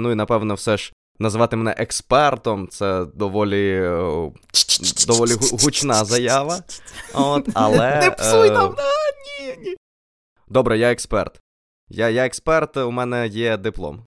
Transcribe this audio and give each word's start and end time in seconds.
Ну 0.00 0.12
і 0.12 0.14
напевно, 0.14 0.54
все 0.54 0.76
ж 0.76 0.92
назвати 1.18 1.56
мене 1.56 1.74
експертом 1.78 2.68
це 2.68 3.04
доволі 3.14 3.72
е, 3.74 4.32
доволі 5.06 5.32
гучна 5.62 6.04
заява. 6.04 6.62
От, 7.14 7.48
але... 7.54 8.00
Не 8.00 8.10
псуй 8.10 8.50
нам! 8.50 8.76
Ні, 9.40 9.56
ні. 9.64 9.76
Добре, 10.48 10.78
я 10.78 10.92
експерт. 10.92 11.40
Я, 11.88 12.08
Я 12.08 12.26
експерт, 12.26 12.76
у 12.76 12.90
мене 12.90 13.28
є 13.28 13.56
диплом. 13.56 14.04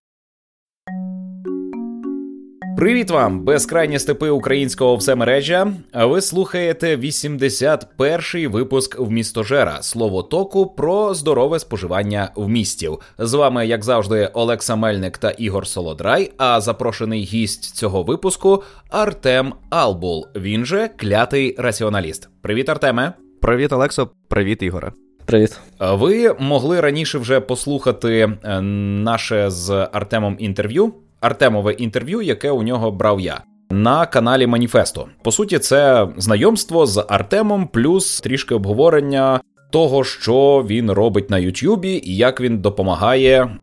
Привіт 2.77 3.11
вам, 3.11 3.39
безкрайні 3.39 3.99
степи 3.99 4.29
українського 4.29 4.95
всемережжя. 4.95 5.73
А 5.91 6.05
ви 6.05 6.21
слухаєте 6.21 6.95
81-й 6.97 8.47
випуск 8.47 8.99
в 8.99 9.11
містожера 9.11 9.81
слово 9.81 10.23
току 10.23 10.65
про 10.65 11.13
здорове 11.13 11.59
споживання 11.59 12.29
в 12.35 12.49
містів. 12.49 12.99
З 13.17 13.33
вами, 13.33 13.67
як 13.67 13.83
завжди, 13.83 14.29
Олекса 14.33 14.75
Мельник 14.75 15.17
та 15.17 15.31
Ігор 15.31 15.67
Солодрай. 15.67 16.31
А 16.37 16.61
запрошений 16.61 17.23
гість 17.23 17.75
цього 17.75 18.03
випуску 18.03 18.63
Артем 18.89 19.53
Албул. 19.69 20.27
Він 20.35 20.65
же 20.65 20.89
клятий 20.97 21.55
раціоналіст. 21.57 22.29
Привіт, 22.41 22.69
Артеме. 22.69 23.13
Привіт, 23.41 23.73
Олексо. 23.73 24.09
Привіт, 24.27 24.61
Ігоре. 24.61 24.91
Привіт. 25.25 25.59
Ви 25.79 26.35
могли 26.39 26.81
раніше 26.81 27.17
вже 27.17 27.39
послухати 27.39 28.37
е, 28.43 28.61
наше 28.61 29.49
з 29.49 29.87
Артемом 29.91 30.35
інтерв'ю. 30.39 30.93
Артемове 31.23 31.73
інтерв'ю, 31.73 32.21
яке 32.21 32.51
у 32.51 32.63
нього 32.63 32.91
брав 32.91 33.19
я. 33.19 33.41
На 33.71 34.05
каналі 34.05 34.47
Маніфесто. 34.47 35.07
По 35.23 35.31
суті, 35.31 35.59
це 35.59 36.07
знайомство 36.17 36.85
з 36.85 37.05
Артемом, 37.09 37.67
плюс 37.67 38.21
трішки 38.21 38.55
обговорення 38.55 39.41
того, 39.71 40.03
що 40.03 40.65
він 40.67 40.91
робить 40.91 41.29
на 41.29 41.37
Ютюбі 41.37 42.01
і 42.03 42.15
як 42.15 42.41
він 42.41 42.57
допомагає 42.57 43.57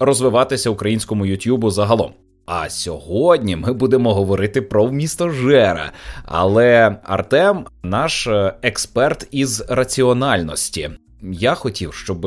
розвиватися 0.00 0.70
українському 0.70 1.26
Ютюбу 1.26 1.70
загалом. 1.70 2.12
А 2.46 2.68
сьогодні 2.68 3.56
ми 3.56 3.72
будемо 3.72 4.14
говорити 4.14 4.62
про 4.62 4.90
місто 4.90 5.30
Жера. 5.30 5.92
Але 6.24 6.96
Артем 7.04 7.66
наш 7.82 8.26
е, 8.26 8.54
експерт 8.62 9.28
із 9.30 9.64
раціональності. 9.68 10.90
Я 11.22 11.54
хотів, 11.54 11.94
щоб 11.94 12.26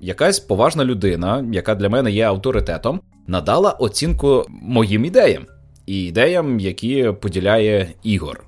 якась 0.00 0.40
поважна 0.40 0.84
людина, 0.84 1.44
яка 1.52 1.74
для 1.74 1.88
мене 1.88 2.10
є 2.10 2.24
авторитетом, 2.26 3.00
надала 3.26 3.70
оцінку 3.70 4.46
моїм 4.48 5.04
ідеям 5.04 5.46
і 5.86 6.04
ідеям, 6.04 6.60
які 6.60 7.12
поділяє 7.20 7.88
Ігор. 8.02 8.44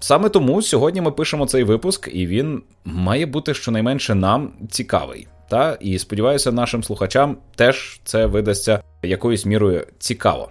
Саме 0.00 0.28
тому 0.28 0.62
сьогодні 0.62 1.00
ми 1.00 1.10
пишемо 1.10 1.46
цей 1.46 1.64
випуск, 1.64 2.08
і 2.12 2.26
він 2.26 2.62
має 2.84 3.26
бути 3.26 3.54
щонайменше 3.54 4.14
нам 4.14 4.52
цікавий. 4.70 5.26
Та 5.48 5.78
і 5.80 5.98
сподіваюся, 5.98 6.52
нашим 6.52 6.82
слухачам 6.82 7.36
теж 7.56 8.00
це 8.04 8.26
видасться 8.26 8.82
якоюсь 9.02 9.46
мірою 9.46 9.86
цікаво. 9.98 10.48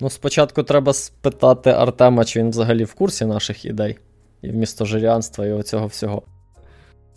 Ну, 0.00 0.10
спочатку 0.10 0.62
треба 0.62 0.92
спитати 0.92 1.70
Артема, 1.70 2.24
чи 2.24 2.40
він 2.40 2.50
взагалі 2.50 2.84
в 2.84 2.94
курсі 2.94 3.24
наших 3.24 3.64
ідей 3.64 3.98
і 4.42 4.50
вмістожирянства, 4.50 5.46
і 5.46 5.52
оцього 5.52 5.86
всього. 5.86 6.22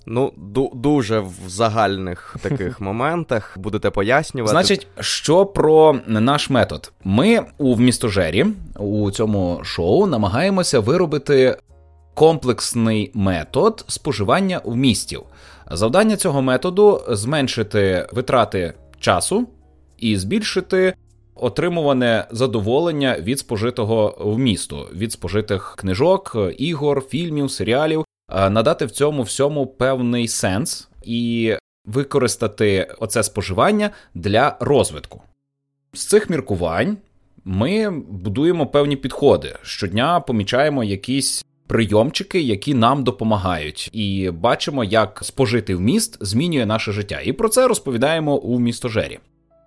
Ну, 0.06 0.34
ду- 0.38 0.76
дуже 0.76 1.20
в 1.20 1.34
загальних 1.48 2.36
таких 2.42 2.82
моментах 2.82 3.58
будете 3.58 3.90
пояснювати. 3.90 4.52
Значить, 4.52 4.88
що 5.00 5.46
про 5.46 6.00
наш 6.08 6.50
метод? 6.50 6.92
Ми 7.04 7.42
у 7.58 7.74
вмістожері 7.74 8.46
у 8.80 9.12
цьому 9.12 9.60
шоу 9.64 10.06
намагаємося 10.06 10.80
виробити 10.80 11.58
комплексний 12.14 13.12
метод 13.14 13.86
споживання 13.88 14.62
вмістів. 14.66 15.22
Завдання 15.72 16.16
цього 16.16 16.42
методу 16.42 17.02
зменшити 17.10 18.08
витрати 18.12 18.74
часу 19.00 19.48
і 19.98 20.18
збільшити 20.18 20.94
отримуване 21.36 22.26
задоволення 22.32 23.18
від 23.20 23.40
спожитого 23.40 24.18
вмісту, 24.20 24.88
від 24.94 25.12
спожитих 25.12 25.76
книжок, 25.78 26.38
ігор, 26.58 27.02
фільмів, 27.10 27.52
серіалів 27.52 28.06
надати 28.34 28.86
в 28.86 28.92
цьому 28.92 29.24
всьому 29.24 29.68
певний 29.68 30.28
сенс 30.28 30.90
і 31.04 31.56
використати 31.86 32.96
оце 33.00 33.24
споживання 33.24 33.90
для 34.14 34.58
розвитку. 34.60 35.22
З 35.94 36.06
цих 36.06 36.30
міркувань 36.30 36.98
ми 37.46 37.90
будуємо 38.10 38.68
певні 38.68 38.96
підходи. 38.96 39.56
Щодня 39.62 40.20
помічаємо 40.20 40.84
якісь 40.84 41.46
прийомчики, 41.68 42.42
які 42.42 42.74
нам 42.74 43.04
допомагають, 43.04 43.90
і 43.94 44.32
бачимо, 44.32 44.84
як 44.84 45.20
спожити 45.24 45.76
вміст 45.76 46.18
змінює 46.26 46.66
наше 46.66 46.92
життя. 46.92 47.20
І 47.24 47.34
про 47.34 47.50
це 47.50 47.68
розповідаємо 47.68 48.36
у 48.36 48.60
містожері. 48.60 49.20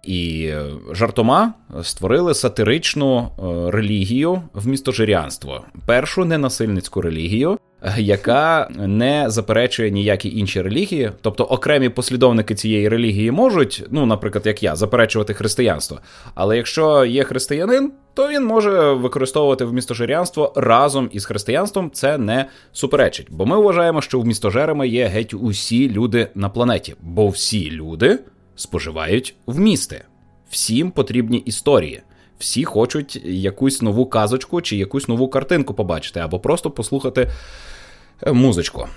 І 0.04 0.52
жартома 0.92 1.54
створили 1.82 2.34
сатиричну 2.34 3.18
е, 3.18 3.70
релігію 3.70 4.42
в 4.52 4.68
містожирянство, 4.68 5.64
першу 5.86 6.24
ненасильницьку 6.24 7.00
релігію, 7.00 7.58
яка 7.96 8.68
не 8.76 9.30
заперечує 9.30 9.90
ніякі 9.90 10.38
інші 10.38 10.62
релігії, 10.62 11.12
тобто 11.20 11.44
окремі 11.44 11.88
послідовники 11.88 12.54
цієї 12.54 12.88
релігії 12.88 13.30
можуть, 13.30 13.84
ну, 13.90 14.06
наприклад, 14.06 14.46
як 14.46 14.62
я, 14.62 14.76
заперечувати 14.76 15.34
християнство. 15.34 16.00
Але 16.34 16.56
якщо 16.56 17.04
є 17.04 17.24
християнин, 17.24 17.92
то 18.14 18.28
він 18.28 18.44
може 18.44 18.92
використовувати 18.92 19.64
вмістожирянство 19.64 20.52
разом 20.56 21.10
із 21.12 21.24
християнством. 21.24 21.90
Це 21.90 22.18
не 22.18 22.46
суперечить. 22.72 23.26
Бо 23.30 23.46
ми 23.46 23.60
вважаємо, 23.60 24.02
що 24.02 24.20
вмістожерами 24.20 24.88
є 24.88 25.06
геть 25.06 25.34
усі 25.34 25.90
люди 25.90 26.28
на 26.34 26.48
планеті, 26.48 26.94
бо 27.00 27.28
всі 27.28 27.70
люди 27.70 28.18
споживають 28.56 29.34
вмісти. 29.46 30.04
Всім 30.50 30.90
потрібні 30.90 31.38
історії. 31.38 32.02
Всі 32.38 32.64
хочуть 32.64 33.20
якусь 33.24 33.82
нову 33.82 34.06
казочку 34.06 34.62
чи 34.62 34.76
якусь 34.76 35.08
нову 35.08 35.28
картинку 35.28 35.74
побачити, 35.74 36.20
або 36.20 36.40
просто 36.40 36.70
послухати 36.70 37.30
е, 38.22 38.32
музичку. 38.32 38.88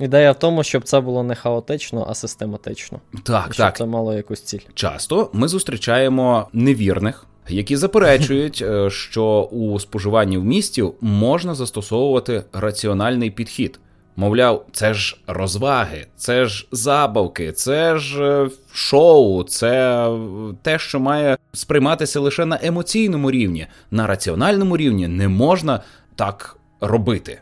Ідея 0.00 0.32
в 0.32 0.38
тому, 0.38 0.62
щоб 0.62 0.82
це 0.82 1.00
було 1.00 1.22
не 1.22 1.34
хаотично, 1.34 2.06
а 2.08 2.14
систематично. 2.14 3.00
Так, 3.22 3.54
щоб 3.54 3.66
так. 3.66 3.76
це 3.76 3.86
мало 3.86 4.14
якусь 4.14 4.42
ціль. 4.42 4.58
Часто 4.74 5.30
ми 5.32 5.48
зустрічаємо 5.48 6.48
невірних, 6.52 7.26
які 7.48 7.76
заперечують, 7.76 8.62
е, 8.66 8.90
що 8.90 9.48
у 9.52 9.80
споживанні 9.80 10.38
вмістів 10.38 10.94
можна 11.00 11.54
застосовувати 11.54 12.44
раціональний 12.52 13.30
підхід. 13.30 13.80
Мовляв, 14.20 14.66
це 14.72 14.94
ж 14.94 15.16
розваги, 15.26 16.06
це 16.16 16.44
ж 16.44 16.68
забавки, 16.72 17.52
це 17.52 17.98
ж 17.98 18.24
е, 18.24 18.50
шоу, 18.72 19.42
це 19.44 20.06
те, 20.62 20.78
що 20.78 21.00
має 21.00 21.36
сприйматися 21.52 22.20
лише 22.20 22.46
на 22.46 22.58
емоційному 22.62 23.30
рівні, 23.30 23.66
на 23.90 24.06
раціональному 24.06 24.76
рівні 24.76 25.08
не 25.08 25.28
можна 25.28 25.80
так 26.16 26.56
робити. 26.80 27.40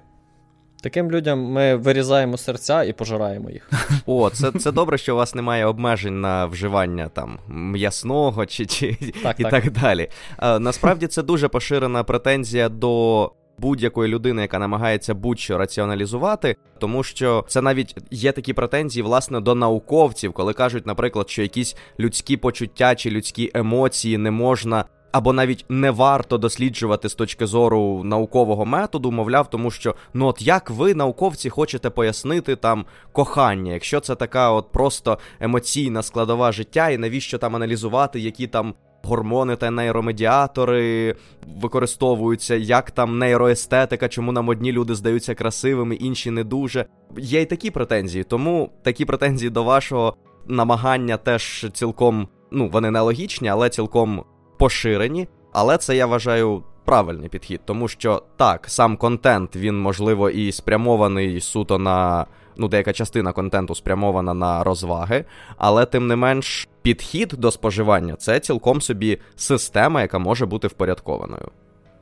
Таким 0.83 1.11
людям 1.11 1.41
ми 1.41 1.77
вирізаємо 1.77 2.37
серця 2.37 2.83
і 2.83 2.93
пожираємо 2.93 3.51
їх. 3.51 3.71
О, 4.07 4.31
це 4.31 4.53
це 4.53 4.73
добре, 4.73 4.99
що 4.99 5.15
у 5.15 5.17
вас 5.17 5.35
немає 5.35 5.67
обмежень 5.67 6.21
на 6.21 6.47
вживання 6.47 7.09
там 7.09 7.39
м'ясного 7.49 8.47
чи 8.47 8.67
чи 8.67 8.97
так, 9.23 9.41
і 9.41 9.43
так, 9.43 9.51
так 9.51 9.71
далі. 9.73 10.09
А, 10.37 10.59
Насправді 10.59 11.07
це 11.07 11.23
дуже 11.23 11.49
поширена 11.49 12.05
претензія 12.05 12.69
до 12.69 13.33
будь-якої 13.59 14.13
людини, 14.13 14.43
яка 14.43 14.59
намагається 14.59 15.15
будь-що 15.15 15.59
раціоналізувати, 15.59 16.57
тому 16.79 17.03
що 17.03 17.45
це 17.49 17.63
навіть 17.63 17.97
є 18.11 18.33
такі 18.33 18.53
претензії, 18.53 19.03
власне, 19.03 19.41
до 19.41 19.55
науковців, 19.55 20.33
коли 20.33 20.53
кажуть, 20.53 20.87
наприклад, 20.87 21.31
що 21.31 21.43
якісь 21.43 21.77
людські 22.01 22.37
почуття 22.37 22.95
чи 22.95 23.11
людські 23.11 23.51
емоції 23.55 24.19
не 24.19 24.31
можна. 24.31 24.85
Або 25.13 25.33
навіть 25.33 25.65
не 25.69 25.91
варто 25.91 26.39
досліджувати 26.39 27.09
з 27.09 27.15
точки 27.15 27.47
зору 27.47 28.05
наукового 28.05 28.67
методу, 28.67 29.11
мовляв, 29.11 29.51
тому 29.51 29.71
що 29.71 29.95
ну 30.15 30.27
от 30.27 30.43
як 30.43 30.71
ви, 30.71 30.95
науковці, 30.95 31.51
хочете 31.51 31.91
пояснити 31.91 32.57
там 32.57 32.85
кохання, 33.13 33.73
якщо 33.73 34.01
це 34.01 34.15
така 34.15 34.51
от 34.51 34.73
просто 34.73 35.19
емоційна 35.41 36.03
складова 36.03 36.53
життя, 36.53 36.91
і 36.91 36.99
навіщо 36.99 37.39
там 37.39 37.57
аналізувати, 37.57 38.21
які 38.21 38.47
там 38.47 38.75
гормони 39.03 39.57
та 39.57 39.71
нейромедіатори 39.71 41.17
використовуються, 41.61 42.55
як 42.55 42.91
там 42.91 43.19
нейроестетика, 43.19 44.09
чому 44.09 44.33
нам 44.33 44.49
одні 44.49 44.73
люди 44.73 44.95
здаються 44.95 45.35
красивими, 45.35 45.95
інші 45.95 46.31
не 46.31 46.45
дуже. 46.45 46.87
Є 47.19 47.43
й 47.43 47.47
такі 47.47 47.71
претензії, 47.71 48.25
тому 48.25 48.71
такі 48.83 49.05
претензії 49.05 49.51
до 49.51 49.65
вашого 49.65 50.17
намагання 50.47 51.17
теж 51.17 51.67
цілком, 51.73 52.29
ну, 52.51 52.69
вони 52.69 52.91
не 52.91 53.01
логічні, 53.01 53.49
але 53.49 53.71
цілком 53.71 54.25
поширені. 54.59 55.29
Але 55.53 55.79
це 55.79 55.97
я 55.97 56.07
вважаю. 56.07 56.63
Правильний 56.85 57.29
підхід, 57.29 57.61
тому 57.65 57.89
що 57.89 58.23
так, 58.37 58.65
сам 58.69 58.97
контент 58.97 59.57
він 59.57 59.81
можливо 59.81 60.31
і 60.31 60.53
спрямований 60.53 61.41
суто 61.41 61.79
на 61.79 62.27
ну, 62.59 62.69
деяка 62.69 62.93
частина 62.93 63.33
контенту 63.33 63.75
спрямована 63.75 64.35
на 64.35 64.65
розваги, 64.65 65.25
але 65.57 65.87
тим 65.87 66.07
не 66.07 66.17
менш 66.17 66.69
підхід 66.83 67.35
до 67.39 67.51
споживання 67.51 68.17
це 68.17 68.41
цілком 68.41 68.81
собі 68.81 69.19
система, 69.37 70.03
яка 70.03 70.19
може 70.19 70.47
бути 70.47 70.69
впорядкованою. 70.69 71.51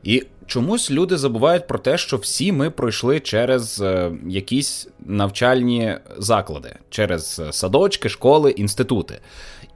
І 0.02 0.23
чомусь 0.47 0.91
люди 0.91 1.17
забувають 1.17 1.67
про 1.67 1.79
те, 1.79 1.99
що 1.99 2.17
всі 2.17 2.52
ми 2.52 2.70
пройшли 2.70 3.20
через 3.20 3.81
е, 3.81 4.12
якісь 4.29 4.88
навчальні 5.06 5.94
заклади, 6.19 6.75
через 6.91 7.43
садочки, 7.50 8.09
школи, 8.09 8.50
інститути. 8.50 9.20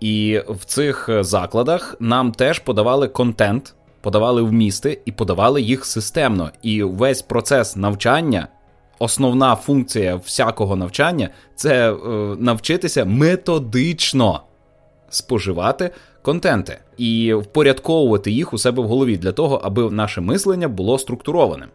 І 0.01 0.43
в 0.49 0.65
цих 0.65 1.09
закладах 1.21 1.97
нам 2.01 2.33
теж 2.33 2.59
подавали 2.59 3.09
контент, 3.09 3.75
подавали 4.01 4.43
вмісти 4.43 5.01
і 5.05 5.13
подавали 5.13 5.63
їх 5.63 5.85
системно. 5.85 6.51
І 6.63 6.83
весь 6.83 7.23
процес 7.23 7.77
навчання. 7.77 8.49
Основна 8.99 9.57
функція 9.57 10.17
всякого 10.17 10.77
навчання 10.77 11.29
це 11.55 11.93
е, 11.93 11.97
навчитися 12.39 13.05
методично 13.05 14.41
споживати 15.11 15.91
контенти 16.23 16.79
і 16.97 17.35
впорядковувати 17.35 18.31
їх 18.31 18.53
у 18.53 18.59
себе 18.59 18.83
в 18.83 18.87
голові 18.87 19.17
для 19.17 19.33
того, 19.33 19.61
аби 19.65 19.91
наше 19.91 20.21
мислення 20.21 20.69
було 20.69 20.99
структурованим. 20.99 21.69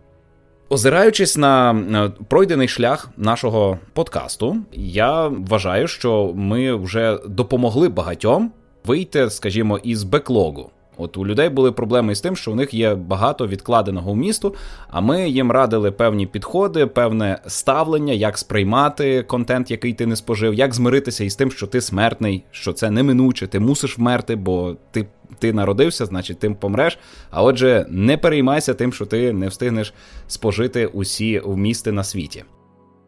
Озираючись 0.70 1.38
на 1.38 2.12
пройдений 2.28 2.68
шлях 2.68 3.10
нашого 3.18 3.80
подкасту, 3.94 4.58
я 4.74 5.28
вважаю, 5.28 5.88
що 5.88 6.32
ми 6.36 6.76
вже 6.76 7.20
допомогли 7.28 7.90
багатьом 7.90 8.52
вийти, 8.86 9.30
скажімо, 9.30 9.80
із 9.84 10.04
беклогу. 10.04 10.72
От 10.98 11.18
у 11.18 11.26
людей 11.26 11.50
були 11.50 11.72
проблеми 11.72 12.16
з 12.16 12.22
тим, 12.22 12.36
що 12.36 12.52
у 12.52 12.56
них 12.56 12.74
є 12.74 12.96
багато 12.96 13.48
відкладеного 13.48 14.12
в 14.12 14.18
місту, 14.18 14.56
а 14.90 15.02
ми 15.02 15.30
їм 15.30 15.52
радили 15.52 15.92
певні 15.92 16.28
підходи, 16.28 16.86
певне 16.86 17.40
ставлення, 17.48 18.14
як 18.14 18.38
сприймати 18.38 19.24
контент, 19.24 19.72
який 19.72 19.94
ти 19.94 20.06
не 20.06 20.16
спожив, 20.16 20.54
як 20.54 20.74
змиритися 20.74 21.24
із 21.24 21.36
тим, 21.36 21.52
що 21.52 21.68
ти 21.68 21.82
смертний, 21.82 22.44
що 22.52 22.74
це 22.74 22.92
неминуче, 22.92 23.48
ти 23.48 23.60
мусиш 23.60 23.98
вмерти, 23.98 24.36
бо 24.36 24.76
ти 24.92 25.08
ти 25.40 25.54
народився, 25.54 26.06
значить 26.06 26.40
тим 26.40 26.56
помреш. 26.56 27.00
А 27.32 27.44
отже, 27.44 27.86
не 27.90 28.18
переймайся 28.18 28.74
тим, 28.74 28.94
що 28.94 29.06
ти 29.06 29.34
не 29.34 29.48
встигнеш 29.48 29.94
спожити 30.28 30.86
усі 30.86 31.42
вмісти 31.46 31.92
на 31.92 32.04
світі. 32.04 32.44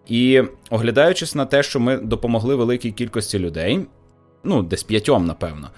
І 0.07 0.41
оглядаючись 0.69 1.35
на 1.35 1.45
те, 1.45 1.63
що 1.63 1.79
ми 1.79 1.97
допомогли 1.97 2.55
великій 2.55 2.91
кількості 2.91 3.39
людей, 3.39 3.85
Ну, 4.47 4.63
десь 4.63 4.83
п'ятьом, 4.83 5.25
напевно. 5.25 5.69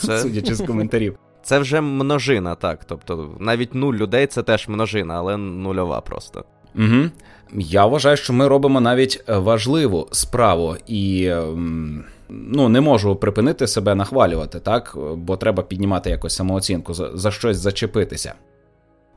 Це... 0.00 0.18
Судячи 0.22 0.54
з 0.54 0.66
коментарів. 0.66 1.18
Це 1.42 1.58
вже 1.58 1.80
множина, 1.80 2.54
так. 2.54 2.84
Тобто 2.84 3.36
навіть 3.40 3.74
нуль 3.74 3.94
людей 3.94 4.26
це 4.26 4.42
теж 4.42 4.68
множина, 4.68 5.14
але 5.14 5.36
нульова 5.36 6.00
просто. 6.00 6.44
Угу. 6.74 7.10
Я 7.54 7.86
вважаю, 7.86 8.16
що 8.16 8.32
ми 8.32 8.48
робимо 8.48 8.80
навіть 8.80 9.24
важливу 9.28 10.08
справу 10.12 10.76
і. 10.86 11.26
Ем, 11.26 12.04
ну, 12.28 12.68
не 12.68 12.80
можу 12.80 13.16
припинити 13.16 13.66
себе 13.66 13.94
нахвалювати, 13.94 14.60
так? 14.60 14.96
Бо 15.16 15.36
треба 15.36 15.62
піднімати 15.62 16.10
якось 16.10 16.36
самооцінку, 16.36 16.94
за, 16.94 17.16
за 17.16 17.30
щось 17.30 17.56
зачепитися. 17.56 18.34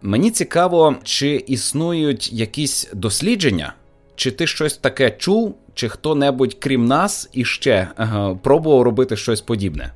Мені 0.02 0.32
цікаво, 0.32 0.96
чи 1.04 1.36
існують 1.36 2.34
якісь 2.34 2.90
дослідження, 2.94 3.74
чи 4.16 4.32
ти 4.32 4.48
щось 4.48 4.78
таке 4.78 5.12
чув, 5.12 5.56
чи 5.80 5.90
хто-небудь, 5.90 6.54
крім 6.60 6.86
нас, 6.86 7.30
іще 7.34 7.88
ага, 7.98 8.36
пробував 8.36 8.82
робити 8.82 9.16
щось 9.16 9.42
подібне? 9.42 9.94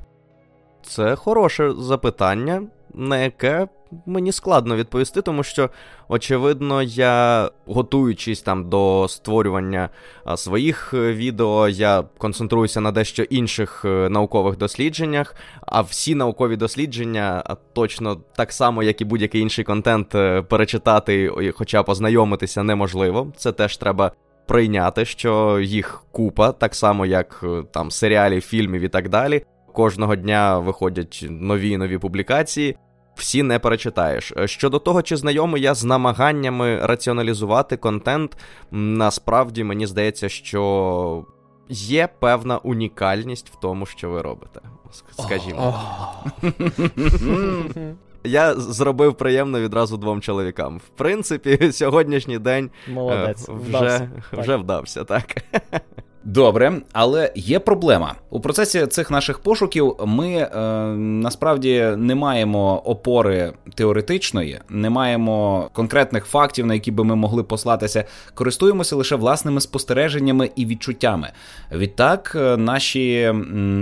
Це 0.83 1.15
хороше 1.15 1.73
запитання, 1.77 2.61
на 2.93 3.17
яке 3.17 3.67
мені 4.05 4.31
складно 4.31 4.75
відповісти, 4.75 5.21
тому 5.21 5.43
що, 5.43 5.69
очевидно, 6.07 6.81
я, 6.83 7.49
готуючись 7.65 8.41
там 8.41 8.69
до 8.69 9.07
створювання 9.09 9.89
своїх 10.35 10.93
е, 10.93 11.13
відео, 11.13 11.69
я 11.69 12.03
концентруюся 12.17 12.81
на 12.81 12.91
дещо 12.91 13.23
інших 13.23 13.85
е, 13.85 14.09
наукових 14.09 14.57
дослідженнях. 14.57 15.35
А 15.61 15.81
всі 15.81 16.15
наукові 16.15 16.55
дослідження 16.55 17.43
точно 17.73 18.15
так 18.35 18.53
само, 18.53 18.83
як 18.83 19.01
і 19.01 19.05
будь-який 19.05 19.41
інший 19.41 19.65
контент, 19.65 20.15
е, 20.15 20.41
перечитати, 20.41 21.31
хоча 21.55 21.83
б 21.83 21.85
познайомитися 21.85 22.63
неможливо. 22.63 23.33
Це 23.37 23.51
теж 23.51 23.77
треба. 23.77 24.11
Прийняти, 24.47 25.05
що 25.05 25.59
їх 25.59 26.03
купа, 26.11 26.51
так 26.51 26.75
само 26.75 27.05
як 27.05 27.43
там 27.71 27.91
серіалів, 27.91 28.41
фільмів 28.41 28.81
і 28.81 28.89
так 28.89 29.09
далі. 29.09 29.45
Кожного 29.73 30.15
дня 30.15 30.59
виходять 30.59 31.25
нові 31.29 31.69
і 31.69 31.77
нові 31.77 31.97
публікації 31.97 32.77
всі 33.15 33.43
не 33.43 33.59
перечитаєш. 33.59 34.33
Е, 34.37 34.47
щодо 34.47 34.79
того, 34.79 35.01
чи 35.01 35.17
знайомий 35.17 35.61
я 35.61 35.73
з 35.73 35.83
намаганнями 35.83 36.79
раціоналізувати 36.85 37.77
контент, 37.77 38.37
насправді 38.71 39.63
мені 39.63 39.87
здається, 39.87 40.29
що 40.29 41.25
є 41.69 42.09
певна 42.19 42.57
унікальність 42.57 43.49
в 43.49 43.55
тому, 43.55 43.85
що 43.85 44.09
ви 44.09 44.21
робите. 44.21 44.61
Скажімо. 45.11 45.79
Я 48.23 48.55
зробив 48.55 49.15
приємно 49.15 49.59
відразу 49.59 49.97
двом 49.97 50.21
чоловікам. 50.21 50.77
В 50.77 50.89
принципі, 50.89 51.71
сьогоднішній 51.71 52.39
день 52.39 52.69
Молодець. 52.87 53.49
вже 53.49 53.67
вдався, 53.69 54.09
вже 54.31 54.55
вдався, 54.55 55.03
так. 55.03 55.43
Добре, 56.25 56.81
але 56.91 57.31
є 57.35 57.59
проблема 57.59 58.15
у 58.29 58.39
процесі 58.39 58.87
цих 58.87 59.11
наших 59.11 59.39
пошуків. 59.39 59.95
Ми 60.05 60.29
е, 60.29 60.57
насправді 60.97 61.93
не 61.97 62.15
маємо 62.15 62.81
опори 62.85 63.53
теоретичної, 63.75 64.59
не 64.69 64.89
маємо 64.89 65.69
конкретних 65.73 66.25
фактів, 66.25 66.65
на 66.65 66.73
які 66.73 66.91
би 66.91 67.03
ми 67.03 67.15
могли 67.15 67.43
послатися. 67.43 68.05
Користуємося 68.33 68.95
лише 68.95 69.15
власними 69.15 69.61
спостереженнями 69.61 70.49
і 70.55 70.65
відчуттями. 70.65 71.29
Відтак, 71.71 72.33
е, 72.35 72.57
наші 72.57 73.33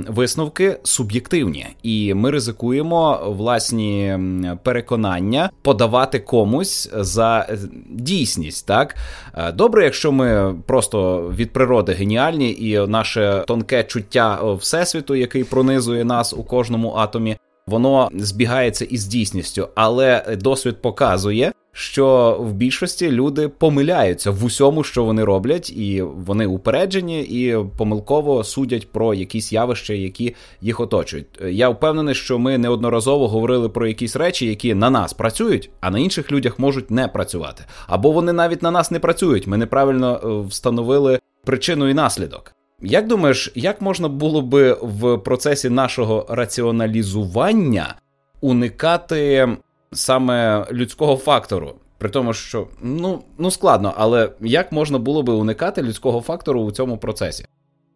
висновки 0.07 0.79
суб'єктивні, 0.83 1.67
і 1.83 2.13
ми 2.13 2.31
ризикуємо 2.31 3.19
власні 3.25 4.17
переконання 4.63 5.49
подавати 5.61 6.19
комусь 6.19 6.89
за 6.93 7.39
е, 7.49 7.57
дійсність. 7.89 8.67
Так 8.67 8.95
е, 9.33 9.51
добре, 9.51 9.83
якщо 9.83 10.11
ми 10.11 10.55
просто 10.65 11.29
від 11.35 11.53
природи 11.53 11.93
геніальні 11.93 12.30
геніальні, 12.31 12.69
і 12.69 12.87
наше 12.87 13.43
тонке 13.47 13.83
чуття 13.83 14.39
е, 14.43 14.53
всесвіту, 14.53 15.15
який 15.15 15.43
пронизує 15.43 16.03
нас 16.03 16.33
у 16.33 16.43
кожному 16.43 16.93
атомі, 16.93 17.37
воно 17.67 18.09
збігається 18.13 18.85
із 18.85 19.05
дійсністю, 19.05 19.67
але 19.75 20.37
досвід 20.41 20.81
показує. 20.81 21.51
Що 21.73 22.37
в 22.39 22.53
більшості 22.53 23.11
люди 23.11 23.47
помиляються 23.47 24.31
в 24.31 24.43
усьому, 24.45 24.83
що 24.83 25.03
вони 25.03 25.23
роблять, 25.23 25.69
і 25.69 26.01
вони 26.01 26.45
упереджені 26.45 27.21
і 27.21 27.57
помилково 27.77 28.43
судять 28.43 28.91
про 28.91 29.13
якісь 29.13 29.53
явища, 29.53 29.93
які 29.93 30.35
їх 30.61 30.79
оточують. 30.79 31.27
Я 31.49 31.69
впевнений, 31.69 32.15
що 32.15 32.39
ми 32.39 32.57
неодноразово 32.57 33.27
говорили 33.27 33.69
про 33.69 33.87
якісь 33.87 34.15
речі, 34.15 34.45
які 34.45 34.73
на 34.73 34.89
нас 34.89 35.13
працюють, 35.13 35.69
а 35.81 35.91
на 35.91 35.99
інших 35.99 36.31
людях 36.31 36.59
можуть 36.59 36.91
не 36.91 37.07
працювати. 37.07 37.63
Або 37.87 38.11
вони 38.11 38.33
навіть 38.33 38.63
на 38.63 38.71
нас 38.71 38.91
не 38.91 38.99
працюють. 38.99 39.47
Ми 39.47 39.57
неправильно 39.57 40.21
е, 40.23 40.47
встановили 40.47 41.19
причину 41.43 41.89
і 41.89 41.93
наслідок. 41.93 42.55
Як 42.81 43.07
думаєш, 43.07 43.51
як 43.55 43.81
можна 43.81 44.07
було 44.07 44.41
би 44.41 44.77
в 44.81 45.17
процесі 45.17 45.69
нашого 45.69 46.25
раціоналізування 46.29 47.95
уникати 48.41 49.49
саме 49.91 50.65
людського 50.71 51.17
фактору? 51.17 51.75
При 51.97 52.09
тому, 52.09 52.33
що 52.33 52.67
ну 52.81 53.23
ну 53.37 53.51
складно, 53.51 53.93
але 53.97 54.29
як 54.39 54.71
можна 54.71 54.99
було 54.99 55.23
би 55.23 55.33
уникати 55.33 55.81
людського 55.81 56.21
фактору 56.21 56.61
у 56.61 56.71
цьому 56.71 56.97
процесі? 56.97 57.45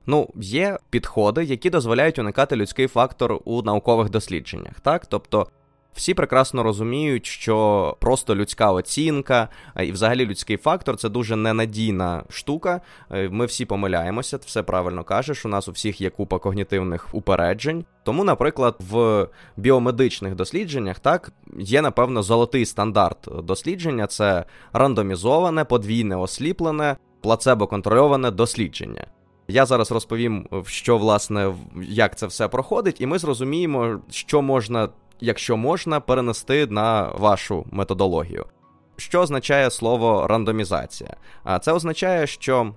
Ну, 0.06 0.30
є 0.36 0.78
підходи, 0.90 1.44
які 1.44 1.70
дозволяють 1.70 2.20
уникати 2.20 2.56
людський 2.56 2.88
фактор 2.88 3.40
у 3.46 3.62
наукових 3.62 4.10
дослідженнях, 4.10 4.80
так? 4.80 5.06
Тобто 5.06 5.48
всі 5.96 6.14
прекрасно 6.14 6.64
розуміють, 6.64 7.26
що 7.26 7.98
просто 8.00 8.36
людська 8.36 8.72
оцінка 8.72 9.50
і 9.84 9.92
взагалі 9.92 10.26
людський 10.26 10.58
фактор 10.58 10.98
це 10.98 11.10
дуже 11.10 11.36
ненадійна 11.36 12.24
штука. 12.30 12.82
Е, 13.12 13.30
ми 13.30 13.46
всі 13.46 13.66
помиляємося, 13.66 14.40
все 14.46 14.64
правильно 14.64 15.04
кажеш. 15.04 15.46
У 15.46 15.50
нас 15.50 15.68
у 15.68 15.72
всіх 15.72 16.02
є 16.02 16.10
купа 16.10 16.40
когнітивних 16.40 17.08
упереджень. 17.12 17.86
Тому, 18.04 18.24
наприклад, 18.24 18.76
в 18.80 19.28
біомедичних 19.58 20.36
дослідженнях 20.36 21.00
так 21.00 21.32
є, 21.58 21.82
напевно, 21.82 22.24
золотий 22.24 22.66
стандарт 22.66 23.30
дослідження 23.44 24.08
це 24.08 24.46
рандомізоване, 24.74 25.66
подвійне 25.66 26.16
осліплене, 26.16 26.96
плацебо-контрольоване 27.24 28.32
дослідження. 28.32 29.08
Я 29.48 29.66
зараз 29.66 29.92
розповім, 29.92 30.48
що 30.66 30.98
власне 30.98 31.54
як 31.90 32.18
це 32.18 32.28
все 32.28 32.48
проходить, 32.48 33.02
і 33.02 33.06
ми 33.06 33.20
зрозуміємо, 33.20 34.00
що 34.10 34.42
можна 34.42 34.90
якщо 35.20 35.58
можна, 35.58 36.00
перенести 36.00 36.68
на 36.68 37.12
вашу 37.12 37.66
методологію. 37.72 38.46
Що 38.98 39.22
означає 39.22 39.72
слово 39.72 40.28
рандомізація? 40.28 41.18
А 41.44 41.60
це 41.60 41.72
означає, 41.72 42.28
що 42.28 42.74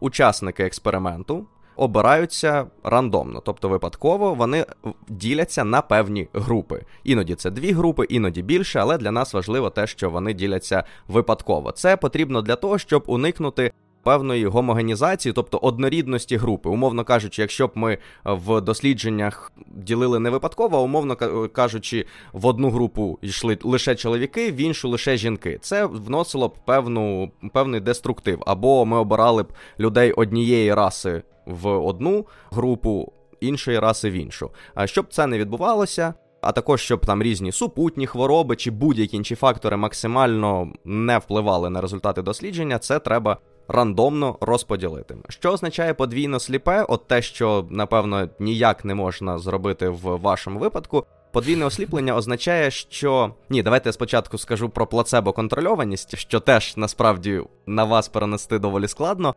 учасники 0.00 0.64
експерименту 0.64 1.46
обираються 1.76 2.66
рандомно, 2.84 3.40
тобто 3.40 3.68
випадково 3.68 4.34
вони 4.34 4.66
діляться 5.08 5.64
на 5.64 5.82
певні 5.82 6.28
групи. 6.34 6.84
Іноді 7.04 7.34
це 7.34 7.50
дві 7.50 7.72
групи, 7.72 8.06
іноді 8.08 8.42
більше, 8.42 8.78
але 8.80 8.98
для 8.98 9.10
нас 9.10 9.34
важливо 9.34 9.70
те, 9.70 9.86
що 9.86 10.10
вони 10.10 10.32
діляться 10.32 10.84
випадково. 11.08 11.72
Це 11.72 11.96
потрібно 11.96 12.42
для 12.42 12.56
того, 12.56 12.78
щоб 12.78 13.04
уникнути 13.06 13.72
певної 14.04 14.46
гомогенізації, 14.46 15.32
тобто 15.32 15.58
однорідності 15.58 16.36
групи. 16.36 16.68
Умовно 16.68 17.04
кажучи, 17.04 17.42
якщо 17.42 17.66
б 17.66 17.70
ми 17.74 17.98
в 18.24 18.60
дослідженнях 18.60 19.52
ділили 19.66 20.18
не 20.18 20.30
випадково, 20.30 20.76
а 20.76 20.80
умовно 20.80 21.16
кажучи, 21.52 22.06
в 22.32 22.46
одну 22.46 22.70
групу 22.70 23.18
йшли 23.22 23.58
лише 23.62 23.94
чоловіки, 23.94 24.52
в 24.52 24.56
іншу 24.56 24.88
лише 24.88 25.16
жінки. 25.16 25.58
Це 25.60 25.86
вносило 25.86 26.48
б 26.48 26.54
певну, 26.64 27.32
певний 27.52 27.80
деструктив. 27.80 28.42
Або 28.46 28.84
ми 28.84 28.96
обирали 28.96 29.42
б 29.42 29.52
людей 29.80 30.12
однієї 30.12 30.74
раси 30.74 31.22
в 31.46 31.68
одну 31.68 32.26
групу, 32.50 33.12
іншої 33.40 33.78
раси 33.78 34.10
в 34.10 34.12
іншу. 34.12 34.50
А 34.74 34.86
щоб 34.86 35.06
це 35.10 35.26
не 35.26 35.38
відбувалося. 35.38 36.14
А 36.40 36.52
також 36.52 36.80
щоб 36.80 37.06
там 37.06 37.22
різні 37.22 37.52
супутні 37.52 38.06
хвороби 38.06 38.56
чи 38.56 38.70
будь-які 38.70 39.16
інші 39.16 39.34
фактори 39.34 39.76
максимально 39.76 40.72
не 40.84 41.18
впливали 41.18 41.70
на 41.70 41.80
результати 41.80 42.22
дослідження, 42.22 42.78
це 42.78 42.98
треба 42.98 43.38
рандомно 43.68 44.38
розподілити. 44.40 45.16
Що 45.28 45.52
означає 45.52 45.94
подвійно 45.94 46.40
сліпе? 46.40 46.82
От 46.88 47.06
те, 47.06 47.22
що 47.22 47.66
напевно 47.70 48.28
ніяк 48.38 48.84
не 48.84 48.94
можна 48.94 49.38
зробити 49.38 49.88
в 49.88 50.16
вашому 50.16 50.58
випадку. 50.58 51.04
Подвійне 51.32 51.64
осліплення 51.64 52.16
означає, 52.16 52.70
що 52.70 53.34
ні, 53.50 53.62
давайте 53.62 53.88
я 53.88 53.92
спочатку 53.92 54.38
скажу 54.38 54.68
про 54.68 54.86
плацебо-контрольованість, 54.86 56.16
що 56.16 56.40
теж 56.40 56.76
насправді 56.76 57.40
на 57.66 57.84
вас 57.84 58.08
перенести 58.08 58.58
доволі 58.58 58.88
складно. 58.88 59.34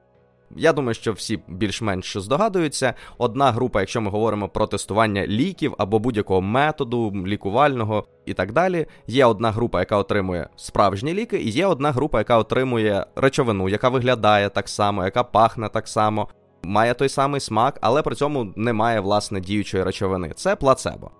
Я 0.55 0.73
думаю, 0.73 0.93
що 0.93 1.13
всі 1.13 1.39
більш-менш 1.47 2.17
здогадуються. 2.17 2.93
Одна 3.17 3.51
група, 3.51 3.79
якщо 3.79 4.01
ми 4.01 4.11
говоримо 4.11 4.49
про 4.49 4.67
тестування 4.67 5.27
ліків 5.27 5.75
або 5.77 5.99
будь-якого 5.99 6.41
методу 6.41 7.13
лікувального 7.25 8.07
і 8.25 8.33
так 8.33 8.51
далі, 8.51 8.85
є 9.07 9.25
одна 9.25 9.51
група, 9.51 9.79
яка 9.79 9.97
отримує 9.97 10.49
справжні 10.55 11.13
ліки, 11.13 11.37
і 11.37 11.49
є 11.49 11.65
одна 11.65 11.91
група, 11.91 12.17
яка 12.17 12.37
отримує 12.37 13.05
речовину, 13.15 13.69
яка 13.69 13.89
виглядає 13.89 14.49
так 14.49 14.69
само, 14.69 15.03
яка 15.03 15.23
пахне 15.23 15.69
так 15.69 15.87
само, 15.87 16.27
має 16.63 16.93
той 16.93 17.09
самий 17.09 17.41
смак, 17.41 17.77
але 17.81 18.01
при 18.01 18.15
цьому 18.15 18.53
не 18.55 18.73
має 18.73 18.99
власне 18.99 19.39
діючої 19.39 19.83
речовини. 19.83 20.31
Це 20.35 20.55
плацебо 20.55 21.11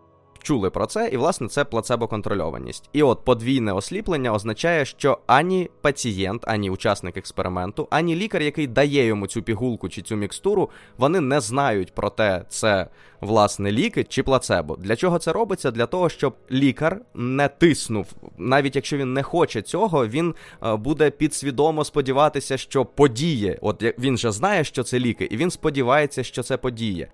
чули 0.48 0.70
про 0.70 0.86
це, 0.86 1.10
і 1.13 1.18
власне 1.18 1.48
це 1.48 1.63
плацебо-контрольованість. 1.63 2.89
І 2.94 3.04
от 3.04 3.25
подвійне 3.25 3.74
осліплення 3.74 4.34
означає, 4.34 4.86
що 4.86 5.18
ані 5.27 5.70
пацієнт, 5.82 6.44
ані 6.48 6.70
учасник 6.70 7.18
експерименту, 7.18 7.88
ані 7.89 8.16
лікар, 8.16 8.42
який 8.42 8.68
дає 8.68 9.06
йому 9.06 9.27
цю 9.27 9.42
пігулку 9.42 9.89
чи 9.89 10.01
цю 10.01 10.16
мікстуру, 10.16 10.70
вони 10.98 11.22
не 11.22 11.39
знають 11.39 11.94
про 11.94 12.10
те, 12.10 12.46
це 12.50 12.88
власне 13.22 13.72
ліки 13.72 14.04
чи 14.04 14.24
плацебо. 14.24 14.75
Для 14.75 14.96
чого 14.96 15.20
це 15.20 15.34
робиться? 15.34 15.72
Для 15.72 15.86
того, 15.86 16.10
щоб 16.10 16.36
лікар 16.51 17.01
не 17.13 17.48
тиснув, 17.48 18.08
навіть 18.38 18.75
якщо 18.75 18.98
він 18.98 19.13
не 19.13 19.24
хоче 19.24 19.62
цього, 19.62 20.08
він 20.08 20.36
е, 20.63 20.75
буде 20.75 21.10
підсвідомо 21.10 21.84
сподіватися, 21.84 22.58
що 22.58 22.86
подіє. 22.86 23.60
От 23.62 23.84
він 24.00 24.18
же 24.18 24.32
знає, 24.32 24.63
що 24.63 24.84
це 24.84 25.00
ліки, 25.00 25.27
і 25.32 25.38
він 25.38 25.51
сподівається, 25.51 26.24
що 26.24 26.44
це 26.44 26.58
подіє. 26.58 27.08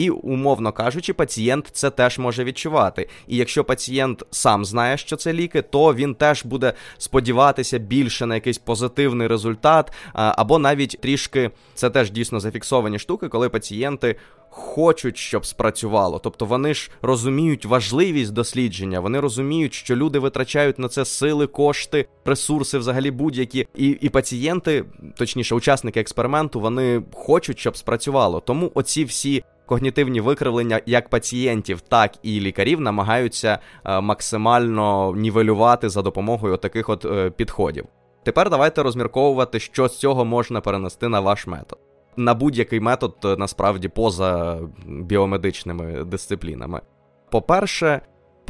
І, 0.00 0.10
умовно 0.10 0.72
кажучи, 0.72 1.12
пацієнт 1.12 1.68
це 1.72 1.90
теж 1.90 2.18
може 2.18 2.44
відчувати. 2.44 3.08
І 3.28 3.36
якщо 3.36 3.64
пацієнт 3.64 4.22
сам 4.30 4.64
знає, 4.64 4.96
що 4.96 5.16
це 5.16 5.32
ліки, 5.32 5.62
то 5.62 5.94
він 5.94 6.14
теж 6.14 6.44
буде 6.44 6.72
сподіватися 6.98 7.78
більше 7.78 8.26
на 8.26 8.34
якийсь 8.34 8.58
позитивний 8.58 9.26
результат, 9.26 9.92
або 10.12 10.58
навіть 10.58 10.98
трішки 11.00 11.50
це 11.74 11.90
теж 11.90 12.10
дійсно 12.10 12.40
зафіксовані 12.40 12.98
штуки, 12.98 13.28
коли 13.28 13.48
пацієнти. 13.48 14.16
Хочуть, 14.52 15.16
щоб 15.16 15.46
спрацювало, 15.46 16.18
тобто 16.18 16.46
вони 16.46 16.74
ж 16.74 16.90
розуміють 17.02 17.64
важливість 17.64 18.32
дослідження, 18.32 19.00
вони 19.00 19.20
розуміють, 19.20 19.74
що 19.74 19.96
люди 19.96 20.18
витрачають 20.18 20.78
на 20.78 20.88
це 20.88 21.04
сили, 21.04 21.46
кошти, 21.46 22.08
ресурси, 22.24 22.78
взагалі 22.78 23.10
будь-які, 23.10 23.66
і 23.76 23.88
і 23.88 24.08
пацієнти, 24.08 24.84
точніше, 25.16 25.54
учасники 25.54 26.00
експерименту, 26.00 26.60
вони 26.60 27.02
хочуть, 27.14 27.58
щоб 27.58 27.76
спрацювало. 27.76 28.40
Тому 28.40 28.72
оці 28.74 29.04
всі 29.04 29.44
когнітивні 29.70 30.20
викривлення 30.20 30.80
як 30.86 31.08
пацієнтів, 31.08 31.80
так 31.80 32.12
і 32.22 32.40
лікарів 32.40 32.80
намагаються 32.80 33.58
е, 33.84 34.00
максимально 34.00 35.14
нівелювати 35.16 35.88
за 35.88 36.02
допомогою 36.02 36.56
таких 36.56 36.88
от 36.88 37.04
е, 37.04 37.30
підходів. 37.30 37.84
Тепер 38.24 38.50
давайте 38.50 38.82
розмірковувати, 38.82 39.60
що 39.60 39.88
з 39.88 39.98
цього 39.98 40.24
можна 40.24 40.60
перенести 40.60 41.08
на 41.08 41.20
ваш 41.20 41.46
метод. 41.46 41.78
На 42.16 42.34
будь-який 42.34 42.80
метод 42.80 43.16
е, 43.24 43.36
насправді 43.36 43.88
поза 43.88 44.58
біомедичними 44.86 46.04
дисциплінами. 46.04 46.80
По-перше, 47.30 48.00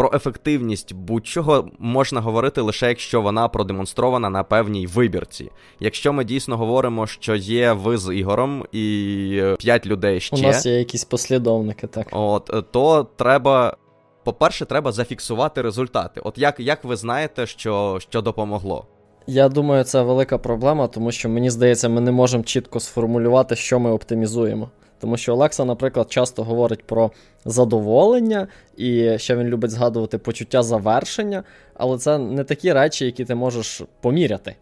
про 0.01 0.11
ефективність 0.15 0.95
будь-чого 0.95 1.69
можна 1.79 2.21
говорити 2.21 2.61
лише 2.61 2.89
якщо 2.89 3.23
вона 3.23 3.49
продемонстрована 3.49 4.31
на 4.31 4.43
певній 4.43 4.87
вибірці. 4.87 5.51
Якщо 5.81 6.13
ми 6.13 6.25
дійсно 6.25 6.57
говоримо, 6.57 7.07
що 7.07 7.35
є 7.35 7.73
ви 7.73 7.99
з 7.99 8.15
Ігором 8.15 8.65
і 8.73 9.43
п'ять 9.59 9.87
людей 9.87 10.21
ще. 10.21 10.37
У 10.37 10.41
нас 10.41 10.67
є 10.67 10.79
якісь 10.79 11.05
послідовники, 11.05 11.87
так. 11.87 12.07
От, 12.13 12.67
то 12.71 13.07
треба. 13.17 13.77
По-перше, 14.25 14.65
треба 14.65 14.93
зафіксувати 14.93 15.63
результати. 15.63 16.21
От 16.25 16.39
як 16.39 16.61
як 16.61 16.85
ви 16.85 16.97
знаєте, 16.97 17.47
що, 17.47 17.99
що 18.01 18.23
допомогло? 18.23 18.87
Я 19.27 19.49
думаю, 19.49 19.85
це 19.85 20.03
велика 20.03 20.39
проблема, 20.39 20.87
тому 20.87 21.13
що 21.13 21.29
мені 21.29 21.51
здається, 21.51 21.89
ми 21.89 22.01
не 22.01 22.13
можемо 22.13 22.45
чітко 22.45 22.81
сформулювати, 22.81 23.57
що 23.57 23.81
ми 23.81 23.91
оптимізуємо. 23.91 24.71
Тому 25.01 25.17
що 25.17 25.33
Олекса, 25.33 25.65
наприклад, 25.65 26.07
часто 26.11 26.45
говорить 26.45 26.83
про 26.83 27.11
задоволення, 27.45 28.49
і 28.77 29.19
ще 29.19 29.37
він 29.37 29.47
любить 29.47 29.71
згадувати 29.71 30.19
почуття 30.19 30.63
завершення, 30.63 31.43
але 31.75 31.99
це 31.99 32.19
не 32.19 32.45
такі 32.45 32.73
речі, 32.73 33.05
які 33.05 33.25
ти 33.25 33.35
можеш 33.35 33.83
поміряти. 34.01 34.57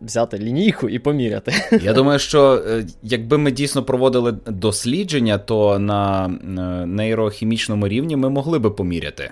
Взяти 0.00 0.38
лінійку 0.38 0.88
і 0.88 0.98
поміряти. 0.98 1.52
Я 1.82 1.92
думаю, 1.92 2.18
що 2.18 2.54
е, 2.54 2.86
якби 3.02 3.38
ми 3.38 3.50
дійсно 3.50 3.82
проводили 3.82 4.32
дослідження, 4.46 5.38
то 5.38 5.78
на 5.78 6.28
нейрохімічному 6.86 7.88
рівні 7.88 8.16
ми 8.16 8.30
могли 8.30 8.58
би 8.58 8.70
поміряти. 8.70 9.30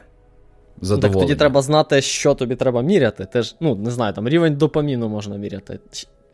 Задоволення. 0.81 1.21
Так 1.21 1.29
тоді 1.29 1.39
треба 1.39 1.63
знати, 1.63 2.01
що 2.01 2.35
тобі 2.35 2.57
треба 2.57 2.83
міряти. 2.83 3.27
Ти 3.33 3.43
ж, 3.43 3.57
ну, 3.61 3.75
не 3.75 3.91
знаю, 3.91 4.15
там 4.15 4.29
рівень 4.29 4.57
допаміну 4.57 5.09
можна 5.09 5.37
міряти. 5.37 5.79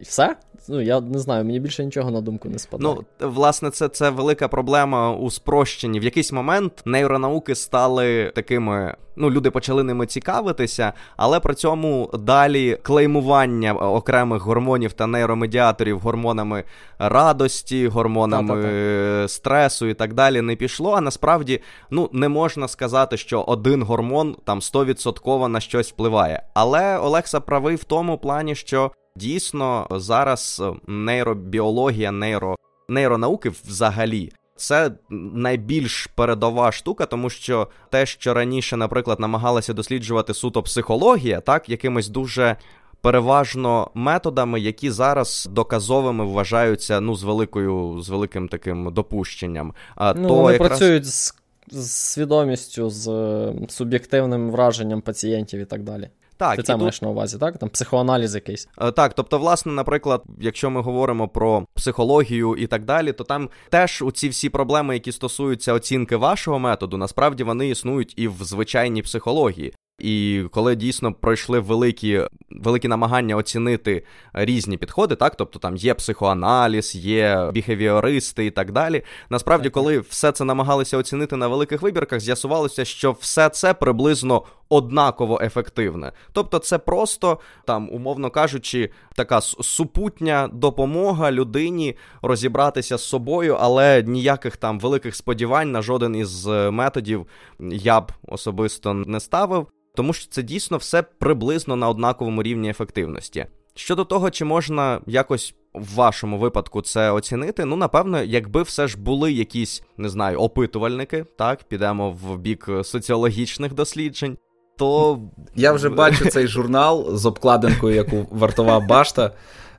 І 0.00 0.03
все? 0.03 0.37
Ну, 0.69 0.81
я 0.81 1.00
не 1.00 1.19
знаю, 1.19 1.45
мені 1.45 1.61
більше 1.61 1.85
нічого 1.85 2.11
на 2.11 2.21
думку 2.21 2.49
не 2.49 2.59
спадає. 2.59 2.97
Ну, 3.21 3.29
власне, 3.29 3.71
це 3.71 3.88
це 3.88 4.11
велика 4.11 4.49
проблема 4.49 5.12
у 5.12 5.31
спрощенні. 5.31 6.00
В 6.00 6.05
якийсь 6.05 6.33
момент 6.33 6.83
нейронауки 6.85 7.55
стали 7.55 8.33
такими. 8.35 8.95
Ну, 9.19 9.31
люди 9.31 9.50
почали 9.50 9.83
ними 9.83 10.07
цікавитися, 10.07 10.93
але 11.17 11.41
при 11.41 11.55
цьому 11.55 12.11
далі 12.19 12.79
клеймування 12.83 13.73
окремих 13.73 14.43
гормонів 14.43 14.93
та 14.93 15.07
нейромедіаторів 15.07 15.99
гормонами 15.99 16.65
радості, 16.99 17.88
гормонами 17.88 18.62
Та-та-та. 18.62 19.29
стресу 19.29 19.87
і 19.87 19.95
так 19.95 20.15
далі 20.15 20.41
не 20.41 20.57
пішло. 20.57 20.93
А 20.93 21.00
насправді 21.00 21.61
ну 21.91 22.11
не 22.12 22.29
можна 22.29 22.69
сказати, 22.69 23.17
що 23.17 23.43
один 23.43 23.83
гормон 23.83 24.37
там 24.45 24.61
100% 24.61 25.49
на 25.49 25.61
щось 25.61 25.91
впливає. 25.91 26.43
Але 26.55 26.99
Олекса 26.99 27.41
правий 27.41 27.76
в 27.76 27.85
тому 27.85 28.19
плані, 28.19 28.55
що 28.55 28.91
Дійсно, 29.17 29.87
зараз 29.91 30.63
е, 30.65 30.73
нейробіологія, 30.87 32.13
нейро, 32.13 32.57
нейронауки 32.89 33.49
взагалі. 33.49 34.33
Це 34.57 34.91
найбільш 35.35 36.07
передова 36.07 36.73
штука, 36.73 37.07
тому 37.07 37.31
що 37.31 37.69
те, 37.91 38.07
що 38.07 38.35
раніше, 38.35 38.77
наприклад, 38.77 39.21
намагалася 39.21 39.73
досліджувати 39.73 40.35
суто 40.35 40.63
психологія, 40.63 41.41
так, 41.41 41.69
якимись 41.69 42.09
дуже 42.09 42.57
переважно 43.01 43.91
методами, 43.95 44.61
які 44.61 44.91
зараз 44.91 45.49
доказовими 45.51 46.25
вважаються 46.25 47.01
ну, 47.01 47.15
з 47.15 47.23
великою, 47.23 48.01
з 48.01 48.09
великим 48.09 48.49
таким 48.49 48.93
допущенням. 48.93 49.75
А 49.97 50.15
ну, 50.15 50.29
то 50.29 50.35
Вони 50.35 50.53
якраз... 50.53 50.69
працюють 50.69 51.07
з, 51.07 51.35
з 51.71 51.91
свідомістю, 51.91 52.91
з 52.91 53.09
е, 53.09 53.55
суб'єктивним 53.69 54.51
враженням 54.51 55.01
пацієнтів 55.01 55.61
і 55.61 55.65
так 55.65 55.83
далі. 55.83 56.11
Так, 56.37 56.57
Ти 56.57 56.62
це 56.62 56.76
маєш 56.76 57.02
на 57.02 57.09
увазі, 57.09 57.38
так? 57.38 57.59
Там 57.59 57.69
психоаналіз 57.69 58.35
якийсь. 58.35 58.69
Е, 58.78 58.90
так, 58.90 59.14
тобто, 59.14 59.38
власне, 59.38 59.73
наприклад, 59.73 60.23
якщо 60.40 60.71
ми 60.71 60.81
говоримо 60.81 61.28
про 61.28 61.66
психологію 61.75 62.57
і 62.57 62.66
так 62.66 62.85
далі, 62.85 63.12
то 63.12 63.25
там 63.25 63.49
теж 63.71 64.02
у 64.02 64.11
ці 64.11 64.28
всі 64.28 64.49
проблеми, 64.49 64.95
які 64.95 65.12
стосуються 65.12 65.73
оцінки 65.73 66.16
вашого 66.16 66.59
методу, 66.59 66.97
насправді 66.97 67.45
вони 67.45 67.69
існують 67.69 68.14
і 68.16 68.28
в 68.28 68.37
звичайній 68.40 69.02
психології. 69.02 69.73
І 69.99 70.45
коли 70.50 70.76
дійсно 70.76 71.12
пройшли 71.12 71.61
великі 71.61 72.23
великі 72.50 72.88
намагання 72.88 73.37
оцінити 73.37 74.05
різні 74.33 74.76
підходи, 74.76 75.15
так 75.15 75.37
тобто 75.37 75.59
там 75.59 75.76
є 75.76 75.95
психоаналіз, 75.95 76.95
є 76.95 77.50
біхевіористи 77.53 78.47
і 78.47 78.50
так 78.50 78.73
далі. 78.73 79.03
Насправді, 79.31 79.71
коли 79.71 79.99
все 79.99 80.33
це 80.33 80.45
намагалися 80.45 80.99
оцінити 80.99 81.37
на 81.37 81.49
великих 81.49 81.83
вибірках, 81.83 82.21
з'ясувалося, 82.21 82.85
що 82.85 83.12
все 83.12 83.49
це 83.49 83.75
приблизно 83.75 84.43
однаково 84.69 85.41
ефективне. 85.43 86.12
Тобто, 86.33 86.59
це 86.59 86.79
просто 86.79 87.38
там, 87.65 87.88
умовно 87.93 88.31
кажучи, 88.31 88.91
така 89.15 89.41
супутня 89.41 90.49
допомога 90.53 91.33
людині 91.33 91.97
розібратися 92.23 92.99
з 92.99 93.05
собою, 93.05 93.57
але 93.61 94.03
ніяких 94.03 94.57
там 94.57 94.81
великих 94.81 95.17
сподівань 95.17 95.73
на 95.73 95.83
жоден 95.83 96.17
із 96.17 96.47
е, 96.47 96.71
методів 96.71 97.26
я 97.61 98.00
б 98.00 98.12
особисто 98.29 98.95
не 98.95 99.21
ставив 99.21 99.67
тому 99.97 100.12
що 100.12 100.29
це 100.31 100.43
дійсно 100.43 100.76
все 100.76 101.03
приблизно 101.03 101.76
на 101.76 101.88
однаковому 101.88 102.43
рівні 102.43 102.71
ефективності. 102.71 103.47
Щодо 103.75 104.05
того, 104.05 104.31
чи 104.31 104.45
можна 104.45 105.00
якось 105.07 105.55
в 105.75 105.95
вашому 105.95 106.38
випадку 106.38 106.83
це 106.83 107.11
оцінити, 107.11 107.65
ну 107.65 107.76
напевно, 107.76 108.23
якби 108.23 108.62
все 108.62 108.88
ж 108.88 108.99
були 108.99 109.33
якісь, 109.33 109.83
не 109.97 110.09
знаю, 110.09 110.38
опитувальники, 110.38 111.26
так, 111.38 111.65
підемо 111.65 112.11
в 112.11 112.38
бік 112.38 112.69
соціологічних 112.83 113.75
досліджень, 113.75 114.38
то. 114.79 115.21
Я 115.55 115.73
вже 115.73 115.88
бачу 115.88 116.29
цей 116.29 116.47
журнал 116.47 117.17
з 117.17 117.26
обкладинкою, 117.26 117.95
яку 117.95 118.26
вартова 118.31 118.81
башта. 118.81 119.33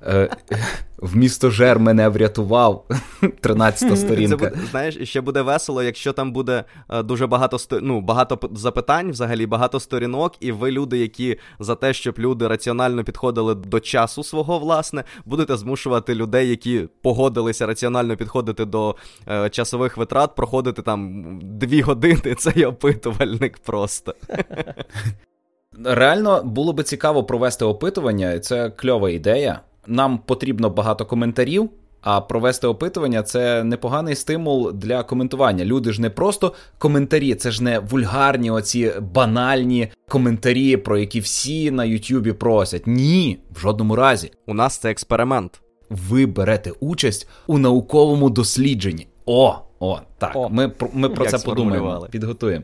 Е, 0.06 0.30
в 0.98 1.18
місто 1.18 1.50
Жер 1.50 1.80
мене 1.80 2.10
врятував. 2.10 2.86
13 3.42 4.00
сторінка. 4.00 4.38
Це 4.38 4.50
буде, 4.50 4.68
знаєш, 4.72 5.10
ще 5.10 5.22
буде 5.22 5.42
весело, 5.42 5.84
якщо 5.84 6.14
там 6.14 6.32
буде 6.32 6.64
е, 6.90 7.04
дуже 7.04 7.28
багато 7.28 7.58
ну, 7.82 8.02
багато 8.02 8.50
запитань, 8.54 9.12
взагалі 9.12 9.46
багато 9.46 9.80
сторінок, 9.80 10.34
і 10.40 10.52
ви, 10.52 10.72
люди, 10.72 10.98
які 10.98 11.38
за 11.60 11.76
те, 11.76 11.94
щоб 11.94 12.16
люди 12.20 12.48
раціонально 12.48 13.04
підходили 13.04 13.56
до 13.56 13.80
часу 13.80 14.24
свого, 14.24 14.60
власне, 14.60 15.04
будете 15.26 15.58
змушувати 15.58 16.16
людей, 16.16 16.50
які 16.50 16.88
погодилися 17.02 17.66
раціонально 17.66 18.18
підходити 18.18 18.66
до 18.66 18.96
е, 19.28 19.50
часових 19.50 19.98
витрат, 19.98 20.36
проходити 20.36 20.82
там 20.82 21.24
дві 21.44 21.82
години 21.82 22.36
цей 22.38 22.66
опитувальник 22.66 23.58
просто. 23.58 24.14
Реально 25.84 26.44
було 26.44 26.74
би 26.74 26.84
цікаво 26.84 27.24
провести 27.24 27.66
опитування, 27.66 28.32
і 28.32 28.40
це 28.40 28.70
кльова 28.70 29.10
ідея 29.10 29.60
нам 29.88 30.18
потрібно 30.18 30.70
багато 30.70 31.06
коментарів. 31.06 31.70
А 32.02 32.22
провести 32.22 32.68
опитування 32.68 33.24
це 33.24 33.64
непоганий 33.64 34.16
стимул 34.16 34.72
для 34.74 35.04
коментування. 35.04 35.66
Люди 35.66 35.92
ж 35.92 36.02
не 36.02 36.10
просто 36.10 36.54
коментарі, 36.78 37.36
це 37.36 37.52
ж 37.52 37.64
не 37.64 37.80
вульгарні, 37.80 38.52
оці 38.52 38.94
банальні 39.14 39.92
коментарі, 40.10 40.78
про 40.78 40.98
які 40.98 41.20
всі 41.20 41.72
на 41.72 41.86
Ютубі 41.86 42.34
просять. 42.34 42.88
Ні, 42.88 43.40
в 43.56 43.60
жодному 43.60 43.96
разі. 43.96 44.32
У 44.46 44.54
нас 44.54 44.78
це 44.78 44.92
експеримент. 44.92 45.62
Ви 45.90 46.26
берете 46.26 46.72
участь 46.80 47.30
у 47.48 47.58
науковому 47.58 48.30
дослідженні. 48.30 49.08
О, 49.26 49.56
о, 49.80 50.00
так. 50.18 50.32
О, 50.36 50.50
Ми 50.50 50.72
ми 50.94 51.10
про 51.10 51.26
це 51.26 51.40
подумаємо. 51.40 52.08
Підготуємо. 52.12 52.64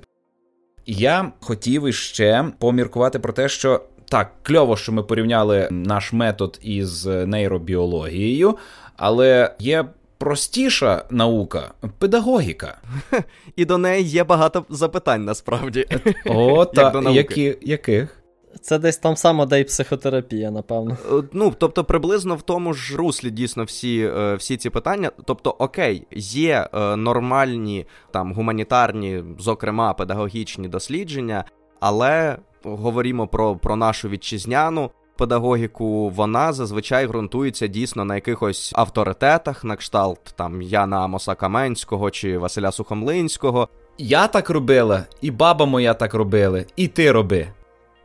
Я 0.85 1.31
хотів 1.39 1.87
іще 1.87 2.45
поміркувати 2.59 3.19
про 3.19 3.33
те, 3.33 3.49
що 3.49 3.81
так, 4.13 4.31
кльово, 4.43 4.77
що 4.77 4.91
ми 4.91 5.03
порівняли 5.03 5.67
наш 5.71 6.13
метод 6.13 6.59
із 6.61 7.05
нейробіологією, 7.05 8.57
але 8.97 9.55
є 9.59 9.85
простіша 10.17 11.05
наука 11.09 11.71
педагогіка. 11.97 12.77
І 13.55 13.65
до 13.65 13.77
неї 13.77 14.03
є 14.03 14.23
багато 14.23 14.65
запитань 14.69 15.25
насправді. 15.25 15.85
О, 16.25 16.65
так, 16.75 17.03
Які, 17.11 17.57
яких? 17.61 18.23
Це 18.61 18.79
десь 18.79 18.97
там 18.97 19.15
само, 19.15 19.45
де 19.45 19.59
й 19.59 19.63
психотерапія, 19.63 20.51
напевно. 20.51 20.97
Е, 21.11 21.23
ну, 21.33 21.53
тобто, 21.57 21.83
приблизно 21.83 22.35
в 22.35 22.41
тому 22.41 22.73
ж 22.73 22.97
руслі 22.97 23.31
дійсно 23.31 23.63
всі 23.63 24.11
е, 24.17 24.35
всі 24.35 24.57
ці 24.57 24.69
питання. 24.69 25.11
Тобто, 25.25 25.49
окей, 25.49 26.07
є 26.11 26.67
е, 26.73 26.95
нормальні 26.95 27.85
там 28.11 28.33
гуманітарні, 28.33 29.23
зокрема 29.39 29.93
педагогічні 29.93 30.67
дослідження, 30.67 31.45
але 31.83 32.37
говоримо 32.63 33.27
про, 33.27 33.55
про 33.55 33.75
нашу 33.75 34.09
вітчизняну. 34.09 34.91
Педагогіку 35.17 36.09
вона 36.09 36.53
зазвичай 36.53 37.07
ґрунтується 37.07 37.67
дійсно 37.67 38.05
на 38.05 38.15
якихось 38.15 38.73
авторитетах, 38.75 39.63
на 39.63 39.75
кшталт 39.75 40.33
там 40.35 40.61
Яна 40.61 41.03
Амоса 41.03 41.35
Каменського 41.35 42.11
чи 42.11 42.37
Василя 42.37 42.71
Сухомлинського. 42.71 43.69
Я 43.97 44.27
так 44.27 44.49
робила, 44.49 45.03
і 45.21 45.31
баба 45.31 45.65
моя 45.65 45.93
так 45.93 46.13
робила, 46.13 46.63
і 46.75 46.87
ти 46.87 47.11
роби. 47.11 47.47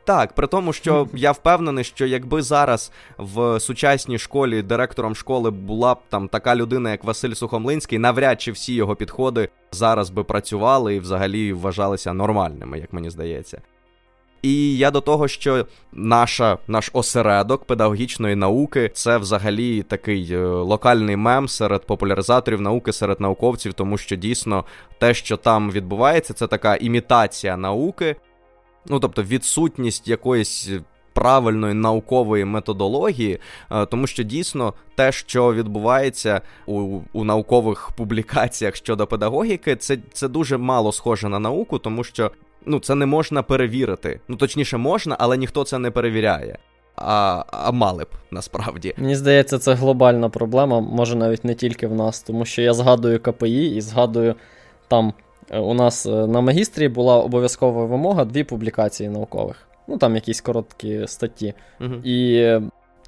Так, 0.09 0.33
при 0.33 0.47
тому, 0.47 0.73
що 0.73 1.09
я 1.15 1.33
впевнений, 1.33 1.85
що 1.85 2.07
якби 2.07 2.43
зараз 2.43 2.93
в 3.19 3.61
сучасній 3.61 4.19
школі 4.19 4.63
директором 4.63 5.15
школи 5.15 5.51
була 5.51 5.95
б 5.95 5.99
там 6.09 6.29
така 6.29 6.57
людина, 6.57 6.91
як 6.91 7.05
Василь 7.05 7.33
Сухомлинський, 7.33 7.99
навряд 7.99 8.41
чи 8.41 8.53
всі 8.53 8.75
його 8.75 8.97
підходи 8.97 9.49
зараз 9.73 10.11
би 10.11 10.25
працювали 10.25 10.95
і 10.95 11.01
взагалі 11.01 11.53
вважалися 11.53 12.13
нормальними, 12.13 12.79
як 12.79 12.93
мені 12.93 13.11
здається. 13.11 13.63
І 14.43 14.77
я 14.77 14.91
до 14.91 15.01
того, 15.01 15.29
що 15.29 15.67
наша, 15.93 16.59
наш 16.67 16.91
осередок 16.93 17.65
педагогічної 17.65 18.35
науки 18.35 18.91
це 18.95 19.19
взагалі 19.19 19.83
такий 19.83 20.29
е, 20.33 20.47
локальний 20.47 21.17
мем 21.17 21.49
серед 21.49 21.87
популяризаторів 21.87 22.61
науки, 22.61 22.93
серед 22.93 23.21
науковців, 23.21 23.73
тому 23.73 23.99
що 23.99 24.17
дійсно 24.17 24.65
те, 24.99 25.15
що 25.15 25.37
там 25.37 25.71
відбувається, 25.71 26.35
це 26.35 26.47
така 26.47 26.77
імітація 26.77 27.57
науки, 27.57 28.17
ну 28.89 29.01
тобто 29.01 29.23
відсутність 29.23 30.09
якоїсь. 30.09 30.71
Правильної 31.13 31.75
наукової 31.75 32.45
методології, 32.45 33.39
е, 33.71 33.87
тому 33.87 34.07
що 34.07 34.23
дійсно 34.23 34.75
те, 34.95 35.13
що 35.13 35.55
відбувається 35.55 36.41
у 36.67 37.01
у 37.13 37.25
наукових 37.25 37.91
публікаціях 37.97 38.77
щодо 38.77 39.07
педагогіки, 39.07 39.77
це 39.77 39.99
це 40.13 40.29
дуже 40.29 40.57
мало 40.57 40.93
схоже 40.93 41.29
на 41.29 41.39
науку, 41.39 41.79
тому 41.79 42.05
що 42.05 42.31
ну 42.67 42.81
це 42.81 42.95
не 42.95 43.07
можна 43.07 43.43
перевірити. 43.43 44.21
Ну 44.29 44.37
точніше, 44.37 44.77
можна, 44.77 45.17
але 45.19 45.37
ніхто 45.37 45.65
це 45.65 45.79
не 45.79 45.91
перевіряє. 45.91 46.59
А 46.97 47.45
а 47.51 47.71
мали 47.71 48.05
б 48.05 48.09
насправді. 48.31 48.95
Мені 48.99 49.17
здається, 49.17 49.59
це 49.59 49.75
глобальна 49.75 50.29
проблема, 50.29 50.81
може 50.81 51.17
навіть 51.17 51.45
не 51.45 51.55
тільки 51.55 51.87
в 51.87 51.95
нас, 51.95 52.23
тому 52.23 52.45
що 52.45 52.63
я 52.63 52.75
згадую 52.75 53.21
КПІ 53.21 53.67
і 53.67 53.81
згадую 53.81 54.35
там 54.89 55.13
у 55.51 55.75
нас 55.75 56.07
е, 56.07 56.27
на 56.27 56.41
магістрі 56.41 56.89
була 56.89 57.17
обов'язкова 57.17 57.85
вимога 57.85 58.25
дві 58.25 58.45
публікації 58.45 59.09
наукових. 59.09 59.69
Ну 59.89 59.99
там 59.99 60.15
якісь 60.15 60.41
короткі 60.41 61.07
статті. 61.07 61.55
Угу. 61.81 61.95
І 62.05 62.45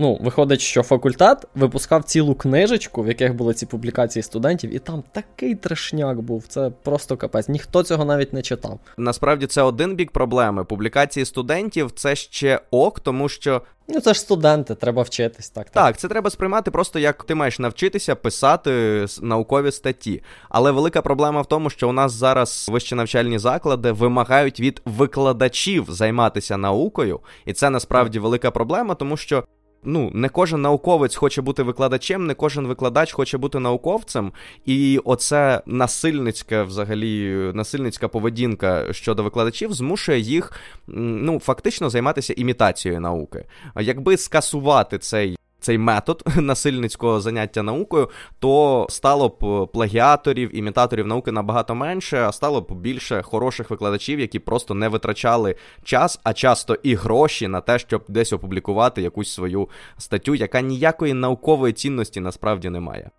Ну, 0.00 0.18
виходить, 0.20 0.60
що 0.60 0.82
факультет 0.82 1.44
випускав 1.54 2.04
цілу 2.04 2.34
книжечку, 2.34 3.02
в 3.02 3.08
яких 3.08 3.34
були 3.34 3.54
ці 3.54 3.66
публікації 3.66 4.22
студентів, 4.22 4.74
і 4.74 4.78
там 4.78 5.02
такий 5.12 5.54
трешняк 5.54 6.20
був. 6.20 6.44
Це 6.48 6.70
просто 6.82 7.16
капець. 7.16 7.48
Ніхто 7.48 7.82
цього 7.82 8.04
навіть 8.04 8.32
не 8.32 8.42
читав. 8.42 8.78
Насправді 8.96 9.46
це 9.46 9.62
один 9.62 9.94
бік 9.94 10.10
проблеми. 10.10 10.64
Публікації 10.64 11.26
студентів 11.26 11.90
це 11.90 12.16
ще 12.16 12.60
ок, 12.70 13.00
тому 13.00 13.28
що. 13.28 13.62
Ну, 13.88 14.00
це 14.00 14.14
ж 14.14 14.20
студенти, 14.20 14.74
треба 14.74 15.02
вчитись, 15.02 15.50
так. 15.50 15.70
Так, 15.70 15.84
так 15.84 15.96
це 15.96 16.08
треба 16.08 16.30
сприймати 16.30 16.70
просто 16.70 16.98
як 16.98 17.24
ти 17.24 17.34
маєш 17.34 17.58
навчитися 17.58 18.14
писати 18.14 19.06
наукові 19.22 19.72
статті. 19.72 20.22
Але 20.48 20.70
велика 20.70 21.02
проблема 21.02 21.40
в 21.40 21.46
тому, 21.46 21.70
що 21.70 21.88
у 21.88 21.92
нас 21.92 22.12
зараз 22.12 22.68
вищі 22.72 22.94
навчальні 22.94 23.38
заклади 23.38 23.92
вимагають 23.92 24.60
від 24.60 24.82
викладачів 24.84 25.86
займатися 25.88 26.56
наукою, 26.56 27.20
і 27.46 27.52
це 27.52 27.70
насправді 27.70 28.18
велика 28.18 28.50
проблема, 28.50 28.94
тому 28.94 29.16
що 29.16 29.44
ну, 29.85 30.11
не 30.14 30.29
кожен 30.29 30.62
науковець 30.62 31.16
хоче 31.16 31.43
бути 31.43 31.62
викладачем, 31.62 32.27
не 32.27 32.35
кожен 32.35 32.66
викладач 32.66 33.12
хоче 33.12 33.38
бути 33.38 33.59
науковцем, 33.59 34.33
і 34.66 35.01
оце 35.05 35.62
насильницька, 35.66 36.62
взагалі, 36.62 37.35
насильницька 37.55 38.09
поведінка 38.09 38.93
щодо 38.93 39.23
викладачів 39.23 39.73
змушує 39.73 40.19
їх 40.19 40.53
ну, 40.87 41.38
фактично 41.38 41.90
займатися 41.90 42.35
імітацією 42.37 43.01
науки. 43.01 43.47
Якби 43.81 44.16
скасувати 44.16 44.99
цей 44.99 45.37
цей 45.61 45.79
метод 45.79 46.23
насильницького 46.37 47.20
заняття 47.20 47.62
наукою, 47.62 48.11
то 48.38 48.87
стало 48.90 49.29
б 49.29 49.66
плагіаторів, 49.73 50.57
імітаторів 50.57 51.07
науки 51.07 51.33
набагато 51.33 51.75
менше, 51.75 52.18
а 52.18 52.33
стало 52.33 52.61
б 52.61 52.73
більше 52.73 53.23
хороших 53.23 53.70
викладачів, 53.70 54.20
які 54.20 54.38
просто 54.38 54.75
не 54.75 54.88
витрачали 54.88 55.55
час, 55.85 56.20
а 56.25 56.33
часто 56.33 56.75
і 56.83 56.94
гроші 56.94 57.49
на 57.49 57.61
те, 57.61 57.79
щоб 57.79 58.05
десь 58.09 58.33
опублікувати 58.33 59.03
якусь 59.03 59.33
свою 59.33 59.68
статтю, 59.99 60.35
яка 60.35 60.61
ніякої 60.61 61.14
наукової 61.14 61.73
цінності 61.73 62.20
насправді 62.20 62.70
не 62.70 62.81
має. 62.81 63.11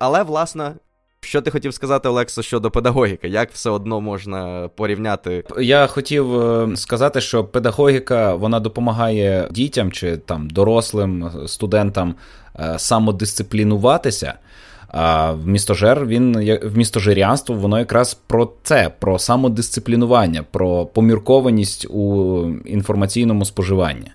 Але, 0.00 0.22
власне, 0.22 0.74
що 1.24 1.42
ти 1.42 1.50
хотів 1.50 1.74
сказати, 1.74 2.08
Олексо, 2.08 2.42
щодо 2.42 2.70
педагогіки? 2.70 3.28
Як 3.28 3.52
все 3.52 3.70
одно 3.70 4.00
можна 4.00 4.70
порівняти? 4.76 5.44
Я 5.60 5.86
хотів 5.86 6.40
е, 6.40 6.76
сказати, 6.76 7.20
що 7.20 7.44
педагогіка 7.44 8.34
вона 8.34 8.60
допомагає 8.60 9.48
дітям 9.50 9.92
чи 9.92 10.16
там 10.16 10.50
дорослим 10.50 11.30
студентам 11.46 12.14
е, 12.60 12.74
самодисциплінуватися. 12.78 14.34
А 14.88 15.32
в 15.32 15.46
містожер 15.46 16.06
він 16.06 16.58
в 16.62 16.76
містожирянство 16.76 17.54
воно 17.56 17.78
якраз 17.78 18.14
про 18.14 18.52
це, 18.62 18.92
про 18.98 19.18
самодисциплінування, 19.18 20.44
про 20.50 20.86
поміркованість 20.86 21.86
у 21.90 22.44
інформаційному 22.64 23.44
споживанні. 23.44 24.10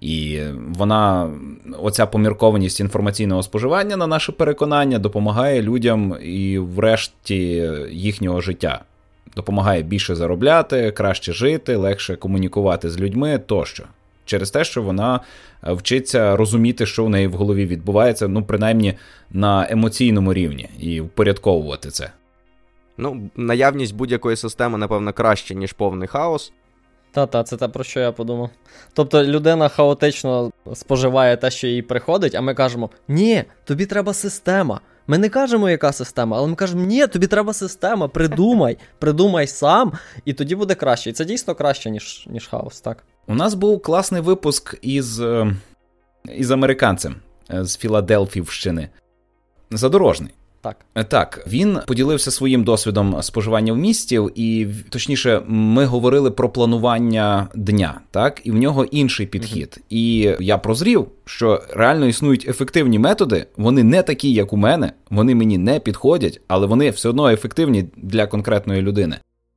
І 0.00 0.40
вона, 0.68 1.30
оця 1.78 2.06
поміркованість 2.06 2.80
інформаційного 2.80 3.42
споживання, 3.42 3.96
на 3.96 4.06
наше 4.06 4.32
переконання, 4.32 4.98
допомагає 4.98 5.62
людям 5.62 6.16
і 6.22 6.58
врешті 6.58 7.36
їхнього 7.90 8.40
життя. 8.40 8.80
Допомагає 9.36 9.82
більше 9.82 10.14
заробляти, 10.14 10.90
краще 10.90 11.32
жити, 11.32 11.76
легше 11.76 12.16
комунікувати 12.16 12.90
з 12.90 13.00
людьми 13.00 13.38
тощо. 13.38 13.84
Через 14.24 14.50
те, 14.50 14.64
що 14.64 14.82
вона 14.82 15.20
вчиться 15.62 16.36
розуміти, 16.36 16.86
що 16.86 17.04
в 17.04 17.10
неї 17.10 17.26
в 17.26 17.32
голові 17.32 17.66
відбувається, 17.66 18.28
ну, 18.28 18.44
принаймні 18.44 18.94
на 19.30 19.66
емоційному 19.70 20.34
рівні, 20.34 20.68
і 20.78 21.00
впорядковувати 21.00 21.90
це. 21.90 22.10
Ну, 22.98 23.30
наявність 23.36 23.94
будь-якої 23.94 24.36
системи, 24.36 24.78
напевно, 24.78 25.12
краще, 25.12 25.54
ніж 25.54 25.72
повний 25.72 26.08
хаос. 26.08 26.52
Та-та, 27.16 27.42
це 27.42 27.56
те, 27.56 27.68
про 27.68 27.84
що 27.84 28.00
я 28.00 28.12
подумав. 28.12 28.50
Тобто 28.92 29.24
людина 29.24 29.68
хаотично 29.68 30.50
споживає 30.74 31.36
те, 31.36 31.50
що 31.50 31.66
їй 31.66 31.82
приходить, 31.82 32.34
а 32.34 32.40
ми 32.40 32.54
кажемо: 32.54 32.90
ні, 33.08 33.44
тобі 33.64 33.86
треба 33.86 34.14
система. 34.14 34.80
Ми 35.06 35.18
не 35.18 35.28
кажемо, 35.28 35.70
яка 35.70 35.92
система, 35.92 36.36
але 36.36 36.48
ми 36.48 36.54
кажемо, 36.54 36.84
ні, 36.84 37.06
тобі 37.06 37.26
треба 37.26 37.52
система, 37.52 38.08
придумай, 38.08 38.78
придумай 38.98 39.46
сам, 39.46 39.92
і 40.24 40.32
тоді 40.32 40.56
буде 40.56 40.74
краще. 40.74 41.10
І 41.10 41.12
це 41.12 41.24
дійсно 41.24 41.54
краще, 41.54 41.90
ніж 41.90 42.26
ніж 42.30 42.46
хаос, 42.46 42.80
так. 42.80 43.04
У 43.26 43.34
нас 43.34 43.54
був 43.54 43.82
класний 43.82 44.22
випуск 44.22 44.74
із 44.82 45.20
е, 45.20 45.56
із 46.36 46.50
американцем 46.50 47.16
е, 47.50 47.64
з 47.64 47.76
Філадельфівщини. 47.76 48.88
Задорожний. 49.70 50.30
Так, 50.66 50.76
е, 50.94 51.04
Так, 51.04 51.44
він 51.46 51.78
поділився 51.86 52.30
своїм 52.30 52.64
досвідом 52.64 53.22
споживання 53.22 53.72
в 53.72 53.76
місті, 53.76 54.20
і 54.34 54.66
точніше, 54.88 55.42
ми 55.46 55.84
говорили 55.84 56.30
про 56.30 56.48
планування 56.48 57.48
дня, 57.54 58.00
так, 58.10 58.40
і 58.44 58.50
в 58.50 58.54
нього 58.54 58.84
інший 58.84 59.26
підхід. 59.26 59.78
Mm-hmm. 59.78 59.82
І 59.90 60.36
я 60.40 60.58
прозрів, 60.58 61.06
що 61.24 61.62
реально 61.74 62.06
існують 62.06 62.48
ефективні 62.48 62.98
методи, 62.98 63.46
вони 63.56 63.82
не 63.82 64.02
такі, 64.02 64.32
як 64.32 64.52
у 64.52 64.56
мене, 64.56 64.92
вони 65.10 65.34
мені 65.34 65.58
не 65.58 65.80
підходять, 65.80 66.40
але 66.48 66.66
вони 66.66 66.90
все 66.90 67.08
одно 67.08 67.28
ефективні 67.28 67.84
для 67.96 68.26
конкретної 68.26 68.82
людини. 68.82 69.16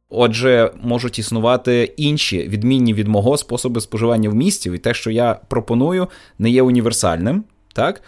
Отже, 0.09 0.71
можуть 0.81 1.19
існувати 1.19 1.93
інші 1.97 2.47
відмінні 2.47 2.93
від 2.93 3.07
мого 3.07 3.37
способи 3.37 3.81
споживання 3.81 4.29
в 4.29 4.35
місті, 4.35 4.71
і 4.75 4.77
те, 4.77 4.93
що 4.93 5.11
я 5.11 5.39
пропоную, 5.47 6.07
не 6.39 6.49
є 6.49 6.61
універсальним, 6.61 7.43
так? 7.73 8.01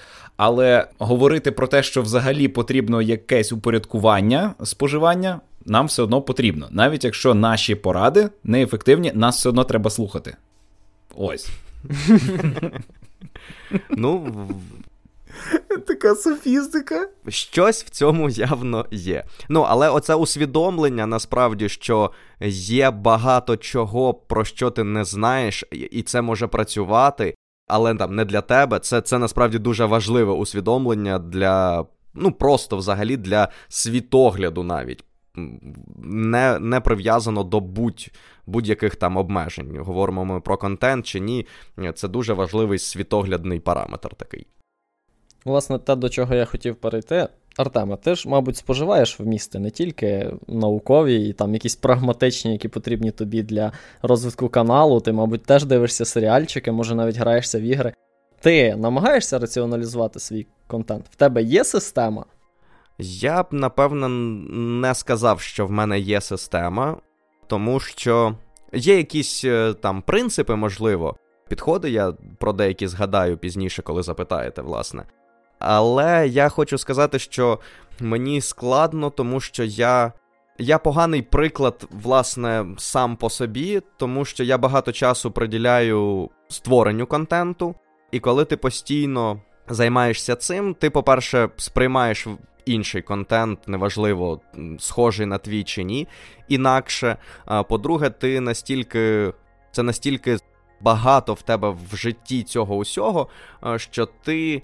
Але 0.44 0.88
говорити 1.00 1.52
про 1.52 1.68
те, 1.68 1.84
що 1.84 2.02
взагалі 2.02 2.48
потрібно 2.48 3.02
якесь 3.02 3.52
упорядкування 3.52 4.54
споживання, 4.64 5.42
нам 5.66 5.86
все 5.86 6.04
одно 6.04 6.22
потрібно. 6.22 6.68
Навіть 6.72 7.04
якщо 7.04 7.34
наші 7.34 7.76
поради 7.76 8.30
неефективні, 8.44 9.12
нас 9.16 9.38
все 9.38 9.50
одно 9.50 9.64
треба 9.64 9.90
слухати. 9.90 10.36
Ось. 11.16 11.50
Ну, 13.90 14.34
Така 15.88 16.16
софістика. 16.16 17.08
Щось 17.28 17.84
в 17.84 17.90
цьому 17.90 18.30
явно 18.30 18.86
є. 18.92 19.24
Ну, 19.50 19.62
але 19.62 19.90
оце 19.90 20.16
усвідомлення 20.16 21.06
насправді, 21.06 21.70
що 21.70 22.12
є 22.50 22.92
багато 22.92 23.58
чого, 23.58 24.14
про 24.14 24.46
що 24.46 24.70
ти 24.72 24.84
не 24.84 25.06
знаєш, 25.06 25.64
і 25.72 26.02
це 26.02 26.22
може 26.22 26.48
працювати, 26.48 27.36
але 27.72 27.96
там 27.96 28.16
не 28.16 28.26
для 28.26 28.42
тебе. 28.42 28.80
Це 28.80 29.02
це 29.02 29.18
насправді 29.18 29.60
дуже 29.60 29.86
важливе 29.86 30.34
усвідомлення 30.34 31.20
для, 31.20 31.86
ну 32.14 32.32
просто 32.32 32.78
взагалі 32.78 33.18
для 33.18 33.48
світогляду 33.68 34.64
навіть. 34.64 35.04
Не 36.04 36.60
не 36.60 36.80
прив'язано 36.80 37.44
до 37.44 37.60
будь, 37.60 38.12
будь-яких 38.46 38.96
там 38.96 39.18
обмежень. 39.18 39.78
Говоримо 39.80 40.26
ми 40.26 40.42
про 40.42 40.58
контент 40.58 41.06
чи 41.06 41.20
ні. 41.20 41.46
Це 41.96 42.08
дуже 42.08 42.34
важливий 42.34 42.80
світоглядний 42.80 43.60
параметр 43.60 44.16
такий. 44.16 44.48
Власне, 45.46 45.80
те, 45.80 45.96
до 45.96 46.10
чого 46.10 46.36
я 46.36 46.46
хотів 46.46 46.76
перейти. 46.76 47.28
Артема, 47.62 47.96
ти 47.96 48.16
ж, 48.16 48.30
мабуть, 48.30 48.58
споживаєш 48.58 49.20
в 49.20 49.28
місті 49.28 49.60
не 49.60 49.70
тільки 49.70 50.32
наукові 50.48 51.30
і 51.30 51.34
там 51.34 51.54
якісь 51.54 51.76
прагматичні, 51.76 52.52
які 52.52 52.68
потрібні 52.68 53.12
тобі 53.12 53.44
для 53.44 53.72
розвитку 54.02 54.50
каналу. 54.50 55.00
Ти, 55.00 55.12
мабуть, 55.12 55.44
теж 55.44 55.66
дивишся 55.66 56.06
серіальчики, 56.06 56.72
може 56.72 56.96
навіть 56.96 57.18
граєшся 57.18 57.60
в 57.60 57.62
ігри. 57.62 57.94
Ти 58.42 58.76
намагаєшся 58.76 59.40
раціоналізувати 59.40 60.20
свій 60.20 60.48
контент? 60.68 61.06
В 61.12 61.16
тебе 61.16 61.44
є 61.44 61.64
система? 61.64 62.26
Я 62.98 63.44
б 63.44 63.48
напевно 63.52 64.10
не 64.10 64.96
сказав, 64.96 65.42
що 65.42 65.66
в 65.66 65.72
мене 65.72 66.00
є 66.00 66.22
система, 66.22 66.98
тому 67.48 67.80
що 67.80 68.36
є 68.74 68.98
якісь 68.98 69.44
е, 69.46 69.74
там 69.74 70.02
принципи, 70.02 70.56
можливо, 70.56 71.16
підходи. 71.50 71.90
Я 71.90 72.14
про 72.40 72.54
деякі 72.54 72.88
згадаю 72.88 73.38
пізніше, 73.38 73.82
коли 73.82 74.04
запитаєте, 74.04 74.62
власне. 74.62 75.04
Але 75.62 76.28
я 76.28 76.50
хочу 76.50 76.78
сказати, 76.78 77.20
що 77.20 77.60
мені 78.00 78.42
складно, 78.42 79.10
тому 79.10 79.40
що 79.40 79.64
я. 79.64 80.14
Я 80.58 80.78
поганий 80.78 81.22
приклад, 81.22 81.88
власне, 81.92 82.66
сам 82.78 83.16
по 83.16 83.30
собі, 83.30 83.82
тому 83.98 84.26
що 84.26 84.44
я 84.44 84.58
багато 84.58 84.92
часу 84.92 85.32
приділяю 85.32 86.30
створенню 86.50 87.08
контенту, 87.08 87.76
і 88.12 88.20
коли 88.20 88.46
ти 88.46 88.58
постійно 88.58 89.42
займаєшся 89.70 90.36
цим, 90.36 90.74
ти, 90.74 90.90
по-перше, 90.90 91.50
сприймаєш 91.58 92.28
інший 92.66 93.02
контент, 93.02 93.68
неважливо, 93.68 94.40
схожий 94.80 95.26
на 95.26 95.38
твій 95.38 95.64
чи 95.64 95.84
ні, 95.84 96.08
інакше. 96.48 97.18
А 97.46 97.64
по-друге, 97.64 98.10
ти 98.10 98.40
настільки. 98.40 99.34
Це 99.72 99.84
настільки 99.84 100.38
багато 100.82 101.34
в 101.34 101.42
тебе 101.42 101.70
в 101.92 101.96
житті 101.96 102.44
цього 102.44 102.76
усього, 102.76 103.28
що 103.78 104.06
ти 104.06 104.64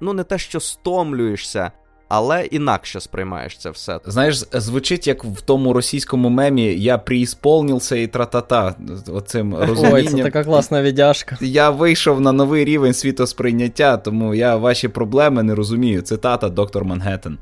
ну 0.00 0.12
не 0.12 0.24
те, 0.24 0.38
що 0.38 0.60
стомлюєшся. 0.60 1.72
Але 2.08 2.44
інакше 2.44 3.00
сприймаєш 3.00 3.58
це 3.58 3.70
все. 3.70 4.00
Знаєш, 4.06 4.36
звучить 4.52 5.06
як 5.06 5.24
в 5.24 5.40
тому 5.40 5.72
російському 5.72 6.28
мемі 6.28 6.62
я 6.62 6.98
приісполнився 6.98 7.96
і 7.96 8.06
тратата 8.06 8.74
оцим 9.08 9.56
розумінням. 9.56 9.94
Ой, 9.94 10.06
це 10.06 10.22
така 10.22 10.44
класна 10.44 10.82
віддяжка. 10.82 11.38
Я 11.40 11.70
вийшов 11.70 12.20
на 12.20 12.32
новий 12.32 12.64
рівень 12.64 12.94
світосприйняття, 12.94 13.96
тому 13.96 14.34
я 14.34 14.56
ваші 14.56 14.88
проблеми 14.88 15.42
не 15.42 15.54
розумію. 15.54 16.02
Цитата 16.02 16.48
доктор 16.48 16.84
Мангеттен. 16.84 17.38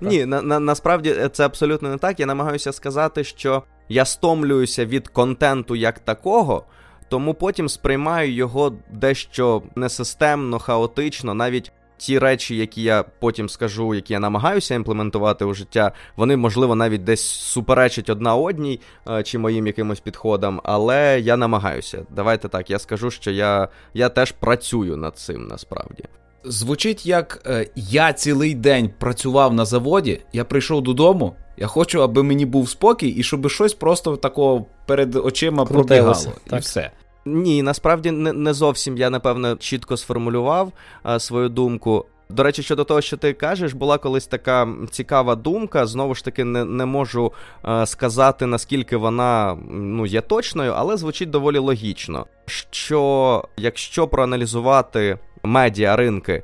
Ні, 0.00 0.26
на, 0.26 0.42
на, 0.42 0.60
насправді 0.60 1.14
це 1.32 1.44
абсолютно 1.44 1.88
не 1.88 1.96
так. 1.96 2.20
Я 2.20 2.26
намагаюся 2.26 2.72
сказати, 2.72 3.24
що 3.24 3.62
я 3.88 4.04
стомлююся 4.04 4.84
від 4.84 5.08
контенту 5.08 5.76
як 5.76 5.98
такого 5.98 6.64
тому 7.08 7.34
потім 7.34 7.68
сприймаю 7.68 8.34
його 8.34 8.72
дещо 8.90 9.62
несистемно, 9.74 10.58
хаотично, 10.58 11.34
навіть. 11.34 11.72
Ті 11.98 12.18
речі, 12.18 12.56
які 12.56 12.82
я 12.82 13.04
потім 13.18 13.48
скажу, 13.48 13.94
які 13.94 14.12
я 14.12 14.20
намагаюся 14.20 14.74
імплементувати 14.74 15.44
у 15.44 15.54
життя, 15.54 15.92
вони, 16.16 16.36
можливо, 16.36 16.74
навіть 16.74 17.04
десь 17.04 17.24
суперечать 17.28 18.10
одна 18.10 18.34
одній 18.34 18.80
е, 19.08 19.22
чи 19.22 19.38
моїм 19.38 19.66
якимось 19.66 20.00
підходам, 20.00 20.60
але 20.64 21.20
я 21.20 21.36
намагаюся. 21.36 22.06
Давайте 22.10 22.48
так, 22.48 22.70
я 22.70 22.78
скажу, 22.78 23.10
що 23.10 23.30
я 23.30 23.68
я 23.94 24.08
теж 24.08 24.32
працюю 24.32 24.96
над 24.96 25.18
цим 25.18 25.46
насправді. 25.46 26.04
Звучить 26.44 27.06
як 27.06 27.42
е, 27.46 27.70
я 27.76 28.12
цілий 28.12 28.54
день 28.54 28.90
працював 28.98 29.54
на 29.54 29.64
заводі, 29.64 30.20
я 30.32 30.44
прийшов 30.44 30.82
додому. 30.82 31.34
Я 31.56 31.66
хочу, 31.66 32.02
аби 32.02 32.22
мені 32.22 32.46
був 32.46 32.68
спокій, 32.68 33.08
і 33.08 33.22
щоб 33.22 33.50
щось 33.50 33.74
просто 33.74 34.16
такого 34.16 34.66
перед 34.86 35.16
очима 35.16 35.64
пробігало. 35.64 36.32
Так. 36.46 36.58
І 36.58 36.62
все. 36.62 36.90
Ні, 37.24 37.62
насправді 37.62 38.10
не 38.10 38.32
не 38.32 38.54
зовсім 38.54 38.96
я 38.96 39.10
напевно 39.10 39.56
чітко 39.56 39.96
сформулював 39.96 40.72
а, 41.02 41.18
свою 41.18 41.48
думку. 41.48 42.04
До 42.30 42.42
речі, 42.42 42.62
щодо 42.62 42.84
того, 42.84 43.00
що 43.00 43.16
ти 43.16 43.32
кажеш, 43.32 43.72
була 43.72 43.98
колись 43.98 44.26
така 44.26 44.68
цікава 44.90 45.34
думка. 45.34 45.86
Знову 45.86 46.14
ж 46.14 46.24
таки, 46.24 46.44
не 46.44 46.64
не 46.64 46.86
можу 46.86 47.32
а, 47.62 47.86
сказати, 47.86 48.46
наскільки 48.46 48.96
вона 48.96 49.58
ну, 49.70 50.06
є 50.06 50.20
точною, 50.20 50.72
але 50.76 50.96
звучить 50.96 51.30
доволі 51.30 51.58
логічно. 51.58 52.26
Що 52.70 53.44
якщо 53.56 54.08
проаналізувати 54.08 55.18
медіа 55.42 55.96
ринки, 55.96 56.42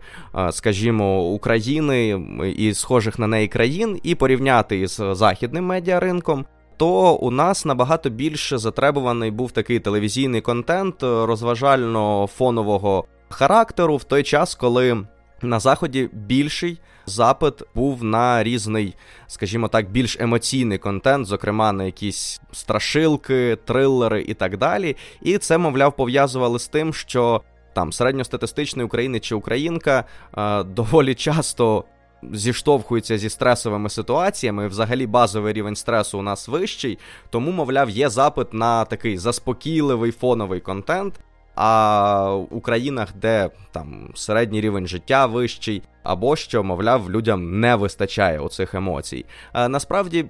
скажімо, 0.51 1.23
України 1.23 2.23
і 2.57 2.75
схожих 2.75 3.19
на 3.19 3.27
неї 3.27 3.49
країн, 3.49 4.01
і 4.03 4.15
порівняти 4.15 4.81
із 4.81 5.01
західним 5.13 5.67
медіаринком, 5.67 6.45
то 6.77 7.15
у 7.15 7.31
нас 7.31 7.65
набагато 7.65 8.11
більше 8.11 8.59
затребуваний 8.59 9.31
був 9.31 9.53
такий 9.53 9.81
телевізійний 9.81 10.41
контент 10.41 11.03
розважально-фонового 11.03 13.05
характеру 13.29 13.97
в 13.97 14.05
той 14.05 14.23
час, 14.23 14.55
коли 14.55 15.07
на 15.43 15.61
заході 15.61 16.09
більший 16.13 16.79
запит 17.07 17.63
був 17.75 18.05
на 18.05 18.45
різний, 18.45 18.95
скажімо 19.27 19.69
так, 19.69 19.91
більш 19.91 20.17
емоційний 20.21 20.79
контент, 20.79 21.27
зокрема 21.27 21.73
на 21.73 21.85
якісь 21.85 22.41
страшилки, 22.53 23.59
трилери 23.65 24.25
і 24.29 24.35
так 24.35 24.59
далі. 24.59 24.97
І 25.23 25.39
це, 25.39 25.59
мовляв, 25.59 25.97
пов'язували 25.97 26.59
з 26.59 26.69
тим, 26.69 26.95
що. 26.95 27.43
Там 27.75 27.93
середньостатистичний 27.93 28.87
українець 28.87 29.23
чи 29.23 29.35
українка 29.35 30.05
е, 30.39 30.63
доволі 30.63 31.15
часто 31.15 31.85
зіштовхуються 32.33 33.19
зі 33.19 33.29
стресовими 33.31 33.89
ситуаціями. 33.89 34.69
Взагалі 34.69 35.07
базовий 35.07 35.53
рівень 35.53 35.77
стресу 35.77 36.19
у 36.19 36.23
нас 36.23 36.49
вищий, 36.49 36.99
тому, 37.31 37.53
мовляв, 37.53 37.91
є 37.91 38.09
запит 38.09 38.53
на 38.53 38.85
такий 38.85 39.19
заспокійливий 39.19 40.13
фоновий 40.13 40.61
контент. 40.61 41.21
А 41.57 42.35
у 42.51 42.61
країнах, 42.61 43.09
де 43.15 43.51
там 43.73 44.11
середній 44.15 44.61
рівень 44.61 44.87
життя 44.87 45.27
вищий, 45.27 45.83
або 46.03 46.37
що, 46.37 46.65
мовляв, 46.65 47.11
людям 47.11 47.61
не 47.61 47.77
вистачає 47.77 48.39
оцих 48.39 48.75
емоцій. 48.75 49.25
А, 49.53 49.69
Насправді, 49.69 50.27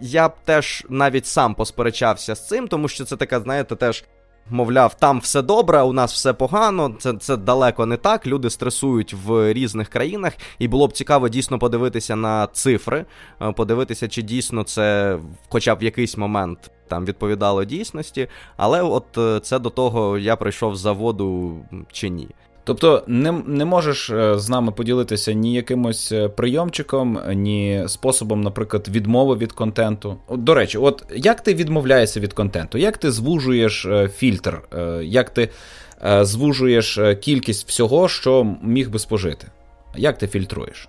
я 0.00 0.28
б 0.28 0.32
теж 0.44 0.86
навіть 0.88 1.26
сам 1.26 1.54
посперечався 1.54 2.34
з 2.34 2.48
цим, 2.48 2.68
тому 2.68 2.88
що 2.88 3.04
це 3.04 3.16
така, 3.16 3.40
знаєте, 3.40 3.76
теж 3.76 4.04
Мовляв, 4.50 4.94
там 4.94 5.20
все 5.20 5.42
добре, 5.42 5.82
у 5.82 5.92
нас 5.92 6.12
все 6.12 6.32
погано. 6.32 6.94
Це 6.98 7.12
це 7.12 7.36
далеко 7.36 7.86
не 7.86 7.96
так. 7.96 8.26
Люди 8.26 8.50
стресують 8.50 9.14
в 9.14 9.52
різних 9.52 9.88
країнах, 9.88 10.32
і 10.58 10.68
було 10.68 10.86
б 10.88 10.92
цікаво 10.92 11.28
дійсно 11.28 11.58
подивитися 11.58 12.16
на 12.16 12.46
цифри, 12.46 13.04
е, 13.42 13.52
подивитися, 13.52 14.08
чи 14.08 14.22
дійсно 14.22 14.62
це, 14.62 15.18
хоча 15.48 15.74
б 15.74 15.78
в 15.78 15.82
якийсь 15.82 16.16
момент 16.16 16.70
там 16.88 17.04
відповідало 17.04 17.64
дійсності. 17.64 18.28
Але 18.56 18.82
от 18.82 19.18
е, 19.18 19.40
це 19.40 19.58
до 19.58 19.70
того 19.70 20.18
я 20.18 20.36
прийшов 20.36 20.76
з 20.76 20.80
заводу 20.80 21.56
чи 21.92 22.08
ні. 22.08 22.28
Тобто 22.66 23.04
не 23.06 23.32
не 23.32 23.64
можеш 23.64 24.10
е, 24.10 24.38
з 24.38 24.48
нами 24.48 24.72
поділитися 24.72 25.32
ні 25.32 25.54
якимось 25.54 26.12
е, 26.12 26.28
прийомчиком, 26.28 27.20
ні 27.32 27.84
способом, 27.86 28.40
наприклад, 28.40 28.88
відмови 28.88 29.36
від 29.36 29.52
контенту. 29.52 30.16
До 30.30 30.54
речі, 30.54 30.78
от 30.78 31.04
як 31.16 31.40
ти 31.40 31.54
відмовляєшся 31.54 32.20
від 32.20 32.32
контенту? 32.32 32.78
Як 32.78 32.98
ти 32.98 33.10
звужуєш 33.10 33.86
е, 33.86 34.08
фільтр? 34.08 34.60
Як 35.02 35.30
ти 35.30 35.48
звужуєш 36.20 36.98
кількість 37.20 37.68
всього, 37.68 38.08
що 38.08 38.56
міг 38.62 38.90
би 38.90 38.98
спожити? 38.98 39.46
Як 39.96 40.18
ти 40.18 40.26
фільтруєш? 40.26 40.88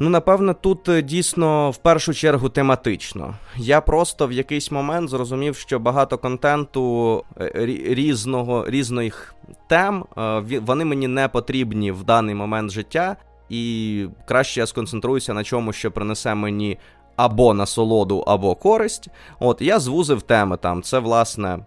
Ну, 0.00 0.10
напевно, 0.10 0.54
тут 0.54 0.88
е, 0.88 1.02
дійсно 1.02 1.70
в 1.70 1.76
першу 1.76 2.14
чергу 2.14 2.48
тематично. 2.48 3.34
Я 3.56 3.80
просто 3.80 4.26
в 4.26 4.32
якийсь 4.32 4.70
момент 4.70 5.10
зрозумів, 5.10 5.56
що 5.56 5.78
багато 5.78 6.18
контенту 6.18 7.24
е, 7.40 7.52
різного 7.86 8.64
різних 8.68 9.34
тем 9.68 10.04
е, 10.18 10.60
вони 10.66 10.84
мені 10.84 11.08
не 11.08 11.28
потрібні 11.28 11.92
в 11.92 12.04
даний 12.04 12.34
момент 12.34 12.70
життя, 12.70 13.16
і 13.48 14.06
краще 14.26 14.60
я 14.60 14.66
сконцентруюся 14.66 15.34
на 15.34 15.44
чому, 15.44 15.72
що 15.72 15.90
принесе 15.90 16.34
мені 16.34 16.78
або 17.16 17.54
насолоду, 17.54 18.18
або 18.18 18.54
користь. 18.54 19.08
От 19.40 19.62
я 19.62 19.78
звузив 19.78 20.22
теми 20.22 20.56
там. 20.56 20.82
Це, 20.82 20.98
власне, 20.98 21.58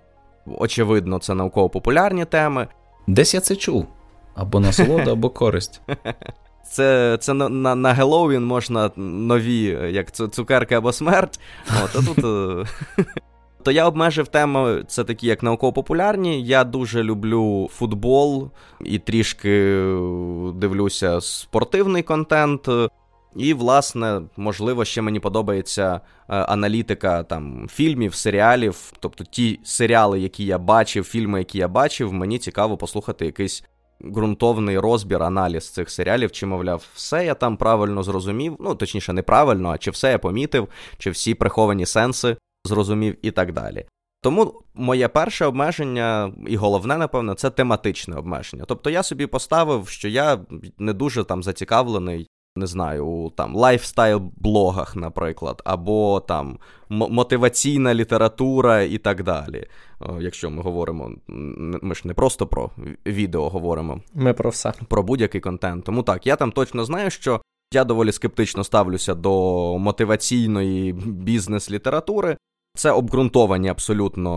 очевидно, 0.45 1.19
це 1.19 1.33
науково-популярні 1.33 2.25
теми. 2.25 2.67
Десь 3.07 3.33
я 3.33 3.39
це 3.39 3.55
чув. 3.55 3.87
Або 4.35 4.59
насолода, 4.59 5.11
або 5.11 5.29
користь. 5.29 5.81
Це 6.71 7.17
це 7.21 7.34
на 7.34 7.49
на, 7.49 7.75
на 7.75 7.93
Геловін 7.93 8.45
можна 8.45 8.91
нові, 8.95 9.62
як 9.91 10.12
цукерки 10.12 10.75
або 10.75 10.93
смерть. 10.93 11.39
От, 11.84 11.95
а 11.95 12.13
тут... 12.13 12.25
Е, 12.97 13.03
то 13.63 13.71
я 13.71 13.88
обмежив 13.88 14.27
теми, 14.27 14.84
це 14.88 15.03
такі, 15.03 15.27
як 15.27 15.43
науково-популярні. 15.43 16.43
Я 16.43 16.63
дуже 16.63 17.03
люблю 17.03 17.69
футбол 17.73 18.51
і 18.79 18.99
трішки 18.99 19.49
дивлюся 20.55 21.21
спортивний 21.21 22.03
контент. 22.03 22.69
І, 23.36 23.53
власне, 23.53 24.21
можливо, 24.38 24.86
ще 24.86 25.01
мені 25.01 25.19
подобається 25.19 25.93
е, 25.93 25.99
аналітика 26.27 27.23
там 27.23 27.67
фільмів, 27.71 28.15
серіалів. 28.15 28.93
Тобто 28.99 29.23
ті 29.23 29.60
серіали, 29.63 30.19
які 30.19 30.45
я 30.45 30.57
бачив, 30.57 31.03
фільми, 31.03 31.39
які 31.39 31.57
я 31.57 31.67
бачив, 31.67 32.13
мені 32.13 32.39
цікаво 32.39 32.77
послухати 32.77 33.25
якийсь 33.25 33.63
ґрунтовний 34.05 34.79
розбір, 34.79 35.23
аналіз 35.23 35.69
цих 35.69 35.89
серіалів, 35.89 36.31
чи, 36.31 36.45
мовляв, 36.45 36.87
все 36.95 37.25
я 37.25 37.33
там 37.33 37.57
правильно 37.57 38.03
зрозумів, 38.03 38.57
ну 38.59 38.75
точніше, 38.75 39.13
неправильно, 39.13 39.69
а 39.69 39.77
чи 39.77 39.91
все 39.91 40.11
я 40.11 40.19
помітив, 40.19 40.67
чи 40.97 41.09
всі 41.09 41.33
приховані 41.33 41.85
сенси 41.85 42.37
зрозумів 42.65 43.17
і 43.21 43.31
так 43.31 43.53
далі. 43.53 43.85
Тому 44.23 44.61
моє 44.73 45.07
перше 45.07 45.45
обмеження, 45.45 46.33
і 46.47 46.55
головне, 46.55 46.97
напевно, 46.97 47.33
це 47.33 47.49
тематичне 47.49 48.15
обмеження. 48.15 48.63
Тобто 48.67 48.89
я 48.89 49.03
собі 49.03 49.27
поставив, 49.27 49.87
що 49.87 50.07
я 50.07 50.39
не 50.77 50.93
дуже 50.93 51.23
там 51.23 51.43
зацікавлений 51.43 52.27
не 52.55 52.67
знаю, 52.67 53.05
у 53.07 53.29
там 53.29 53.55
лайфстайл-блогах, 53.55 54.95
наприклад, 54.95 55.61
або 55.65 56.19
там 56.19 56.59
мотиваційна 56.89 57.93
література 57.93 58.81
і 58.81 58.97
так 58.97 59.23
далі. 59.23 59.67
Якщо 60.19 60.49
ми 60.49 60.61
говоримо, 60.61 61.11
ми 61.27 61.95
ж 61.95 62.01
не 62.05 62.13
просто 62.13 62.47
про 62.47 62.69
відео 63.05 63.49
говоримо. 63.49 64.01
Ми 64.13 64.33
про 64.33 64.49
все. 64.49 64.73
Про 64.87 65.03
будь-який 65.03 65.41
контент. 65.41 65.85
Тому 65.85 66.03
так, 66.03 66.27
я 66.27 66.35
там 66.35 66.51
точно 66.51 66.85
знаю, 66.85 67.09
що 67.09 67.41
я 67.73 67.83
доволі 67.83 68.11
скептично 68.11 68.63
ставлюся 68.63 69.13
до 69.13 69.31
мотиваційної 69.77 70.93
бізнес-літератури. 70.93 72.37
Це 72.75 72.91
обґрунтовані 72.91 73.69
абсолютно 73.69 74.31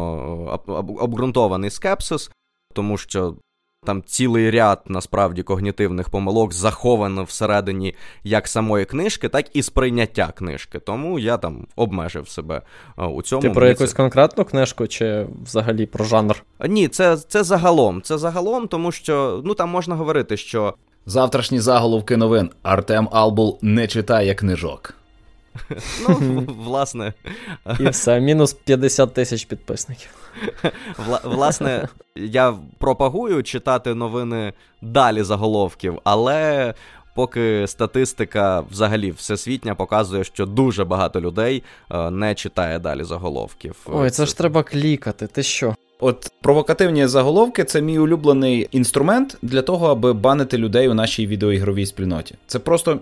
обґрунтований 1.00 1.70
скепсис, 1.70 2.30
тому 2.74 2.96
що 2.96 3.36
там 3.84 4.02
цілий 4.02 4.50
ряд 4.50 4.82
насправді 4.86 5.42
когнітивних 5.42 6.08
помилок 6.08 6.52
заховано 6.52 7.24
всередині 7.24 7.94
як 8.24 8.48
самої 8.48 8.84
книжки, 8.84 9.28
так 9.28 9.56
і 9.56 9.62
сприйняття 9.62 10.32
книжки. 10.36 10.78
Тому 10.78 11.18
я 11.18 11.36
там 11.36 11.66
обмежив 11.76 12.28
себе 12.28 12.62
у 12.96 13.22
цьому. 13.22 13.42
Ти 13.42 13.50
про 13.50 13.66
якусь 13.66 13.90
це... 13.90 13.96
конкретну 13.96 14.44
книжку 14.44 14.86
чи 14.86 15.26
взагалі 15.44 15.86
про 15.86 16.04
жанр? 16.04 16.42
Ні, 16.68 16.88
це 16.88 17.16
це 17.16 17.44
загалом. 17.44 18.02
Це 18.02 18.18
загалом, 18.18 18.68
тому 18.68 18.92
що 18.92 19.42
ну 19.44 19.54
там 19.54 19.68
можна 19.68 19.94
говорити, 19.94 20.36
що. 20.36 20.74
Завтрашні 21.06 21.60
заголовки 21.60 22.16
новин 22.16 22.50
Артем 22.62 23.08
Албул 23.12 23.58
не 23.62 23.86
читає 23.86 24.34
книжок. 24.34 24.94
Ну, 26.08 26.44
власне. 26.58 27.12
І 27.80 27.88
все, 27.88 28.20
мінус 28.20 28.52
50 28.52 29.14
тисяч 29.14 29.44
підписників. 29.44 30.10
Власне, 31.24 31.88
я 32.16 32.54
пропагую 32.78 33.42
читати 33.42 33.94
новини 33.94 34.52
далі 34.82 35.22
заголовків, 35.22 35.98
але. 36.04 36.74
Поки 37.16 37.66
статистика 37.66 38.60
взагалі 38.60 39.10
всесвітня 39.10 39.74
показує, 39.74 40.24
що 40.24 40.46
дуже 40.46 40.84
багато 40.84 41.20
людей 41.20 41.62
е, 41.90 42.10
не 42.10 42.34
читає 42.34 42.78
далі 42.78 43.04
заголовків. 43.04 43.76
Ой, 43.86 44.10
це 44.10 44.26
ж 44.26 44.36
треба 44.36 44.62
клікати. 44.62 45.26
Ти 45.26 45.42
що? 45.42 45.74
От 46.04 46.32
провокативні 46.40 47.06
заголовки 47.06 47.64
це 47.64 47.82
мій 47.82 47.98
улюблений 47.98 48.68
інструмент 48.70 49.36
для 49.42 49.62
того, 49.62 49.90
аби 49.90 50.12
банити 50.12 50.58
людей 50.58 50.88
у 50.88 50.94
нашій 50.94 51.26
відеоігровій 51.26 51.86
спільноті. 51.86 52.34
Це 52.46 52.58
просто 52.58 53.00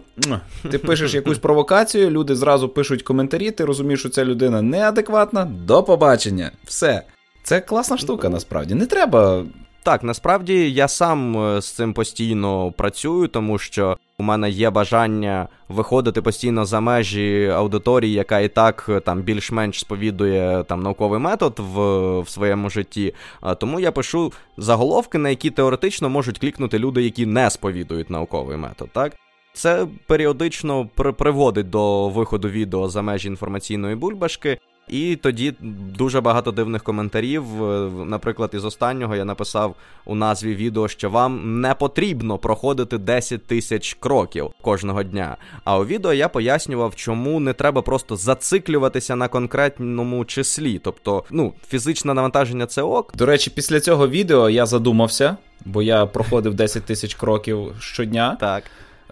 ти 0.70 0.78
пишеш 0.78 1.14
якусь 1.14 1.38
провокацію, 1.38 2.10
люди 2.10 2.36
зразу 2.36 2.68
пишуть 2.68 3.02
коментарі, 3.02 3.50
ти 3.50 3.64
розумієш, 3.64 4.00
що 4.00 4.08
ця 4.08 4.24
людина 4.24 4.62
неадекватна. 4.62 5.44
До 5.44 5.82
побачення. 5.82 6.50
Все. 6.64 7.02
Це 7.42 7.60
класна 7.60 7.96
штука, 7.96 8.28
насправді. 8.28 8.74
Не 8.74 8.86
треба. 8.86 9.44
Так, 9.82 10.02
насправді 10.02 10.72
я 10.72 10.88
сам 10.88 11.36
е, 11.56 11.62
з 11.62 11.70
цим 11.70 11.94
постійно 11.94 12.72
працюю, 12.72 13.28
тому 13.28 13.58
що 13.58 13.96
у 14.18 14.22
мене 14.22 14.50
є 14.50 14.70
бажання 14.70 15.48
виходити 15.68 16.22
постійно 16.22 16.64
за 16.64 16.80
межі 16.80 17.52
аудиторії, 17.54 18.12
яка 18.12 18.40
і 18.40 18.48
так 18.48 18.86
е, 18.88 19.00
там 19.00 19.22
більш-менш 19.22 19.80
сповідує 19.80 20.64
там 20.68 20.82
науковий 20.82 21.20
метод 21.20 21.58
в, 21.58 21.80
в 22.20 22.28
своєму 22.28 22.70
житті. 22.70 23.14
Тому 23.58 23.80
я 23.80 23.92
пишу 23.92 24.32
заголовки, 24.56 25.18
на 25.18 25.28
які 25.28 25.50
теоретично 25.50 26.08
можуть 26.08 26.38
клікнути 26.38 26.78
люди, 26.78 27.02
які 27.02 27.26
не 27.26 27.50
сповідують 27.50 28.10
науковий 28.10 28.56
метод. 28.56 28.88
так? 28.92 29.12
Це 29.54 29.86
періодично 30.06 30.88
при- 30.94 31.12
приводить 31.12 31.70
до 31.70 32.08
виходу 32.08 32.48
відео 32.48 32.88
за 32.88 33.02
межі 33.02 33.28
інформаційної 33.28 33.96
бульбашки. 33.96 34.58
І 34.88 35.16
тоді 35.16 35.54
дуже 35.98 36.20
багато 36.20 36.52
дивних 36.52 36.82
коментарів. 36.82 37.64
Е, 37.64 37.90
наприклад, 38.06 38.50
із 38.54 38.64
останнього 38.64 39.16
я 39.16 39.24
написав 39.24 39.74
у 40.04 40.14
назві 40.14 40.54
відео, 40.54 40.88
що 40.88 41.10
вам 41.10 41.60
не 41.60 41.74
потрібно 41.74 42.38
проходити 42.38 42.98
10 42.98 43.46
тисяч 43.46 43.96
кроків 44.00 44.50
кожного 44.62 45.02
дня. 45.02 45.36
А 45.64 45.78
у 45.78 45.84
відео 45.84 46.12
я 46.12 46.28
пояснював, 46.28 46.94
чому 46.94 47.40
не 47.40 47.52
треба 47.52 47.82
просто 47.82 48.16
зациклюватися 48.16 49.16
на 49.16 49.28
конкретному 49.28 50.24
числі. 50.24 50.78
Тобто, 50.78 51.24
ну, 51.30 51.52
фізичне 51.68 52.14
навантаження 52.14 52.66
це 52.66 52.82
ок. 52.82 53.16
До 53.16 53.26
речі, 53.26 53.50
після 53.50 53.80
цього 53.80 54.08
відео 54.08 54.50
я 54.50 54.66
задумався, 54.66 55.36
бо 55.64 55.82
я 55.82 56.06
проходив 56.06 56.54
10 56.54 56.84
тисяч 56.84 57.14
кроків 57.14 57.72
щодня. 57.78 58.36
Так. 58.40 58.64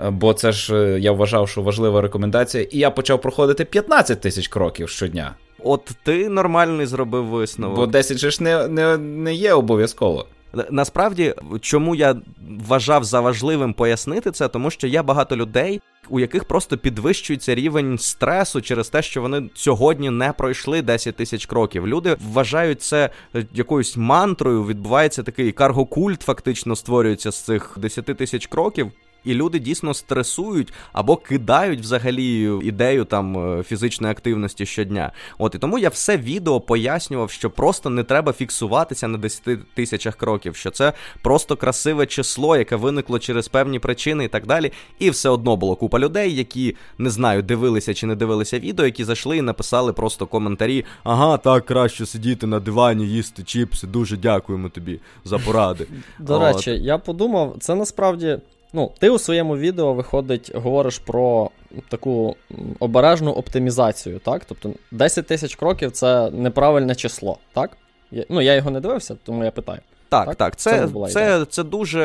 Е, 0.05 0.11
бо 0.11 0.35
це 0.35 0.53
ж 0.53 0.77
е, 0.77 1.01
я 1.01 1.13
вважав, 1.13 1.49
що 1.49 1.63
важлива 1.63 2.01
рекомендація, 2.01 2.65
і 2.71 2.79
я 2.79 2.91
почав 2.91 3.21
проходити 3.21 3.65
15 3.65 4.21
тисяч 4.21 4.49
кроків 4.49 4.89
щодня. 4.89 5.35
От 5.65 5.91
ти 6.03 6.29
нормальний 6.29 6.87
зробив 6.87 7.25
висновок. 7.25 7.77
Бо 7.77 7.87
10 7.87 8.19
же 8.19 8.31
ж 8.31 8.43
не, 8.43 8.69
не, 8.69 8.97
не 8.99 9.35
є 9.35 9.53
обов'язково. 9.53 10.27
Насправді, 10.71 11.35
чому 11.61 11.95
я 11.95 12.17
вважав 12.67 13.05
за 13.05 13.21
важливим 13.21 13.75
пояснити 13.75 14.31
це, 14.31 14.49
тому 14.49 14.71
що 14.71 14.87
є 14.87 15.03
багато 15.03 15.37
людей, 15.37 15.81
у 16.09 16.21
яких 16.21 16.45
просто 16.45 16.79
підвищується 16.79 17.55
рівень 17.55 17.99
стресу 17.99 18.61
через 18.61 18.89
те, 18.89 19.03
що 19.03 19.23
вони 19.23 19.51
сьогодні 19.55 20.11
не 20.11 20.33
пройшли 20.33 20.83
10 20.83 21.17
тисяч 21.17 21.47
кроків. 21.47 21.87
Люди 21.87 22.17
вважають 22.33 22.83
це 22.83 23.11
якоюсь 23.55 23.97
мантрою. 23.97 24.67
Відбувається 24.67 25.23
такий 25.23 25.53
каргокульт, 25.53 26.23
фактично 26.23 26.77
створюється 26.77 27.33
з 27.33 27.41
цих 27.41 27.77
10 27.81 28.05
тисяч 28.05 28.47
кроків. 28.47 28.93
І 29.25 29.35
люди 29.35 29.59
дійсно 29.59 29.95
стресують 29.95 30.73
або 30.93 31.17
кидають 31.17 31.81
взагалі 31.81 32.51
ідею 32.63 33.05
там 33.05 33.59
е, 33.59 33.63
фізичної 33.63 34.13
активності 34.13 34.67
щодня. 34.67 35.13
От 35.39 35.55
і 35.55 35.59
тому 35.59 35.79
я 35.79 35.89
все 35.89 36.17
відео 36.17 36.61
пояснював, 36.61 37.31
що 37.31 37.51
просто 37.51 37.91
не 37.91 38.05
треба 38.05 38.33
фіксуватися 38.33 39.09
на 39.09 39.19
10 39.19 39.75
тисячах 39.75 40.17
кроків, 40.17 40.57
що 40.57 40.71
це 40.71 40.93
просто 41.23 41.57
красиве 41.57 42.07
число, 42.07 42.57
яке 42.57 42.77
виникло 42.77 43.19
через 43.19 43.49
певні 43.49 43.79
причини 43.79 44.25
і 44.25 44.29
так 44.29 44.47
далі. 44.47 44.73
І 44.99 45.11
все 45.11 45.29
одно 45.29 45.57
було 45.57 45.77
купа 45.77 45.99
людей, 45.99 46.35
які 46.35 46.77
не 46.99 47.11
знаю, 47.11 47.43
дивилися 47.43 47.95
чи 47.95 48.07
не 48.07 48.15
дивилися 48.15 48.59
відео, 48.59 48.87
які 48.87 49.05
зайшли 49.05 49.37
і 49.37 49.43
написали 49.43 49.93
просто 49.93 50.27
коментарі: 50.27 50.85
ага, 51.05 51.37
так 51.37 51.67
краще 51.67 52.07
сидіти 52.07 52.47
на 52.47 52.61
дивані, 52.61 53.07
їсти 53.07 53.43
чіпси. 53.43 53.87
Дуже 53.87 54.17
дякуємо 54.17 54.69
тобі 54.69 55.01
за 55.25 55.39
поради. 55.39 55.87
До 56.19 56.39
речі, 56.39 56.71
я 56.71 56.99
подумав, 56.99 57.57
це 57.61 57.75
насправді. 57.75 58.39
Ну, 58.73 58.93
ти 58.99 59.11
у 59.11 59.19
своєму 59.19 59.57
відео 59.57 59.93
виходить, 59.93 60.55
говориш 60.55 60.99
про 60.99 61.51
таку 61.89 62.37
обережну 62.81 63.33
оптимізацію, 63.33 64.19
так? 64.19 64.45
Тобто 64.45 64.73
10 64.91 65.27
тисяч 65.27 65.55
кроків 65.55 65.93
це 65.93 66.31
неправильне 66.31 66.95
число, 66.95 67.39
так? 67.53 67.77
Я, 68.11 68.25
Ну, 68.29 68.41
я 68.41 68.55
його 68.55 68.71
не 68.71 68.81
дивився, 68.81 69.17
тому 69.25 69.45
я 69.45 69.51
питаю. 69.51 69.81
Так, 70.09 70.27
так. 70.27 70.37
так. 70.37 70.57
Це, 70.57 70.89
це, 71.09 71.45
це 71.45 71.63
дуже. 71.63 72.01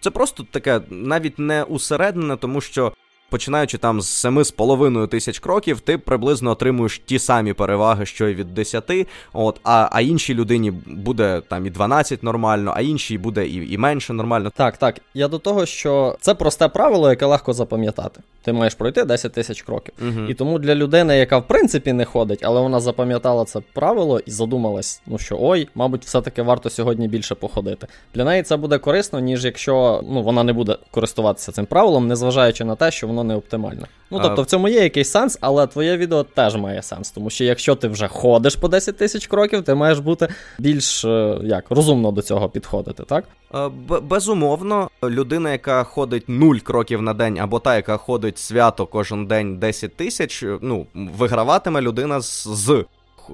Це 0.00 0.10
просто 0.10 0.46
таке 0.50 0.80
навіть 0.90 1.38
не 1.38 1.62
усереднене, 1.62 2.36
тому 2.36 2.60
що 2.60 2.92
починаючи 3.30 3.78
там 3.78 4.00
з 4.00 4.24
7,5 4.24 5.08
тисяч 5.08 5.38
кроків, 5.38 5.80
ти 5.80 5.98
приблизно 5.98 6.50
отримуєш 6.50 7.02
ті 7.06 7.18
самі 7.18 7.52
переваги, 7.52 8.06
що 8.06 8.28
й 8.28 8.34
від 8.34 8.54
10, 8.54 8.92
от, 9.32 9.60
а 9.64 9.88
а 9.92 10.00
іншій 10.00 10.34
людині 10.34 10.70
буде 10.86 11.42
там 11.48 11.66
і 11.66 11.70
12 11.70 12.22
нормально, 12.22 12.72
а 12.76 12.80
іншій 12.80 13.18
буде 13.18 13.46
і, 13.46 13.72
і 13.72 13.78
менше 13.78 14.12
нормально. 14.12 14.52
Так, 14.56 14.76
так. 14.76 15.00
Я 15.14 15.28
до 15.28 15.38
того, 15.38 15.66
що 15.66 16.16
це 16.20 16.34
просте 16.34 16.68
правило, 16.68 17.10
яке 17.10 17.26
легко 17.26 17.52
запам'ятати. 17.52 18.20
Ти 18.42 18.52
маєш 18.52 18.74
пройти 18.74 19.04
10 19.04 19.32
тисяч 19.32 19.62
кроків. 19.62 19.94
Угу. 20.02 20.26
І 20.28 20.34
тому 20.34 20.58
для 20.58 20.74
людини, 20.74 21.18
яка 21.18 21.38
в 21.38 21.46
принципі 21.48 21.92
не 21.92 22.04
ходить, 22.04 22.40
але 22.42 22.60
вона 22.60 22.80
запам'ятала 22.80 23.44
це 23.44 23.60
правило 23.72 24.20
і 24.26 24.30
задумалась, 24.30 25.02
ну 25.06 25.18
що 25.18 25.38
ой, 25.40 25.68
мабуть, 25.74 26.04
все-таки 26.04 26.42
варто 26.42 26.70
сьогодні 26.70 27.08
більше 27.08 27.34
походити. 27.34 27.86
Для 28.14 28.24
неї 28.24 28.42
це 28.42 28.56
буде 28.56 28.78
корисно, 28.78 29.20
ніж 29.20 29.44
якщо 29.44 30.04
ну, 30.08 30.22
вона 30.22 30.42
не 30.42 30.52
буде 30.52 30.76
користуватися 30.90 31.52
цим 31.52 31.66
правилом, 31.66 32.08
незважаючи 32.08 32.64
на 32.64 32.76
те, 32.76 32.90
що 32.90 33.06
воно 33.14 33.24
не 33.24 33.34
оптимальне. 33.34 33.86
Ну 34.10 34.20
тобто 34.22 34.42
в 34.42 34.46
цьому 34.46 34.68
є 34.68 34.82
якийсь 34.82 35.10
сенс, 35.10 35.38
але 35.40 35.66
твоє 35.66 35.96
відео 35.96 36.22
теж 36.22 36.56
має 36.56 36.82
сенс, 36.82 37.10
тому 37.10 37.30
що 37.30 37.44
якщо 37.44 37.74
ти 37.74 37.88
вже 37.88 38.08
ходиш 38.08 38.56
по 38.56 38.68
10 38.68 38.96
тисяч 38.96 39.26
кроків, 39.26 39.62
ти 39.64 39.74
маєш 39.74 39.98
бути 39.98 40.28
більш 40.58 41.04
е, 41.04 41.38
як 41.42 41.64
розумно 41.70 42.12
до 42.12 42.22
цього 42.22 42.48
підходити, 42.48 43.02
так? 43.02 43.24
Е, 43.54 43.70
безумовно, 44.02 44.90
людина, 45.04 45.52
яка 45.52 45.84
ходить 45.84 46.24
0 46.28 46.56
кроків 46.56 47.02
на 47.02 47.14
день, 47.14 47.38
або 47.38 47.58
та, 47.58 47.76
яка 47.76 47.96
ходить 47.96 48.38
свято 48.38 48.86
кожен 48.86 49.26
день 49.26 49.58
10 49.58 49.96
тисяч, 49.96 50.44
ну 50.60 50.86
виграватиме 50.94 51.80
людина 51.80 52.20
з. 52.20 52.84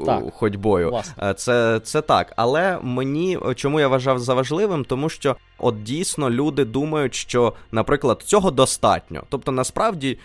З 0.03 0.07
так, 0.07 0.35
ходьбою. 0.35 0.90
Власне. 0.90 1.31
Е, 1.31 1.35
це 1.35 1.81
це 1.85 2.00
так. 2.00 2.33
Але 2.37 2.79
мені 2.83 3.38
чому 3.55 3.81
я 3.81 3.88
вважав 3.88 4.18
за 4.18 4.35
важливим, 4.35 4.85
тому 4.85 5.09
що 5.09 5.37
от 5.59 5.83
дійсно 5.83 6.31
люди 6.31 6.64
думають, 6.64 7.14
що, 7.14 7.53
наприклад, 7.72 8.22
цього 8.24 8.50
достатньо. 8.50 9.22
Тобто, 9.29 9.53
насправді 9.53 10.18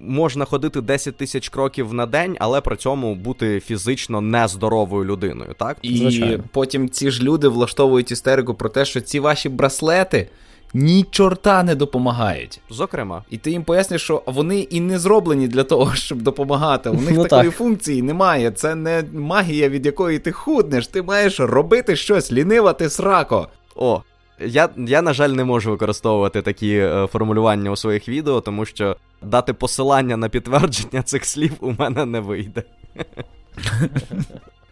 можна 0.00 0.44
ходити 0.44 0.80
10 0.80 1.16
тисяч 1.16 1.48
кроків 1.48 1.94
на 1.94 2.06
день, 2.06 2.36
але 2.40 2.60
при 2.60 2.76
цьому 2.76 3.14
бути 3.14 3.60
фізично 3.60 4.20
нездоровою 4.20 5.04
людиною. 5.04 5.54
Так 5.58 5.76
і 5.82 5.96
Звичайно. 5.96 6.44
потім 6.52 6.88
ці 6.88 7.10
ж 7.10 7.22
люди 7.22 7.48
влаштовують 7.48 8.10
істерику 8.10 8.54
про 8.54 8.68
те, 8.68 8.84
що 8.84 9.00
ці 9.00 9.20
ваші 9.20 9.48
браслети 9.48 10.28
ні 10.74 11.06
чорта 11.10 11.62
не 11.62 11.74
допомагають. 11.74 12.60
Зокрема, 12.70 13.22
і 13.30 13.38
ти 13.38 13.50
їм 13.50 13.64
поясниш, 13.64 14.02
що 14.02 14.22
вони 14.26 14.60
і 14.60 14.80
не 14.80 14.98
зроблені 14.98 15.48
для 15.48 15.64
того, 15.64 15.94
щоб 15.94 16.22
допомагати. 16.22 16.90
У 16.90 17.00
них 17.00 17.10
ну, 17.14 17.22
такої 17.22 17.48
так. 17.48 17.58
функції 17.58 18.02
немає. 18.02 18.50
Це 18.50 18.74
не 18.74 19.04
магія, 19.12 19.68
від 19.68 19.86
якої 19.86 20.18
ти 20.18 20.32
худнеш. 20.32 20.86
Ти 20.86 21.02
маєш 21.02 21.40
робити 21.40 21.96
щось, 21.96 22.32
лінивати 22.32 22.90
срако. 22.90 23.48
О. 23.76 24.02
Я, 24.40 24.68
я, 24.76 25.02
на 25.02 25.12
жаль, 25.12 25.28
не 25.28 25.44
можу 25.44 25.70
використовувати 25.70 26.42
такі 26.42 26.76
е, 26.76 27.06
формулювання 27.12 27.70
у 27.70 27.76
своїх 27.76 28.08
відео, 28.08 28.40
тому 28.40 28.64
що 28.64 28.96
дати 29.22 29.52
посилання 29.52 30.16
на 30.16 30.28
підтвердження 30.28 31.02
цих 31.04 31.24
слів 31.24 31.52
у 31.60 31.72
мене 31.78 32.06
не 32.06 32.20
вийде. 32.20 32.62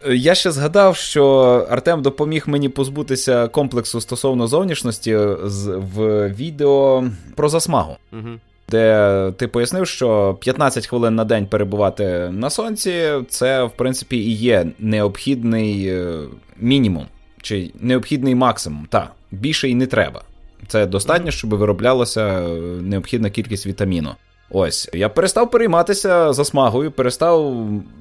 Я 0.05 0.35
ще 0.35 0.51
згадав, 0.51 0.95
що 0.95 1.27
Артем 1.69 2.01
допоміг 2.01 2.43
мені 2.47 2.69
позбутися 2.69 3.47
комплексу 3.47 4.01
стосовно 4.01 4.47
зовнішності 4.47 5.15
в 5.15 6.29
відео 6.29 7.03
про 7.35 7.49
засмагу. 7.49 7.97
Угу. 8.13 8.29
Де 8.69 9.31
ти 9.37 9.47
пояснив, 9.47 9.87
що 9.87 10.37
15 10.39 10.87
хвилин 10.87 11.15
на 11.15 11.25
день 11.25 11.47
перебувати 11.47 12.29
на 12.31 12.49
сонці, 12.49 13.11
це, 13.29 13.63
в 13.63 13.71
принципі, 13.71 14.17
і 14.17 14.31
є 14.33 14.67
необхідний 14.79 15.87
е, 15.87 16.19
мінімум, 16.59 17.05
чи 17.41 17.71
необхідний 17.79 18.35
максимум. 18.35 18.87
Так, 18.89 19.11
більше 19.31 19.69
і 19.69 19.75
не 19.75 19.87
треба. 19.87 20.21
Це 20.67 20.85
достатньо, 20.85 21.31
щоб 21.31 21.53
вироблялася 21.53 22.39
е, 22.39 22.47
необхідна 22.81 23.29
кількість 23.29 23.67
вітаміну. 23.67 24.15
Ось 24.49 24.89
я 24.93 25.09
перестав 25.09 25.51
перейматися 25.51 26.33
засмагою, 26.33 26.91
перестав 26.91 27.55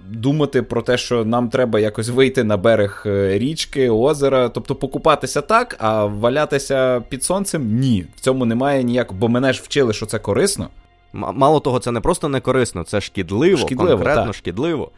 думати 0.09 0.63
про 0.63 0.83
те, 0.83 0.99
що 0.99 1.25
нам 1.25 1.49
треба 1.49 1.81
якось 1.81 2.09
вийти 2.09 2.45
на 2.45 2.57
берег 2.57 3.03
е, 3.07 3.39
річки, 3.39 3.91
озера, 3.91 4.49
тобто 4.49 4.75
покупатися 4.75 5.41
так, 5.41 5.77
а 5.79 6.05
валятися 6.05 7.03
під 7.09 7.25
сонцем 7.25 7.79
ні. 7.79 8.07
В 8.17 8.21
цьому 8.21 8.45
немає 8.45 8.83
ніякого, 8.83 9.21
бо 9.21 9.29
мене 9.29 9.53
ж 9.53 9.63
вчили, 9.65 9.93
що 9.93 10.07
це 10.07 10.19
корисно. 10.19 10.69
Мало 11.13 11.61
того, 11.61 11.79
це 11.79 11.91
не 11.91 12.01
просто 12.01 12.29
не 12.29 12.41
корисно, 12.41 12.85
це 12.85 13.01
шкідливо, 13.01 13.57
шкідливо 13.57 13.91
конкретно 13.91 14.25
так. 14.25 14.35
шкідливо. 14.35 14.91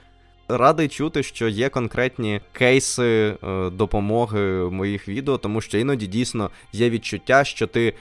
Радий 0.49 0.89
чути, 0.89 1.23
що 1.23 1.49
є 1.49 1.69
конкретні 1.69 2.41
кейси 2.53 3.37
е, 3.45 3.71
допомоги 3.71 4.41
моїх 4.71 5.09
відео, 5.09 5.39
тому 5.39 5.61
що 5.61 5.79
іноді 5.79 6.07
дійсно 6.07 6.51
є 6.73 6.91
відчуття, 6.91 7.45
що 7.45 7.67
ти 7.67 7.95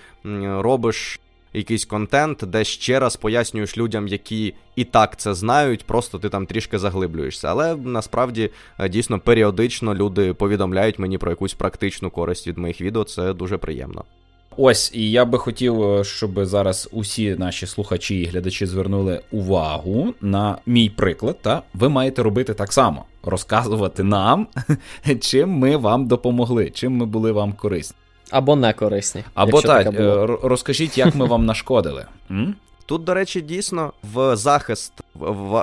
робиш 0.43 1.19
якийсь 1.53 1.85
контент, 1.85 2.43
де 2.47 2.63
ще 2.63 2.99
раз 2.99 3.15
пояснюєш 3.15 3.77
людям, 3.77 4.07
які 4.07 4.53
і 4.75 4.83
так 4.83 5.17
це 5.17 5.33
знають, 5.33 5.83
просто 5.83 6.19
ти 6.19 6.29
там 6.29 6.45
трішки 6.45 6.79
заглиблюєшся. 6.79 7.47
Але 7.47 7.75
насправді 7.75 8.49
е, 8.79 8.89
дійсно 8.89 9.19
періодично 9.19 9.95
люди 9.95 10.33
повідомляють 10.33 10.99
мені 10.99 11.17
про 11.17 11.31
якусь 11.31 11.53
практичну 11.53 12.09
користь 12.09 12.47
від 12.47 12.57
моїх 12.57 12.81
відео. 12.81 13.03
Це 13.03 13.33
дуже 13.33 13.57
приємно. 13.57 14.05
Ось, 14.59 14.91
і 14.93 15.11
я 15.11 15.25
би 15.25 15.37
хотів, 15.37 15.83
е, 15.83 16.03
щоб 16.03 16.45
зараз 16.45 16.89
усі 16.91 17.35
наші 17.35 17.67
слухачі 17.67 18.19
і 18.19 18.25
глядачі 18.25 18.65
звернули 18.65 19.21
увагу 19.31 20.13
на 20.21 20.57
мій 20.65 20.89
приклад. 20.89 21.37
Та 21.41 21.61
ви 21.73 21.89
маєте 21.89 22.23
робити 22.23 22.53
так 22.53 22.73
само: 22.73 23.05
розказувати 23.23 24.03
нам, 24.03 24.47
чим 25.21 25.49
ми 25.49 25.77
вам 25.77 26.07
допомогли, 26.07 26.69
чим 26.69 26.97
ми 26.97 27.05
були 27.05 27.31
вам 27.31 27.53
корисні. 27.53 27.97
Або 28.31 28.55
не 28.55 28.73
корисні. 28.73 29.23
Або 29.33 29.61
так, 29.61 29.87
е, 29.93 30.25
розкажіть, 30.43 30.97
як 30.97 31.15
ми 31.15 31.25
вам 31.25 31.45
нашкодили. 31.45 32.05
Тут, 32.85 33.03
до 33.03 33.13
речі, 33.13 33.41
дійсно 33.41 33.93
в 34.13 34.35
захист 34.35 34.93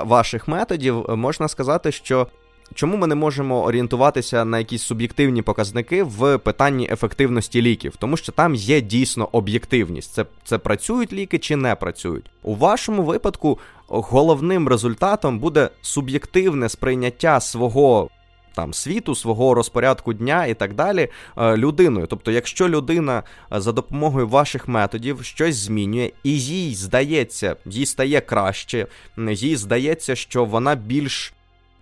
ваших 0.03 0.47
методів 0.47 1.05
можна 1.09 1.47
сказати, 1.47 1.91
що 1.91 2.27
чому 2.73 2.97
ми 2.97 3.07
не 3.07 3.15
можемо 3.15 3.63
орієнтуватися 3.63 4.45
на 4.45 4.59
якісь 4.59 4.83
суб'єктивні 4.83 5.41
показники 5.41 6.03
в 6.03 6.37
питанні 6.37 6.89
ефективності 6.91 7.61
ліків, 7.61 7.95
тому 7.99 8.17
що 8.17 8.31
там 8.31 8.55
є 8.55 8.81
дійсно 8.81 9.29
об'єктивність. 9.31 10.13
Це 10.13 10.25
це 10.43 10.57
працюють 10.57 11.13
ліки 11.13 11.39
чи 11.39 11.55
не 11.55 11.75
працюють. 11.75 12.25
У 12.43 12.55
вашому 12.55 13.03
випадку 13.03 13.59
головним 13.87 14.67
результатом 14.67 15.39
буде 15.39 15.69
суб'єктивне 15.81 16.69
сприйняття 16.69 17.39
свого 17.39 18.09
там 18.55 18.73
світу, 18.73 19.15
свого 19.15 19.53
розпорядку 19.53 20.13
дня 20.13 20.45
і 20.45 20.53
так 20.53 20.73
далі 20.73 21.07
е, 21.37 21.57
людиною. 21.57 22.07
Тобто, 22.07 22.31
якщо 22.31 22.69
людина 22.69 23.23
е, 23.53 23.61
за 23.61 23.71
допомогою 23.71 24.27
ваших 24.27 24.67
методів 24.67 25.23
щось 25.23 25.55
змінює, 25.55 26.11
і 26.23 26.39
їй 26.39 26.75
здається, 26.75 27.55
їй 27.65 27.85
стає 27.85 28.21
краще, 28.21 28.87
їй 29.17 29.55
здається, 29.55 30.15
що 30.15 30.45
вона 30.45 30.75
більш 30.75 31.33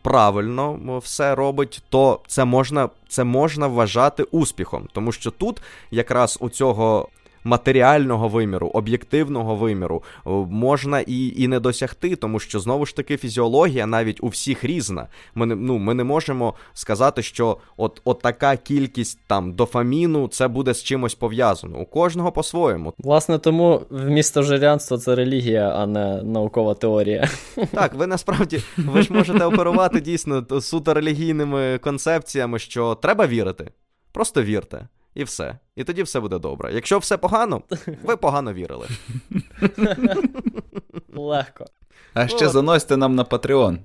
правильно 0.01 0.99
все 1.03 1.35
робить, 1.35 1.83
то 1.89 2.19
це 2.27 2.45
можна, 2.45 2.89
це 3.07 3.23
можна 3.23 3.67
вважати 3.67 4.23
успіхом, 4.23 4.87
тому 4.93 5.11
що 5.11 5.31
тут 5.31 5.61
якраз 5.91 6.37
у 6.41 6.49
цього 6.49 7.09
матеріального 7.43 8.27
виміру, 8.27 8.67
об'єктивного 8.67 9.55
виміру 9.55 10.03
е, 10.27 10.29
можна 10.49 10.99
і 10.99 11.33
і 11.43 11.47
не 11.47 11.59
досягти, 11.59 12.15
тому 12.15 12.39
що 12.39 12.59
знову 12.59 12.85
ж 12.85 12.95
таки 12.95 13.17
фізіологія 13.17 13.85
навіть 13.85 14.23
у 14.23 14.27
всіх 14.27 14.63
різна. 14.63 15.07
Ми 15.35 15.45
не 15.45 15.55
ну, 15.55 15.77
ми 15.77 15.93
не 15.93 16.03
можемо 16.03 16.53
сказати, 16.73 17.21
що 17.21 17.57
от, 17.77 18.01
от 18.03 18.21
така 18.21 18.57
кількість 18.57 19.19
там 19.27 19.53
дофаміну 19.53 20.27
це 20.27 20.47
буде 20.47 20.73
з 20.73 20.83
чимось 20.83 21.15
пов'язано. 21.15 21.79
У 21.79 21.85
кожного 21.85 22.31
по-своєму. 22.31 22.93
Власне, 22.97 23.37
тому 23.37 23.81
вмісто 23.89 24.43
жирянства 24.43 24.97
це 24.97 25.15
релігія, 25.15 25.69
а 25.69 25.85
не 25.87 26.23
наукова 26.23 26.73
теорія. 26.73 27.29
Так, 27.71 27.93
ви 27.93 28.07
насправді 28.07 28.61
ви 28.77 29.01
ж 29.01 29.13
можете 29.13 29.45
оперувати 29.45 30.01
дійсно 30.01 30.61
суто 30.61 30.93
релігійними 30.93 31.77
концепціями, 31.77 32.59
що 32.59 32.95
треба 32.95 33.27
вірити. 33.27 33.71
Просто 34.11 34.43
вірте. 34.43 34.87
І 35.15 35.23
все. 35.23 35.59
І 35.75 35.83
тоді 35.83 36.03
все 36.03 36.19
буде 36.19 36.39
добре. 36.39 36.73
Якщо 36.73 36.97
все 36.97 37.17
погано, 37.17 37.61
ви 38.03 38.17
погано 38.17 38.53
вірили. 38.53 38.87
Легко. 41.13 41.65
А 42.13 42.27
ще 42.27 42.49
заносьте 42.49 42.97
нам 42.97 43.15
на 43.15 43.23
Patreon. 43.23 43.77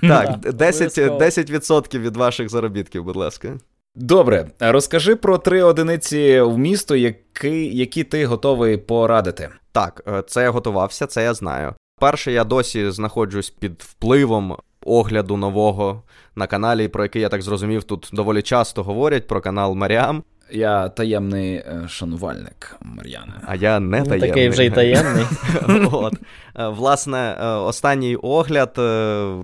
Так, 0.00 0.38
10%, 0.38 1.18
10% 1.18 1.98
від 1.98 2.16
ваших 2.16 2.48
заробітків, 2.48 3.04
будь 3.04 3.16
ласка. 3.16 3.58
Добре, 3.94 4.50
розкажи 4.60 5.16
про 5.16 5.38
три 5.38 5.62
одиниці 5.62 6.40
в 6.40 6.58
місто, 6.58 6.96
які 6.96 7.76
які 7.76 8.04
ти 8.04 8.26
готовий 8.26 8.76
порадити. 8.76 9.48
Так, 9.72 10.02
е, 10.08 10.22
це 10.26 10.42
я 10.42 10.50
готувався, 10.50 11.06
це 11.06 11.22
я 11.22 11.34
знаю. 11.34 11.74
Перше, 12.00 12.32
я 12.32 12.44
досі 12.44 12.90
знаходжусь 12.90 13.50
під 13.50 13.82
впливом 13.82 14.56
огляду 14.84 15.36
нового 15.36 16.02
на 16.34 16.46
каналі, 16.46 16.88
про 16.88 17.02
який 17.02 17.22
я 17.22 17.28
так 17.28 17.42
зрозумів, 17.42 17.84
тут 17.84 18.10
доволі 18.12 18.42
часто 18.42 18.82
говорять 18.82 19.26
про 19.26 19.40
канал 19.40 19.74
Маріам. 19.74 20.22
Я 20.50 20.88
таємний 20.88 21.54
е, 21.54 21.84
шанувальник 21.88 22.76
Мар'яни. 22.80 23.32
А 23.46 23.54
я 23.54 23.80
не 23.80 24.02
таємний. 24.02 24.28
Такий 24.28 24.48
вже 24.48 24.64
й 24.64 24.70
таємний. 24.70 25.24
От. 25.92 26.14
Е, 26.58 26.68
власне, 26.68 27.34
останній 27.42 28.16
огляд 28.16 28.72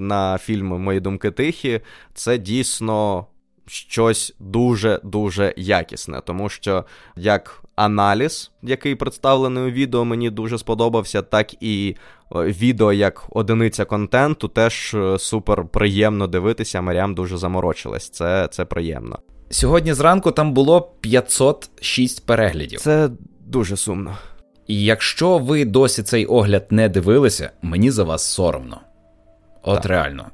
на 0.01 0.39
фільм 0.39 0.67
Мої 0.67 1.01
думки 1.01 1.31
тихі 1.31 1.81
це 2.15 2.39
дійсно 2.39 3.27
щось 3.67 4.35
дуже-дуже 4.41 5.55
якісне, 5.57 6.21
тому 6.25 6.49
що 6.49 6.85
як 7.17 7.63
аналіз, 7.77 8.51
який 8.63 8.95
представлений 8.95 9.65
у 9.65 9.71
відео, 9.71 10.05
мені 10.05 10.31
дуже 10.31 10.59
сподобався, 10.59 11.23
так 11.23 11.63
і 11.63 11.97
е, 12.35 12.43
відео 12.43 12.93
як 12.93 13.25
одиниця 13.31 13.85
контенту 13.85 14.49
теж 14.49 14.95
е, 14.95 15.19
супер 15.19 15.65
приємно 15.65 16.27
дивитися. 16.27 16.81
Маріам 16.81 17.15
дуже 17.15 17.37
заморочилась. 17.37 18.11
Це, 18.11 18.49
Це 18.51 18.65
приємно. 18.65 19.19
Сьогодні 19.53 19.93
зранку 19.93 20.31
там 20.31 20.53
було 20.53 20.81
506 20.81 22.27
переглядів. 22.27 22.81
Це 22.81 23.11
дуже 23.41 23.77
сумно. 23.77 24.19
І 24.67 24.85
якщо 24.85 25.39
ви 25.39 25.65
досі 25.65 26.03
цей 26.03 26.27
огляд 26.27 26.67
не 26.71 26.89
дивилися, 26.89 27.51
мені 27.63 27.91
за 27.91 28.05
вас 28.05 28.25
соромно. 28.25 28.81
От 29.63 29.75
так. 29.75 29.87
реально. 29.87 30.27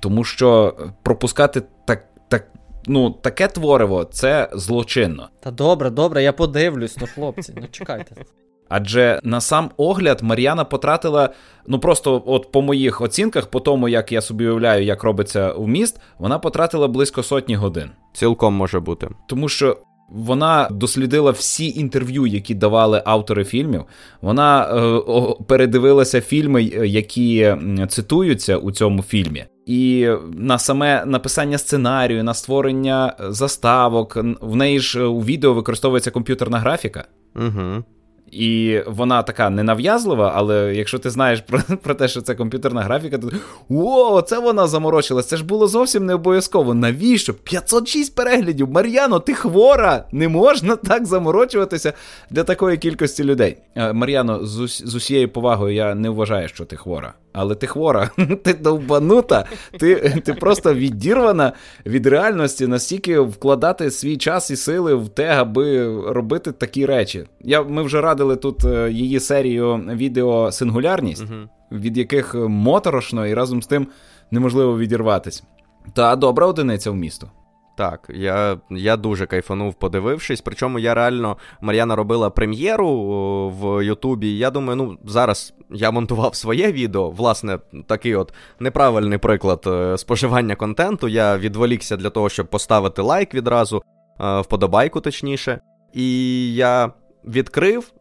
Тому 0.00 0.24
що 0.24 0.76
пропускати 1.02 1.62
так, 1.86 2.04
так 2.28 2.46
ну, 2.86 3.10
таке 3.10 3.48
твориво 3.48 4.04
це 4.04 4.50
злочинно. 4.52 5.28
Та 5.40 5.50
добре, 5.50 5.90
добре, 5.90 6.22
я 6.22 6.32
подивлюсь, 6.32 6.96
ну 7.00 7.06
хлопці, 7.14 7.52
ну 7.56 7.66
чекайте. 7.70 8.14
Адже 8.68 9.20
на 9.22 9.40
сам 9.40 9.70
огляд 9.76 10.22
Мар'яна 10.22 10.64
потратила, 10.64 11.30
ну 11.66 11.78
просто 11.78 12.22
от 12.26 12.52
по 12.52 12.62
моїх 12.62 13.00
оцінках, 13.00 13.46
по 13.46 13.60
тому, 13.60 13.88
як 13.88 14.12
я 14.12 14.20
собі 14.20 14.44
уявляю, 14.44 14.84
як 14.84 15.04
робиться 15.04 15.52
вміст, 15.52 16.00
вона 16.18 16.38
потратила 16.38 16.88
близько 16.88 17.22
сотні 17.22 17.56
годин. 17.56 17.90
Цілком 18.12 18.54
може 18.54 18.80
бути. 18.80 19.08
Тому 19.28 19.48
що 19.48 19.78
вона 20.08 20.68
дослідила 20.70 21.30
всі 21.30 21.68
інтерв'ю, 21.68 22.26
які 22.26 22.54
давали 22.54 23.02
автори 23.04 23.44
фільмів. 23.44 23.84
Вона 24.20 24.62
е, 24.62 25.44
передивилася 25.46 26.20
фільми, 26.20 26.62
які 26.84 27.56
цитуються 27.88 28.56
у 28.56 28.72
цьому 28.72 29.02
фільмі. 29.02 29.44
І 29.66 30.08
на 30.32 30.58
саме 30.58 31.04
написання 31.06 31.58
сценарію, 31.58 32.24
на 32.24 32.34
створення 32.34 33.16
заставок, 33.28 34.18
в 34.40 34.56
неї 34.56 34.80
ж 34.80 35.04
у 35.04 35.20
відео 35.20 35.54
використовується 35.54 36.10
комп'ютерна 36.10 36.58
графіка. 36.58 37.04
Угу. 37.36 37.84
І 38.34 38.82
вона 38.86 39.22
така 39.22 39.50
ненав'язлива, 39.50 40.32
але 40.34 40.74
якщо 40.74 40.98
ти 40.98 41.10
знаєш 41.10 41.40
про 41.40 41.60
про 41.82 41.94
те, 41.94 42.08
що 42.08 42.20
це 42.20 42.34
комп'ютерна 42.34 42.82
графіка, 42.82 43.18
то 43.18 43.30
о, 43.70 44.22
це 44.22 44.38
вона 44.38 44.66
заморочилась. 44.66 45.26
Це 45.26 45.36
ж 45.36 45.44
було 45.44 45.66
зовсім 45.68 46.06
не 46.06 46.14
обов'язково. 46.14 46.74
Навіщо? 46.74 47.34
506 47.34 48.14
переглядів. 48.14 48.70
Мар'яно, 48.70 49.20
ти 49.20 49.34
хвора! 49.34 50.04
Не 50.12 50.28
можна 50.28 50.76
так 50.76 51.06
заморочуватися 51.06 51.92
для 52.30 52.44
такої 52.44 52.76
кількості 52.76 53.24
людей. 53.24 53.56
Е, 53.74 53.92
Мар'яно, 53.92 54.46
з, 54.46 54.82
з 54.84 54.94
усією 54.94 55.28
повагою 55.28 55.74
я 55.74 55.94
не 55.94 56.10
вважаю, 56.10 56.48
що 56.48 56.64
ти 56.64 56.76
хвора 56.76 57.14
але 57.34 57.54
ти 57.54 57.66
хвора, 57.66 58.10
ти 58.42 58.54
довбанута, 58.54 59.44
ти 59.78 60.22
ти 60.24 60.34
просто 60.34 60.74
відірвана 60.74 61.52
від 61.86 62.06
реальності 62.06 62.66
настільки 62.66 63.18
вкладати 63.18 63.90
свій 63.90 64.16
час 64.16 64.50
і 64.50 64.56
сили 64.56 64.94
в 64.94 65.08
те, 65.08 65.26
аби 65.26 65.94
робити 66.12 66.52
такі 66.52 66.86
речі. 66.86 67.24
Я, 67.40 67.62
Ми 67.62 67.82
вже 67.82 68.00
радили 68.24 68.36
тут 68.36 68.64
е, 68.64 68.90
її 68.92 69.20
серію 69.20 69.76
відео 69.76 70.52
Сингулярність, 70.52 71.24
від 71.72 71.96
яких 71.96 72.34
моторошно 72.34 73.26
і 73.26 73.34
разом 73.34 73.62
з 73.62 73.66
тим 73.66 73.86
неможливо 74.30 74.78
відірватися. 74.78 75.42
Та 75.94 76.16
добра 76.16 76.46
одиниця 76.46 76.90
в 76.90 76.96
місто. 76.96 77.30
Так, 77.76 78.10
я 78.14 78.58
я 78.70 78.96
дуже 78.96 79.26
кайфанув, 79.26 79.74
подивившись. 79.74 80.40
Причому 80.40 80.78
я 80.78 80.94
реально 80.94 81.36
Мар'яна 81.60 81.96
робила 81.96 82.30
прем'єру 82.30 82.90
в 83.48 83.84
Ютубі. 83.84 84.38
Я 84.38 84.50
думаю, 84.50 84.76
ну 84.76 84.98
зараз 85.04 85.54
я 85.70 85.90
монтував 85.90 86.34
своє 86.34 86.72
відео. 86.72 87.10
Власне, 87.10 87.58
такий 87.86 88.14
от 88.14 88.32
неправильний 88.60 89.18
приклад 89.18 89.64
е, 89.66 89.98
споживання 89.98 90.54
контенту. 90.54 91.08
Я 91.08 91.38
відволікся 91.38 91.96
для 91.96 92.10
того, 92.10 92.28
щоб 92.28 92.50
поставити 92.50 93.02
лайк 93.02 93.34
відразу, 93.34 93.82
е, 94.20 94.40
вподобайку, 94.40 95.00
точніше. 95.00 95.60
І 95.94 96.54
я 96.54 96.92
відкрив. 97.24 97.92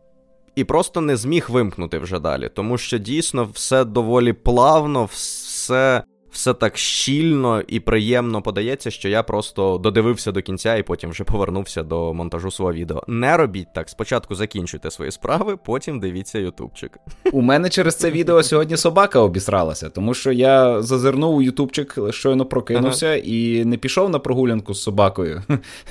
І 0.55 0.63
просто 0.63 1.01
не 1.01 1.17
зміг 1.17 1.45
вимкнути 1.49 1.99
вже 1.99 2.19
далі, 2.19 2.49
тому 2.53 2.77
що 2.77 2.97
дійсно 2.97 3.49
все 3.53 3.85
доволі 3.85 4.33
плавно, 4.33 5.05
все 5.05 6.03
все 6.33 6.53
так 6.53 6.77
щільно 6.77 7.61
і 7.67 7.79
приємно 7.79 8.41
подається, 8.41 8.91
що 8.91 9.09
я 9.09 9.23
просто 9.23 9.77
додивився 9.77 10.31
до 10.31 10.41
кінця 10.41 10.75
і 10.75 10.83
потім 10.83 11.09
вже 11.09 11.23
повернувся 11.23 11.83
до 11.83 12.13
монтажу 12.13 12.51
свого 12.51 12.73
відео. 12.73 13.03
Не 13.07 13.37
робіть 13.37 13.73
так. 13.75 13.89
Спочатку 13.89 14.35
закінчуйте 14.35 14.91
свої 14.91 15.11
справи, 15.11 15.57
потім 15.65 15.99
дивіться 15.99 16.39
ютубчик. 16.39 16.97
У 17.31 17.41
мене 17.41 17.69
через 17.69 17.95
це 17.95 18.11
відео 18.11 18.43
сьогодні 18.43 18.77
собака 18.77 19.19
обісралася, 19.19 19.89
тому 19.89 20.13
що 20.13 20.31
я 20.31 20.81
зазирнув 20.81 21.35
у 21.35 21.41
ютубчик, 21.41 21.97
щойно 22.09 22.45
прокинувся 22.45 23.07
ага. 23.07 23.15
і 23.15 23.65
не 23.65 23.77
пішов 23.77 24.09
на 24.09 24.19
прогулянку 24.19 24.73
з 24.73 24.83
собакою. 24.83 25.43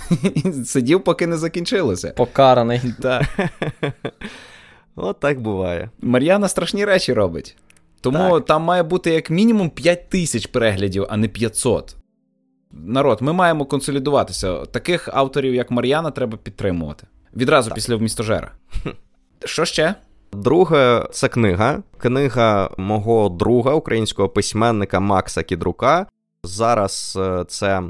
Сидів, 0.65 1.05
поки 1.05 1.27
не 1.27 1.37
закінчилося. 1.37 2.13
Покараний. 2.17 2.81
Так. 3.03 3.23
От 4.97 5.21
так 5.21 5.41
буває. 5.41 5.91
Мар'яна 6.01 6.49
страшні 6.49 6.85
речі 6.85 7.13
робить. 7.13 7.57
Тому 8.01 8.35
так. 8.35 8.45
там 8.45 8.63
має 8.63 8.83
бути 8.83 9.11
як 9.11 9.31
мінімум 9.31 9.71
5 9.71 10.09
тисяч 10.09 10.47
переглядів, 10.47 11.07
а 11.09 11.17
не 11.17 11.29
500. 11.29 11.97
Народ, 12.73 13.23
ми 13.23 13.33
маємо 13.33 13.65
консолідуватися. 13.65 14.67
Таких 14.67 15.09
авторів, 15.13 15.55
як 15.55 15.71
Мар'яна, 15.71 16.11
треба 16.11 16.39
підтримувати. 16.43 17.07
Відразу 17.37 17.69
так. 17.69 17.75
після 17.75 17.97
вмістожера. 17.97 18.53
Що 19.45 19.65
ще? 19.65 19.95
Друге, 20.33 21.07
це 21.13 21.29
книга. 21.29 21.83
Книга 21.99 22.71
мого 22.77 23.29
друга, 23.29 23.73
українського 23.73 24.29
письменника 24.29 25.01
Макса 25.01 25.43
Кідрука. 25.43 26.07
Зараз 26.45 27.19
е, 27.21 27.45
це 27.49 27.83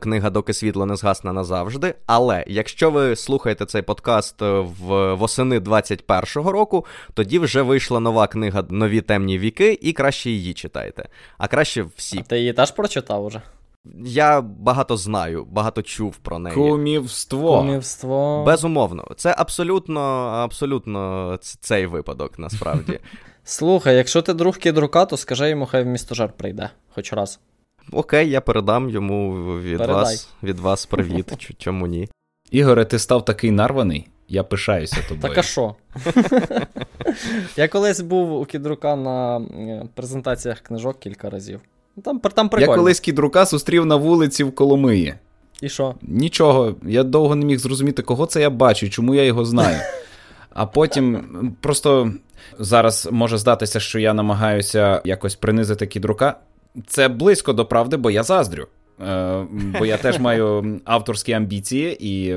Книга 0.00 0.30
доки 0.30 0.52
світло 0.52 0.86
не 0.86 0.96
згасне 0.96 1.32
назавжди. 1.32 1.94
Але 2.06 2.44
якщо 2.46 2.90
ви 2.90 3.16
слухаєте 3.16 3.66
цей 3.66 3.82
подкаст 3.82 4.42
е, 4.42 4.50
в 4.60 5.14
восени 5.14 5.58
21-го 5.58 6.52
року, 6.52 6.86
тоді 7.14 7.38
вже 7.38 7.62
вийшла 7.62 8.00
нова 8.00 8.26
книга 8.26 8.64
Нові 8.70 9.00
темні 9.00 9.38
віки, 9.38 9.78
і 9.80 9.92
краще 9.92 10.30
її 10.30 10.54
читайте. 10.54 11.08
А 11.38 11.48
краще 11.48 11.86
всі. 11.96 12.18
А 12.18 12.22
Ти 12.22 12.38
її 12.38 12.52
теж 12.52 12.70
прочитав 12.70 13.24
уже? 13.24 13.42
Я 14.04 14.40
багато 14.40 14.96
знаю, 14.96 15.46
багато 15.50 15.82
чув 15.82 16.16
про 16.16 16.38
неї. 16.38 16.56
Кумівство. 16.56 17.58
Кумівство. 17.58 18.44
Безумовно, 18.44 19.04
це 19.16 19.34
абсолютно 19.38 20.00
абсолютно 20.44 21.38
цей 21.60 21.86
випадок 21.86 22.38
насправді. 22.38 23.00
Слухай, 23.44 23.96
якщо 23.96 24.22
ти 24.22 24.34
друг 24.34 24.58
кідрука, 24.58 25.06
то 25.06 25.16
скажи 25.16 25.48
йому, 25.48 25.66
хай 25.66 25.82
в 25.82 25.86
місто 25.86 26.14
жар 26.14 26.32
прийде 26.36 26.70
хоч 26.94 27.12
раз. 27.12 27.40
Окей, 27.92 28.30
я 28.30 28.40
передам 28.40 28.90
йому 28.90 29.32
від 29.60 29.80
вас 29.80 30.28
від 30.42 30.58
вас 30.58 30.86
привіт. 30.86 31.54
Чому 31.58 31.86
ні? 31.86 32.08
Ігоре, 32.50 32.84
ти 32.84 32.98
став 32.98 33.24
такий 33.24 33.50
нарваний. 33.50 34.08
Я 34.28 34.44
пишаюся 34.44 34.96
тобою. 35.08 35.22
Так 35.22 35.38
а 35.38 35.42
що? 35.42 35.74
Я 37.56 37.68
колись 37.68 38.00
був 38.00 38.40
у 38.40 38.44
кідрука 38.44 38.96
на 38.96 39.36
е, 39.38 39.86
презентаціях 39.94 40.60
книжок 40.60 40.98
кілька 40.98 41.30
разів. 41.30 41.60
Там 42.04 42.20
там 42.20 42.48
прикольно. 42.48 42.72
Я 42.72 42.78
колись 42.78 43.00
кідрука 43.00 43.44
зустрів 43.44 43.86
на 43.86 43.96
вулиці 43.96 44.44
в 44.44 44.54
Коломиї. 44.54 45.14
І 45.60 45.68
що? 45.68 45.94
Нічого. 46.02 46.74
Я 46.82 47.02
довго 47.02 47.34
не 47.34 47.44
міг 47.44 47.58
зрозуміти, 47.58 48.02
кого 48.02 48.26
це 48.26 48.40
я 48.40 48.50
бачу, 48.50 48.90
чому 48.90 49.14
я 49.14 49.24
його 49.24 49.44
знаю. 49.44 49.80
А 50.50 50.66
потім 50.66 51.56
просто 51.60 52.12
зараз 52.58 53.08
може 53.12 53.38
здатися, 53.38 53.80
що 53.80 53.98
я 53.98 54.14
намагаюся 54.14 55.02
якось 55.04 55.34
принизити 55.34 55.86
кідрука. 55.86 56.36
Це 56.86 57.08
близько 57.08 57.52
до 57.52 57.66
правди, 57.66 57.96
бо 57.96 58.10
я 58.10 58.22
заздрю. 58.22 58.66
Е, 59.08 59.46
Бо 59.78 59.86
я 59.86 59.96
теж 59.96 60.18
маю 60.20 60.80
авторські 60.84 61.32
амбіції 61.32 61.96
і. 62.00 62.36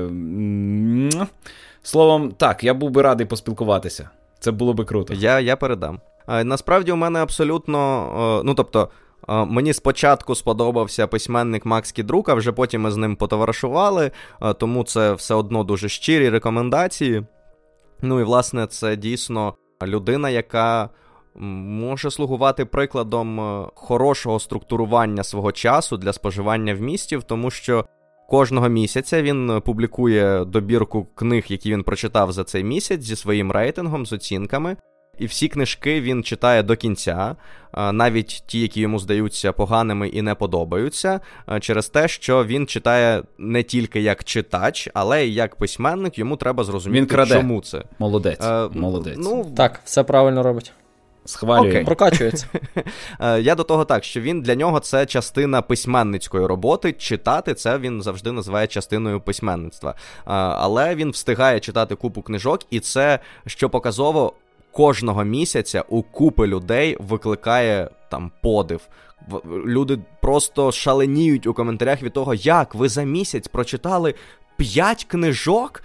Словом, 1.82 2.32
так, 2.32 2.64
я 2.64 2.74
був 2.74 2.90
би 2.90 3.02
радий 3.02 3.26
поспілкуватися. 3.26 4.10
Це 4.40 4.50
було 4.50 4.74
би 4.74 4.84
круто. 4.84 5.14
Я 5.14 5.40
я 5.40 5.56
передам. 5.56 6.00
Насправді, 6.28 6.92
у 6.92 6.96
мене 6.96 7.18
абсолютно. 7.18 8.42
Ну 8.44 8.54
тобто, 8.54 8.88
Мені 9.28 9.72
спочатку 9.72 10.34
сподобався 10.34 11.06
письменник 11.06 11.66
Макс 11.66 11.92
Кідрук, 11.92 12.28
а 12.28 12.34
вже 12.34 12.52
потім 12.52 12.82
ми 12.82 12.90
з 12.90 12.96
ним 12.96 13.16
потоваришували, 13.16 14.10
тому 14.58 14.84
це 14.84 15.12
все 15.12 15.34
одно 15.34 15.64
дуже 15.64 15.88
щирі 15.88 16.30
рекомендації. 16.30 17.22
Ну 18.02 18.20
і 18.20 18.22
власне 18.22 18.66
це 18.66 18.96
дійсно 18.96 19.54
людина, 19.82 20.30
яка 20.30 20.88
може 21.36 22.10
слугувати 22.10 22.64
прикладом 22.64 23.40
е, 23.40 23.66
хорошого 23.74 24.40
структурування 24.40 25.24
свого 25.24 25.52
часу 25.52 25.96
для 25.96 26.12
споживання 26.12 26.74
в 26.74 26.80
місті, 26.80 27.18
тому 27.26 27.50
що 27.50 27.84
кожного 28.28 28.68
місяця 28.68 29.22
він 29.22 29.62
публікує 29.64 30.44
добірку 30.44 31.06
книг, 31.14 31.44
які 31.48 31.70
він 31.72 31.82
прочитав 31.82 32.32
за 32.32 32.44
цей 32.44 32.64
місяць 32.64 33.02
зі 33.02 33.16
своїм 33.16 33.52
рейтингом, 33.52 34.06
з 34.06 34.12
оцінками. 34.12 34.76
І 35.18 35.26
всі 35.26 35.48
книжки 35.48 36.00
він 36.00 36.22
читає 36.24 36.62
до 36.62 36.76
кінця, 36.76 37.36
навіть 37.92 38.42
ті, 38.46 38.60
які 38.60 38.80
йому 38.80 38.98
здаються 38.98 39.52
поганими 39.52 40.08
і 40.08 40.22
не 40.22 40.34
подобаються, 40.34 41.20
через 41.60 41.88
те, 41.88 42.08
що 42.08 42.44
він 42.44 42.66
читає 42.66 43.22
не 43.38 43.62
тільки 43.62 44.00
як 44.00 44.24
читач, 44.24 44.88
але 44.94 45.26
й 45.26 45.34
як 45.34 45.56
письменник. 45.56 46.18
Йому 46.18 46.36
треба 46.36 46.64
зрозуміти, 46.64 47.00
він 47.00 47.06
краде. 47.06 47.34
чому 47.34 47.60
це. 47.60 47.84
Молодець. 47.98 48.40
А, 48.40 48.68
Молодець. 48.74 49.18
Ну, 49.18 49.52
Так, 49.56 49.80
все 49.84 50.02
правильно 50.04 50.42
робить. 50.42 50.72
Схвалює. 51.24 51.72
Okay. 51.72 51.84
Прокачується. 51.84 52.46
Я 53.40 53.54
до 53.54 53.64
того 53.64 53.84
так, 53.84 54.04
що 54.04 54.20
він 54.20 54.42
для 54.42 54.54
нього 54.54 54.80
це 54.80 55.06
частина 55.06 55.62
письменницької 55.62 56.46
роботи. 56.46 56.92
Читати 56.92 57.54
це 57.54 57.78
він 57.78 58.02
завжди 58.02 58.32
називає 58.32 58.66
частиною 58.66 59.20
письменництва. 59.20 59.94
Але 60.24 60.94
він 60.94 61.10
встигає 61.10 61.60
читати 61.60 61.94
купу 61.94 62.22
книжок, 62.22 62.60
і 62.70 62.80
це 62.80 63.18
що 63.46 63.70
показово 63.70 64.32
кожного 64.72 65.24
місяця 65.24 65.84
у 65.88 66.02
купи 66.02 66.46
людей 66.46 66.96
викликає 67.00 67.88
там 68.10 68.30
подив. 68.42 68.80
Люди 69.66 69.98
просто 70.22 70.72
шаленіють 70.72 71.46
у 71.46 71.54
коментарях 71.54 72.02
від 72.02 72.12
того, 72.12 72.34
як 72.34 72.74
ви 72.74 72.88
за 72.88 73.02
місяць 73.02 73.48
прочитали 73.48 74.14
5 74.56 75.04
книжок. 75.04 75.82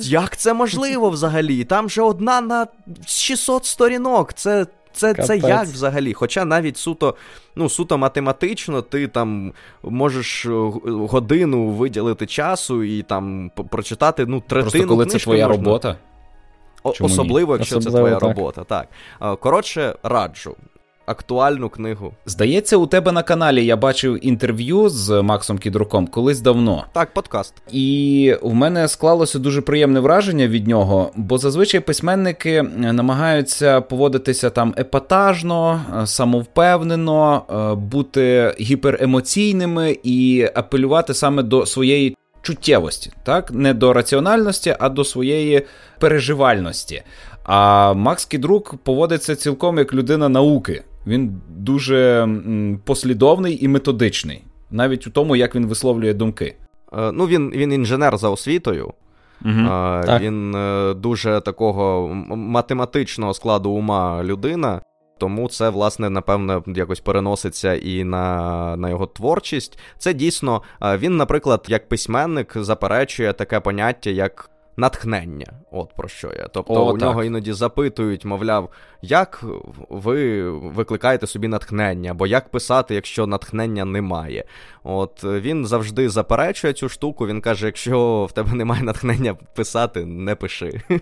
Як 0.00 0.36
це 0.36 0.54
можливо 0.54 1.10
взагалі? 1.10 1.64
Там 1.64 1.90
же 1.90 2.02
одна 2.02 2.40
на 2.40 2.66
600 3.06 3.64
сторінок. 3.64 4.32
Це 4.32 4.66
це 4.92 5.14
це 5.14 5.36
як 5.36 5.66
взагалі? 5.66 6.12
Хоча 6.12 6.44
навіть 6.44 6.76
суто 6.76 7.14
ну, 7.56 7.68
суто 7.68 7.98
математично, 7.98 8.82
ти 8.82 9.08
там 9.08 9.52
можеш 9.82 10.46
е, 10.46 10.50
годину 10.84 11.68
виділити 11.68 12.26
часу 12.26 12.82
і 12.82 13.02
там 13.02 13.50
прочитати 13.70 14.26
ну, 14.26 14.42
третину. 14.46 14.70
Просто 14.70 14.88
коли 14.88 15.06
це 15.06 15.18
твоя 15.18 15.48
можна... 15.48 15.64
робота. 15.64 15.96
Чому 16.94 17.10
Особливо, 17.10 17.52
ні? 17.52 17.58
якщо 17.58 17.78
Особливо, 17.78 17.96
це 17.96 18.00
твоя 18.00 18.20
так. 18.20 18.38
робота. 18.38 18.64
Так. 18.64 19.40
Коротше, 19.40 19.94
раджу. 20.02 20.56
Актуальну 21.10 21.68
книгу. 21.68 22.12
Здається, 22.26 22.76
у 22.76 22.86
тебе 22.86 23.12
на 23.12 23.22
каналі 23.22 23.66
я 23.66 23.76
бачив 23.76 24.26
інтерв'ю 24.26 24.88
з 24.88 25.22
Максом 25.22 25.58
Кідруком 25.58 26.06
колись 26.06 26.40
давно. 26.40 26.84
Так, 26.92 27.14
подкаст. 27.14 27.54
І 27.72 28.34
в 28.42 28.54
мене 28.54 28.88
склалося 28.88 29.38
дуже 29.38 29.60
приємне 29.60 30.00
враження 30.00 30.46
від 30.46 30.68
нього, 30.68 31.10
бо 31.16 31.38
зазвичай 31.38 31.80
письменники 31.80 32.62
намагаються 32.76 33.80
поводитися 33.80 34.50
там 34.50 34.74
епатажно, 34.78 35.80
самовпевнено, 36.06 37.42
е, 37.50 37.74
бути 37.74 38.54
гіперемоційними 38.60 39.98
і 40.02 40.48
апелювати 40.54 41.14
саме 41.14 41.42
до 41.42 41.66
своєї 41.66 42.16
чуттєвості, 42.42 43.12
так? 43.24 43.52
Не 43.52 43.74
до 43.74 43.92
раціональності, 43.92 44.76
а 44.78 44.88
до 44.88 45.04
своєї 45.04 45.66
переживальності. 45.98 47.02
А 47.44 47.92
Макс 47.94 48.24
Кідрук 48.24 48.74
поводиться 48.84 49.36
цілком 49.36 49.78
як 49.78 49.94
людина 49.94 50.28
науки. 50.28 50.82
Він 51.06 51.40
дуже 51.48 52.28
послідовний 52.84 53.64
і 53.64 53.68
методичний, 53.68 54.44
навіть 54.70 55.06
у 55.06 55.10
тому, 55.10 55.36
як 55.36 55.54
він 55.54 55.66
висловлює 55.66 56.14
думки. 56.14 56.56
Е, 56.92 57.12
ну, 57.12 57.26
він 57.26 57.50
він 57.50 57.72
інженер 57.72 58.18
за 58.18 58.28
освітою. 58.28 58.92
Угу, 59.44 59.52
Він 60.20 60.54
е, 60.54 60.94
дуже 60.94 61.40
такого 61.40 62.08
математичного 62.36 63.34
складу 63.34 63.70
ума 63.70 64.24
людина. 64.24 64.80
Тому 65.18 65.48
це, 65.48 65.68
власне, 65.68 66.10
напевно, 66.10 66.64
якось 66.66 67.00
переноситься 67.00 67.74
і 67.74 68.04
на 68.04 68.76
на 68.76 68.88
його 68.88 69.06
творчість. 69.06 69.78
Це 69.98 70.14
дійсно 70.14 70.62
він, 70.82 71.16
наприклад, 71.16 71.66
як 71.68 71.88
письменник 71.88 72.52
заперечує 72.56 73.32
таке 73.32 73.60
поняття, 73.60 74.10
як 74.10 74.49
натхнення. 74.80 75.46
От 75.70 75.94
про 75.96 76.08
що 76.08 76.32
я. 76.38 76.48
Тобто 76.52 76.74
О, 76.74 76.88
у 76.88 76.92
так. 76.92 77.00
нього 77.00 77.24
іноді 77.24 77.52
запитують, 77.52 78.24
мовляв, 78.24 78.70
як 79.02 79.44
ви 79.88 80.50
викликаєте 80.50 81.26
собі 81.26 81.48
натхнення, 81.48 82.10
або 82.10 82.26
як 82.26 82.48
писати, 82.48 82.94
якщо 82.94 83.26
натхнення 83.26 83.84
немає. 83.84 84.44
От 84.84 85.24
він 85.24 85.66
завжди 85.66 86.08
заперечує 86.08 86.72
цю 86.72 86.88
штуку. 86.88 87.26
Він 87.26 87.40
каже: 87.40 87.66
якщо 87.66 88.26
в 88.30 88.32
тебе 88.32 88.52
немає 88.52 88.82
натхнення 88.82 89.34
писати, 89.34 90.06
не 90.06 90.34
пиши. 90.34 90.80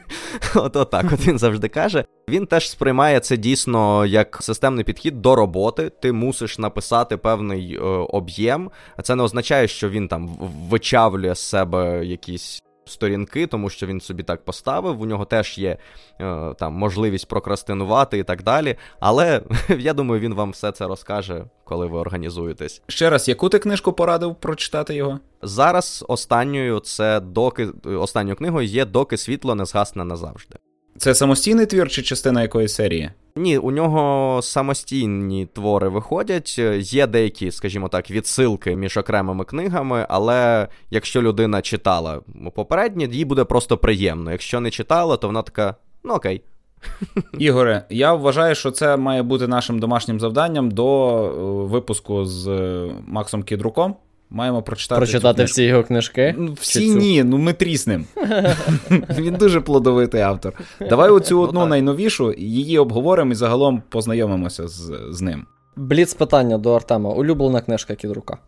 От 0.55 0.77
отак 0.77 1.07
от 1.13 1.27
він 1.27 1.39
завжди 1.39 1.69
каже. 1.69 2.05
Він 2.29 2.47
теж 2.47 2.71
сприймає 2.71 3.21
це 3.21 3.37
дійсно 3.37 4.07
як 4.07 4.39
системний 4.41 4.85
підхід 4.85 5.23
до 5.23 5.35
роботи. 5.35 5.91
Ти 6.01 6.13
мусиш 6.13 6.59
написати 6.59 7.17
певний 7.17 7.75
е, 7.75 7.81
об'єм. 8.09 8.71
Це 9.03 9.15
не 9.15 9.23
означає, 9.23 9.69
що 9.69 9.89
він 9.89 10.09
там 10.09 10.29
вичавлює 10.71 11.35
з 11.35 11.39
себе 11.39 12.05
якісь 12.05 12.63
сторінки, 12.89 13.47
тому 13.47 13.71
що 13.71 13.87
він 13.87 14.01
собі 14.01 14.23
так 14.23 14.45
поставив. 14.45 15.01
У 15.01 15.07
нього 15.07 15.25
теж 15.25 15.59
є 15.59 15.77
е, 16.21 16.55
там 16.59 16.73
можливість 16.73 17.29
прокрастинувати 17.29 18.19
і 18.19 18.23
так 18.23 18.43
далі. 18.43 18.77
Але 19.01 19.43
я 19.79 19.95
думаю, 19.95 20.21
він 20.21 20.35
вам 20.35 20.51
все 20.51 20.73
це 20.73 20.87
розкаже, 20.87 21.45
коли 21.65 21.87
ви 21.87 21.99
організуєтесь. 21.99 22.83
Ще 22.87 23.11
раз, 23.11 23.29
яку 23.29 23.49
ти 23.49 23.59
книжку 23.59 23.93
порадив 23.93 24.35
прочитати 24.35 24.95
його? 24.95 25.21
Зараз 25.43 26.05
останньою 26.09 26.81
це 26.81 27.21
доки 27.21 27.69
останньою 27.85 28.37
книгою 28.37 28.67
є 28.67 28.85
доки 28.85 29.17
світло 29.17 29.55
не 29.55 29.65
згасне 29.65 30.05
назавжди. 30.05 30.59
Це 30.99 31.15
самостійний 31.15 31.67
твір 31.67 31.89
чи 31.89 32.03
частина 32.03 32.43
якої 32.43 32.69
серії? 32.69 33.11
Ні, 33.37 33.59
у 33.59 33.71
нього 33.71 34.43
самостійні 34.43 35.49
твори 35.53 35.89
виходять. 35.89 36.59
Є 36.79 37.07
деякі, 37.07 37.51
скажімо 37.51 37.89
так, 37.89 38.11
відсилки 38.11 38.77
між 38.77 38.97
окремими 38.97 39.45
книгами, 39.45 40.07
але 40.09 40.69
якщо 40.91 41.23
людина 41.23 41.63
читала 41.63 42.21
попередні, 42.55 43.09
їй 43.13 43.25
буде 43.25 43.45
просто 43.45 43.77
приємно. 43.77 44.33
Якщо 44.33 44.61
не 44.61 44.71
читала, 44.71 45.17
то 45.17 45.27
вона 45.27 45.43
така, 45.43 45.75
ну 46.05 46.15
окей. 46.15 46.43
Ігоре, 47.39 47.85
я 47.91 48.15
вважаю, 48.15 48.55
що 48.55 48.71
це 48.71 48.97
має 48.97 49.23
бути 49.23 49.47
нашим 49.47 49.79
домашнім 49.79 50.21
завданням 50.21 50.71
до 50.71 51.19
е, 51.25 51.31
випуску 51.73 52.25
з 52.25 52.49
е, 52.49 52.91
Максом 53.07 53.43
Кідруком. 53.43 53.97
Маємо 54.31 54.63
прочитати 54.63 54.99
Прочитати 54.99 55.45
всі 55.45 55.65
його 55.65 55.85
книжки? 55.85 56.35
Ну, 56.39 56.53
всі 56.61 56.91
ні, 56.91 57.25
ну 57.25 57.39
ми 57.39 57.53
тріснем. 57.53 58.05
Він 59.19 59.35
дуже 59.35 59.61
плодовитий 59.61 60.21
автор. 60.21 60.53
Давай 60.81 61.11
оцю 61.11 61.35
ну 61.35 61.43
одну 61.43 61.67
найновішу, 61.67 62.35
її 62.39 62.79
обговоримо 62.79 63.33
і 63.33 63.35
загалом 63.35 63.83
познайомимося 63.89 64.69
з 64.69 64.93
з 65.11 65.21
ним. 65.21 65.47
Бліц 65.77 66.15
питання 66.15 66.59
до 66.59 66.75
Артема. 66.75 67.11
Улюблена 67.11 67.61
книжка 67.61 67.95
Кідрука? 67.95 68.39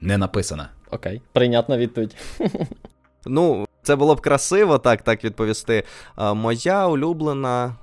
Не 0.00 0.18
написана. 0.18 0.68
Окей, 0.90 1.22
прийнятна 1.32 1.78
відповідь. 1.78 2.16
Ну, 3.26 3.66
це 3.82 3.96
було 3.96 4.14
б 4.14 4.20
красиво 4.20 4.78
так 4.78 5.02
так 5.02 5.24
відповісти. 5.24 5.84
Моя 6.34 6.86
улюблена 6.86 7.74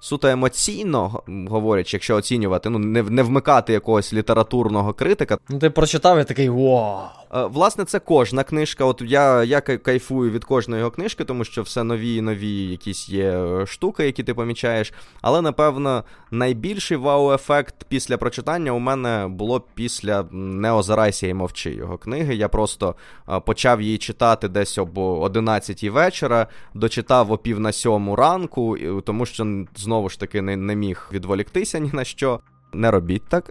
суто 0.00 0.28
емоційно 0.28 1.22
говорячи, 1.48 1.96
якщо 1.96 2.16
оцінювати, 2.16 2.70
ну 2.70 2.78
не 2.78 3.02
не 3.02 3.22
вмикати 3.22 3.72
якогось 3.72 4.12
літературного 4.12 4.92
критика. 4.92 5.38
Ну 5.48 5.58
ти 5.58 5.70
прочитав 5.70 6.20
і 6.20 6.24
такий 6.24 6.48
вау. 6.48 6.98
Е, 7.34 7.44
власне, 7.44 7.84
це 7.84 7.98
кожна 7.98 8.44
книжка. 8.44 8.84
От 8.84 9.02
я 9.06 9.44
я 9.44 9.60
кайфую 9.60 10.30
від 10.30 10.44
кожної 10.44 10.80
його 10.80 10.90
книжки, 10.90 11.24
тому 11.24 11.44
що 11.44 11.62
все 11.62 11.84
нові 11.84 12.14
і 12.14 12.20
нові 12.20 12.52
якісь 12.52 13.08
є 13.08 13.30
е, 13.30 13.66
штуки, 13.66 14.06
які 14.06 14.22
ти 14.22 14.34
помічаєш. 14.34 14.92
Але 15.22 15.42
напевно 15.42 16.04
найбільший 16.30 16.96
вау-ефект 16.96 17.74
після 17.88 18.16
прочитання 18.16 18.72
у 18.72 18.78
мене 18.78 19.26
було 19.28 19.60
після 19.74 20.24
Не 20.32 20.72
озирайся 20.72 21.26
і 21.26 21.34
мовчи 21.34 21.70
його 21.70 21.98
книги. 21.98 22.34
Я 22.34 22.48
просто 22.48 22.94
е, 23.28 23.40
почав 23.40 23.82
її 23.82 23.98
читати 23.98 24.48
десь 24.48 24.78
об 24.78 24.98
11 24.98 25.84
вечора, 25.84 26.46
дочитав 26.74 27.32
о 27.32 27.38
пів 27.38 27.60
на 27.60 27.72
сьому 27.72 28.16
ранку, 28.16 28.76
тому 29.04 29.26
що 29.26 29.64
знову 29.88 30.08
ж 30.08 30.20
таки 30.20 30.42
не, 30.42 30.56
не 30.56 30.76
міг 30.76 31.08
відволіктися 31.12 31.78
ні 31.78 31.90
на 31.92 32.04
що. 32.04 32.40
Не 32.72 32.90
робіть 32.90 33.22
так. 33.28 33.50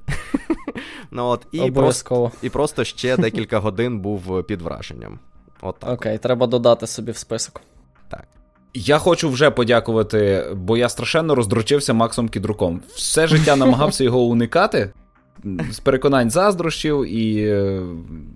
ну, 1.11 1.25
от, 1.25 1.47
І 1.51 1.71
просто 1.71 2.31
і 2.41 2.49
просто 2.49 2.83
ще 2.83 3.17
декілька 3.17 3.59
годин 3.59 3.99
був 3.99 4.43
під 4.43 4.61
враженням. 4.61 5.19
От 5.61 5.79
так. 5.79 5.89
Окей, 5.89 6.17
треба 6.17 6.47
додати 6.47 6.87
собі 6.87 7.11
в 7.11 7.17
список. 7.17 7.61
Так. 8.09 8.23
Я 8.73 8.97
хочу 8.97 9.29
вже 9.29 9.51
подякувати, 9.51 10.47
бо 10.55 10.77
я 10.77 10.89
страшенно 10.89 11.35
роздручився 11.35 11.93
Максом 11.93 12.29
Кідруком. 12.29 12.81
Все 12.95 13.27
життя 13.27 13.55
намагався 13.55 14.03
його 14.03 14.19
уникати. 14.19 14.91
З 15.71 15.79
переконань 15.79 16.29
заздрощів 16.29 17.13
і 17.13 17.47
е, 17.47 17.81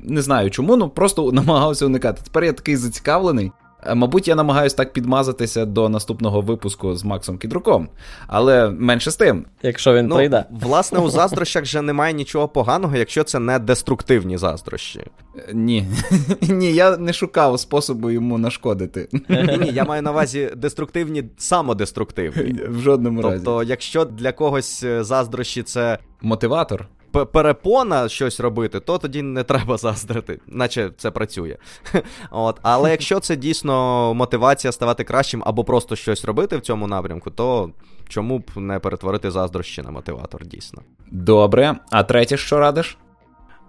не 0.03 0.21
знаю 0.21 0.51
чому, 0.51 0.77
ну 0.77 0.89
просто 0.89 1.31
намагався 1.31 1.85
уникати. 1.85 2.21
Тепер 2.23 2.43
я 2.43 2.53
такий 2.53 2.75
зацікавлений. 2.75 3.51
Е, 3.83 3.95
мабуть, 3.95 4.27
я 4.27 4.35
намагаюся 4.35 4.75
так 4.75 4.93
підмазатися 4.93 5.65
до 5.65 5.89
наступного 5.89 6.41
випуску 6.41 6.95
з 6.95 7.03
Максом 7.03 7.37
Кідруком, 7.37 7.89
але 8.27 8.69
менше 8.69 9.11
з 9.11 9.15
тим. 9.15 9.45
Якщо 9.63 9.93
він 9.93 10.07
ну, 10.07 10.15
прийде. 10.15 10.45
Власне, 10.51 10.99
у 10.99 11.09
заздрощах 11.09 11.63
вже 11.63 11.81
немає 11.81 12.13
нічого 12.13 12.47
поганого, 12.47 12.95
якщо 12.95 13.23
це 13.23 13.39
не 13.39 13.59
деструктивні 13.59 14.37
заздрощі. 14.37 14.99
Е, 14.99 15.49
ні, 15.53 15.87
ні, 16.41 16.73
я 16.73 16.97
не 16.97 17.13
шукав 17.13 17.59
способу 17.59 18.11
йому 18.11 18.37
нашкодити. 18.37 19.07
Ні, 19.29 19.57
ні, 19.61 19.71
я 19.73 19.83
маю 19.83 20.01
на 20.01 20.11
увазі 20.11 20.49
деструктивні, 20.55 21.23
самодеструктивні. 21.37 22.59
В 22.69 22.79
жодному 22.79 23.21
разі. 23.21 23.45
Тобто, 23.45 23.63
якщо 23.63 24.05
для 24.05 24.31
когось 24.31 24.83
е, 24.83 25.03
заздрощі 25.03 25.63
це. 25.63 25.97
Мотиватор 26.21 26.87
перепона 27.11 28.09
щось 28.09 28.39
робити, 28.39 28.79
то 28.79 28.97
тоді 28.97 29.21
не 29.21 29.43
треба 29.43 29.77
заздрити, 29.77 30.39
наче 30.47 30.91
це 30.97 31.11
працює. 31.11 31.57
От. 32.31 32.59
Але 32.61 32.91
якщо 32.91 33.19
це 33.19 33.35
дійсно 33.35 34.13
мотивація 34.13 34.71
ставати 34.71 35.03
кращим 35.03 35.43
або 35.45 35.63
просто 35.63 35.95
щось 35.95 36.25
робити 36.25 36.57
в 36.57 36.61
цьому 36.61 36.87
напрямку, 36.87 37.31
то 37.31 37.69
чому 38.07 38.39
б 38.39 38.51
не 38.55 38.79
перетворити 38.79 39.31
заздрощі 39.31 39.81
на 39.81 39.91
мотиватор, 39.91 40.45
дійсно. 40.45 40.81
Добре. 41.11 41.75
А 41.91 42.03
третє, 42.03 42.37
що 42.37 42.59
радиш? 42.59 42.97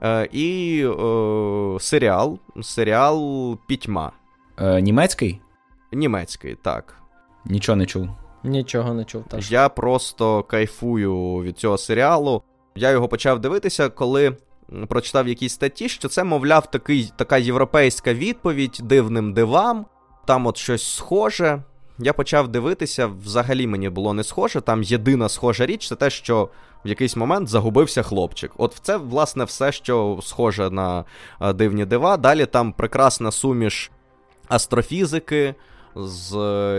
Е, 0.02 0.28
І 0.32 0.78
е, 0.86 1.80
серіал. 1.80 2.38
Серіал 2.62 3.58
Пітьма. 3.68 4.12
Е, 4.58 4.80
Німецький? 4.80 5.40
Німецький, 5.92 6.56
так. 6.62 6.94
Нічого 7.44 7.76
не 7.76 7.86
чув. 7.86 8.08
Нічого 8.44 8.94
не 8.94 9.04
чув. 9.04 9.24
теж. 9.24 9.52
Я 9.52 9.68
просто 9.68 10.42
кайфую 10.42 11.36
від 11.42 11.58
цього 11.58 11.78
серіалу. 11.78 12.42
Я 12.74 12.90
його 12.90 13.08
почав 13.08 13.40
дивитися, 13.40 13.88
коли 13.88 14.36
прочитав 14.88 15.28
якісь 15.28 15.52
статті, 15.52 15.88
що 15.88 16.08
це, 16.08 16.24
мовляв, 16.24 16.70
такий, 16.70 17.12
така 17.16 17.38
європейська 17.38 18.14
відповідь 18.14 18.80
дивним 18.82 19.32
дивам. 19.32 19.86
Там 20.26 20.46
от 20.46 20.56
щось 20.56 20.94
схоже. 20.94 21.62
Я 21.98 22.12
почав 22.12 22.48
дивитися, 22.48 23.06
взагалі 23.06 23.66
мені 23.66 23.88
було 23.88 24.14
не 24.14 24.24
схоже. 24.24 24.60
Там 24.60 24.82
єдина 24.82 25.28
схожа 25.28 25.66
річ 25.66 25.88
це 25.88 25.96
те, 25.96 26.10
що 26.10 26.48
в 26.84 26.88
якийсь 26.88 27.16
момент 27.16 27.48
загубився 27.48 28.02
хлопчик. 28.02 28.52
От 28.56 28.80
це, 28.82 28.96
власне, 28.96 29.44
все, 29.44 29.72
що 29.72 30.18
схоже 30.22 30.70
на 30.70 31.04
дивні 31.54 31.84
дива. 31.84 32.16
Далі 32.16 32.46
там 32.46 32.72
прекрасна 32.72 33.30
суміш 33.30 33.90
астрофізики 34.48 35.54
з 35.96 36.34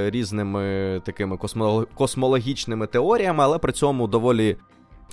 різними 0.10 1.02
такими 1.06 1.38
космологічними 1.96 2.88
теоріями, 2.88 3.44
але 3.44 3.58
при 3.58 3.72
цьому 3.72 4.08
доволі 4.08 4.58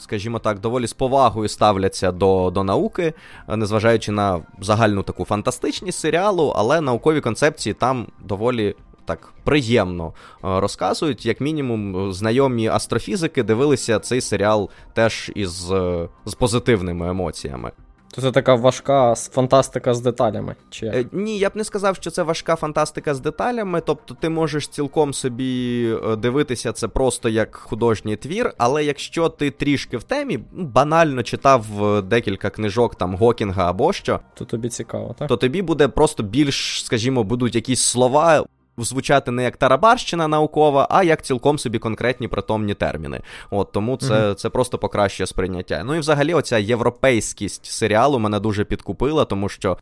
скажімо 0.03 0.39
так, 0.39 0.61
доволі 0.61 0.87
з 0.87 0.93
повагою 0.93 1.49
ставляться 1.49 2.13
до 2.13 2.51
до 2.51 2.65
науки, 2.65 3.15
незважаючи 3.49 4.13
на 4.13 4.41
загальну 4.61 5.03
таку 5.03 5.25
фантастичність 5.25 5.99
серіалу, 5.99 6.53
але 6.57 6.81
наукові 6.81 7.21
концепції 7.21 7.75
там 7.75 8.07
доволі. 8.25 8.75
Так 9.05 9.33
приємно 9.45 10.07
е, 10.09 10.13
розказують, 10.43 11.27
як 11.27 11.41
мінімум, 11.41 12.13
знайомі 12.13 12.69
астрофізики 12.69 13.43
дивилися 13.43 13.99
цей 13.99 14.21
серіал 14.21 14.71
теж 14.95 15.33
із 15.35 15.71
е, 15.71 16.09
з 16.25 16.35
позитивними 16.35 17.09
емоціями. 17.09 17.71
То 18.13 18.21
це 18.23 18.31
така 18.31 18.55
важка 18.55 19.15
фантастика 19.15 19.95
з 19.95 20.01
деталями? 20.01 20.57
Чи 20.71 20.87
як? 20.87 20.95
Е, 20.95 21.05
ні, 21.13 21.39
я 21.39 21.51
б 21.51 21.53
не 21.55 21.65
сказав, 21.65 21.97
що 21.97 22.11
це 22.11 22.23
важка 22.23 22.57
фантастика 22.57 23.15
з 23.15 23.21
деталями. 23.21 23.83
Тобто 23.87 24.15
ти 24.15 24.29
можеш 24.29 24.69
цілком 24.69 25.15
собі 25.15 25.95
е, 26.05 26.17
дивитися 26.17 26.73
це 26.73 26.89
просто 26.89 27.29
як 27.29 27.57
художній 27.57 28.17
твір, 28.17 28.53
але 28.59 28.85
якщо 28.85 29.29
ти 29.29 29.51
трішки 29.51 29.97
в 29.97 30.03
темі, 30.03 30.39
банально 30.53 31.23
читав 31.23 31.85
е, 31.85 32.03
декілька 32.03 32.51
книжок 32.51 32.95
там 32.95 33.15
Гокінга 33.15 33.71
або 33.71 33.93
що, 33.93 34.21
то 34.35 34.45
тобі 34.45 34.69
цікаво, 34.69 35.15
так? 35.19 35.29
То 35.29 35.37
тобі 35.37 35.63
буде 35.63 35.89
просто 35.89 36.23
більш, 36.23 36.85
скажімо, 36.85 37.25
будуть 37.25 37.55
якісь 37.55 37.83
слова 37.83 38.45
звучати 38.85 39.31
не 39.31 39.43
як 39.43 39.57
тарабарщина 39.57 40.29
наукова, 40.29 40.87
а 40.91 41.03
як 41.03 41.23
цілком 41.23 41.59
собі 41.59 41.79
конкретні 41.79 42.29
притомні 42.29 42.75
терміни. 42.75 43.21
От 43.51 43.73
Тому 43.73 43.97
це 43.97 44.15
mm 44.15 44.35
це 44.35 44.49
просто 44.49 44.79
покращує 44.79 45.27
сприйняття. 45.27 45.83
Ну 45.85 45.95
і 45.95 45.99
взагалі, 45.99 46.35
оця 46.35 46.59
європейськість 46.59 47.67
серіалу 47.67 48.19
мене 48.19 48.41
дуже 48.41 48.65
підкупила, 48.65 49.25
тому 49.25 49.49
що 49.49 49.79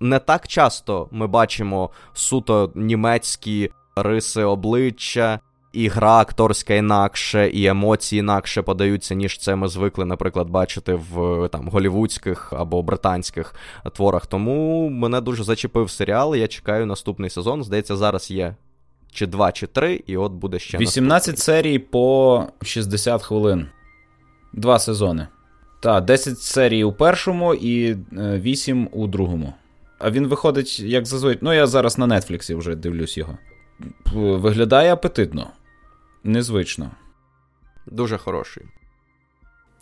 не 0.00 0.18
так 0.18 0.48
часто 0.48 1.08
ми 1.10 1.26
бачимо 1.26 1.90
суто 2.12 2.72
німецькі 2.74 3.70
риси 3.96 4.42
обличчя 4.42 5.40
і 5.74 5.88
гра 5.88 6.18
акторська 6.18 6.74
інакше, 6.74 7.48
і 7.48 7.66
емоції 7.66 8.20
інакше 8.20 8.62
подаються, 8.62 9.14
ніж 9.14 9.38
це 9.38 9.56
ми 9.56 9.68
звикли, 9.68 10.04
наприклад, 10.04 10.50
бачити 10.50 10.94
в 10.94 11.48
там 11.48 11.68
голівудських 11.68 12.52
або 12.52 12.82
британських 12.82 13.54
творах. 13.92 14.26
Тому 14.26 14.88
мене 14.88 15.20
дуже 15.20 15.44
зачепив 15.44 15.90
серіал. 15.90 16.36
Я 16.36 16.48
чекаю 16.48 16.86
наступний 16.86 17.30
сезон. 17.30 17.64
Здається, 17.64 17.96
зараз 17.96 18.30
є. 18.30 18.54
Чи 19.12 19.26
два, 19.26 19.52
чи 19.52 19.66
три, 19.66 20.02
і 20.06 20.16
от 20.16 20.32
буде 20.32 20.58
ще 20.58 20.78
18 20.78 21.12
наступний. 21.12 21.36
серій 21.36 21.78
по 21.78 22.46
60 22.62 23.22
хвилин. 23.22 23.66
Два 24.52 24.78
сезони. 24.78 25.26
Так, 25.80 26.04
10 26.04 26.38
серій 26.38 26.84
у 26.84 26.92
першому 26.92 27.54
і 27.54 27.96
8 28.12 28.82
е, 28.82 28.88
у 28.92 29.06
другому. 29.06 29.54
А 29.98 30.10
він 30.10 30.26
виходить, 30.26 30.80
як 30.80 31.06
зазвичай. 31.06 31.38
Ну, 31.42 31.52
я 31.52 31.66
зараз 31.66 31.98
на 31.98 32.20
Нетфліксі 32.20 32.54
вже 32.54 32.74
дивлюсь 32.74 33.16
його. 33.16 33.38
Виглядає 34.14 34.92
апетитно 34.92 35.50
незвично. 36.24 36.90
Дуже 37.86 38.18
хороший. 38.18 38.62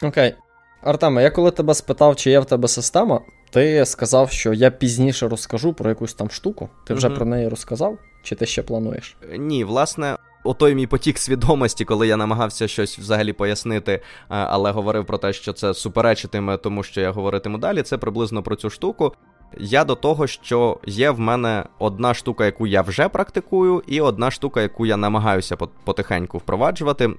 Окей. 0.03 0.35
Артеме, 0.83 1.23
я 1.23 1.31
коли 1.31 1.51
тебе 1.51 1.75
спитав, 1.75 2.17
чи 2.17 2.31
є 2.31 2.41
в 2.41 2.45
тебе 2.45 2.69
система, 2.69 3.21
ти 3.51 3.87
сказав, 3.87 4.31
що 4.31 4.53
я 4.53 4.71
пізніше 4.71 5.29
розкажу 5.29 5.73
про 5.73 5.91
якусь 5.91 6.15
там 6.15 6.31
штуку. 6.31 6.69
Ти 6.87 6.95
вже 6.95 7.09
угу. 7.09 7.17
про 7.17 7.27
неї 7.27 7.49
розказав? 7.49 7.99
Чи 8.23 8.35
ти 8.35 8.47
ще 8.47 8.63
плануєш? 8.63 9.17
Ні, 9.39 9.65
власне. 9.65 10.17
Отой 10.45 10.75
мій 10.75 10.87
потік 10.87 11.19
свідомості, 11.19 11.85
коли 11.85 12.07
я 12.07 12.17
намагався 12.17 12.69
щось 12.69 12.99
взагалі 12.99 13.33
пояснити, 13.33 13.93
е, 13.93 14.01
але 14.29 14.71
говорив 14.71 15.07
про 15.07 15.19
те, 15.19 15.33
що 15.33 15.53
це 15.53 15.75
суперечитиме, 15.75 16.57
тому 16.57 16.83
що 16.83 17.01
я 17.01 17.11
говоритиму 17.11 17.59
далі. 17.59 17.83
Це 17.83 17.99
приблизно 17.99 18.43
про 18.43 18.57
цю 18.57 18.71
штуку. 18.71 19.13
Я 19.59 19.85
до 19.85 19.95
того, 19.95 20.27
що 20.27 20.79
є 20.87 21.11
в 21.11 21.21
мене 21.21 21.65
одна 21.79 22.15
штука, 22.15 22.45
яку 22.45 22.67
я 22.67 22.83
вже 22.83 23.09
практикую, 23.09 23.83
і 23.87 24.01
одна 24.01 24.31
штука, 24.31 24.63
яку 24.63 24.87
я 24.87 24.97
намагаюся 24.97 25.57
потихеньку 25.57 26.39
впроваджувати. 26.39 27.11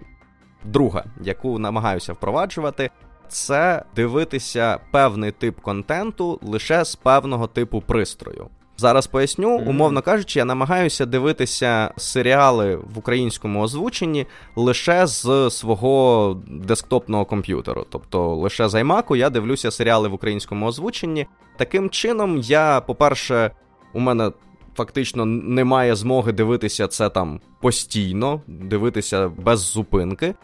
Друга, 0.64 1.04
яку 1.22 1.60
намагаюся 1.60 2.14
впроваджувати, 2.14 2.90
це 3.28 3.84
дивитися 3.96 4.80
певний 4.92 5.32
тип 5.32 5.60
контенту 5.60 6.40
лише 6.42 6.86
з 6.86 6.96
певного 6.96 7.48
типу 7.48 7.82
пристрою. 7.82 8.50
Зараз 8.78 9.08
поясню, 9.08 9.58
умовно 9.58 10.02
кажучи, 10.02 10.40
я 10.40 10.46
намагаюся 10.46 11.06
дивитися 11.06 11.92
серіали 11.98 12.76
в 12.76 12.98
українському 12.98 13.62
озвученні 13.62 14.26
лише 14.56 15.08
з 15.08 15.50
свого 15.50 16.38
десктопного 16.48 17.26
комп'ютеру. 17.26 17.86
Тобто 17.90 18.36
лише 18.36 18.70
з 18.70 18.74
iMac 18.74 19.16
я 19.16 19.30
дивлюся 19.30 19.72
серіали 19.72 20.08
в 20.08 20.14
українському 20.14 20.66
озвученні. 20.66 21.28
Таким 21.58 21.90
чином, 21.90 22.38
я, 22.38 22.82
по-перше, 22.82 23.52
у 23.94 24.00
мене 24.00 24.32
фактично 24.76 25.26
немає 25.26 25.96
змоги 25.96 26.32
дивитися 26.32 26.88
це 26.88 27.10
там 27.10 27.40
постійно, 27.62 28.42
дивитися 28.48 29.30
без 29.30 29.60
зупинки. 29.60 30.36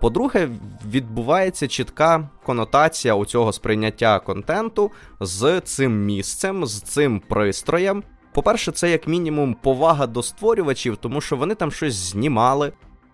По-друге, 0.00 0.48
відбувається 0.90 1.68
чітка 1.68 2.28
конотація 2.46 3.14
у 3.14 3.24
цього 3.24 3.52
сприйняття 3.52 4.18
контенту 4.18 4.90
з 5.20 5.60
цим 5.60 6.04
місцем, 6.04 6.66
з 6.66 6.82
цим 6.82 7.20
пристроєм. 7.20 8.02
По-перше, 8.32 8.72
це 8.72 8.90
як 8.90 9.08
мінімум 9.08 9.56
повага 9.62 10.06
до 10.06 10.22
створювачів, 10.22 10.96
тому 10.96 11.20
що 11.20 11.36
вони 11.36 11.54
там 11.54 11.70
щось 11.72 11.94
знімали, 11.94 12.72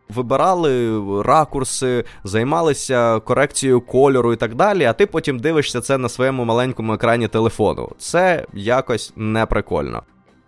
вибирали 0.08 1.00
ракурси, 1.22 2.04
займалися 2.24 3.20
корекцією 3.20 3.80
кольору 3.80 4.32
і 4.32 4.36
так 4.36 4.54
далі. 4.54 4.84
А 4.84 4.92
ти 4.92 5.06
потім 5.06 5.38
дивишся 5.38 5.80
це 5.80 5.98
на 5.98 6.08
своєму 6.08 6.44
маленькому 6.44 6.94
екрані 6.94 7.28
телефону. 7.28 7.88
Це 7.98 8.46
якось 8.52 9.12
не 9.16 9.46
прикольно. 9.46 10.02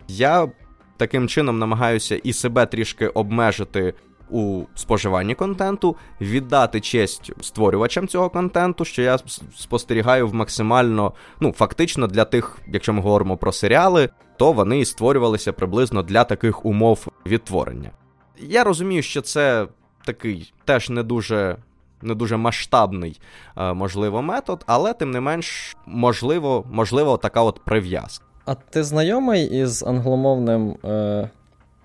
Я 0.09 0.49
таким 0.97 1.29
чином 1.29 1.59
намагаюся 1.59 2.17
і 2.17 2.33
себе 2.33 2.67
трішки 2.67 3.09
обмежити 3.09 3.95
у 4.33 4.67
споживанні 4.75 5.35
контенту, 5.35 5.97
віддати 6.21 6.81
честь 6.81 7.33
створювачам 7.41 8.09
цього 8.09 8.31
контенту, 8.31 8.85
що 8.85 9.03
я 9.03 9.19
спостерігаю 9.57 10.29
в 10.29 10.35
максимально, 10.35 11.13
ну, 11.41 11.53
фактично 11.53 12.07
для 12.07 12.25
тих, 12.25 12.59
якщо 12.73 12.93
ми 12.93 13.03
говоримо 13.03 13.37
про 13.37 13.53
серіали, 13.53 14.09
то 14.37 14.53
вони 14.53 14.79
і 14.79 14.85
створювалися 14.85 15.53
приблизно 15.53 16.03
для 16.03 16.25
таких 16.25 16.67
умов 16.67 17.07
відтворення. 17.27 17.91
Я 18.39 18.65
розумію, 18.65 19.03
що 19.03 19.21
це 19.21 19.67
такий 20.05 20.53
теж 20.65 20.91
не 20.91 21.03
дуже. 21.03 21.57
Не 22.05 22.15
дуже 22.15 22.37
масштабний, 22.37 23.21
е, 23.57 23.73
можливо, 23.73 24.23
метод, 24.23 24.65
але 24.67 24.95
тим 24.95 25.11
не 25.11 25.21
менш, 25.21 25.77
можливо, 25.87 26.65
можливо, 26.71 27.17
така 27.17 27.43
от 27.43 27.61
прив'язка. 27.65 28.25
А 28.45 28.55
ти 28.55 28.85
знайомий 28.85 29.61
із 29.61 29.83
англомовним 29.83 30.77
е, 30.85 31.31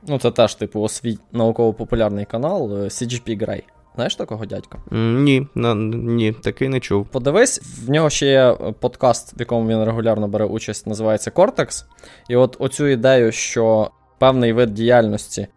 Ну, 0.08 0.20
це 0.20 0.32
теж, 0.32 0.56
типу, 0.56 0.82
освіт 0.82 1.20
науково-популярний 1.32 2.26
канал 2.26 2.78
е, 2.78 2.84
CGP 2.84 3.46
Grey. 3.46 3.64
Знаєш 3.96 4.16
такого 4.16 4.46
дядька? 4.46 4.78
Ні, 4.92 5.48
на, 5.56 5.76
ні, 5.76 6.34
такий 6.34 6.70
не 6.70 6.80
чув. 6.80 7.08
Подивись, 7.08 7.62
в 7.86 7.90
нього 7.90 8.10
ще 8.10 8.28
є 8.28 8.58
подкаст, 8.80 9.38
в 9.38 9.40
якому 9.40 9.70
він 9.70 9.84
регулярно 9.84 10.28
бере 10.28 10.46
участь, 10.46 10.88
називається 10.88 11.32
Cortex. 11.32 11.86
І 12.30 12.36
от 12.36 12.56
оцю 12.60 12.88
ідею, 12.88 13.32
що 13.32 13.92
певний 14.20 14.54
вид 14.54 14.74
діяльності. 14.74 15.48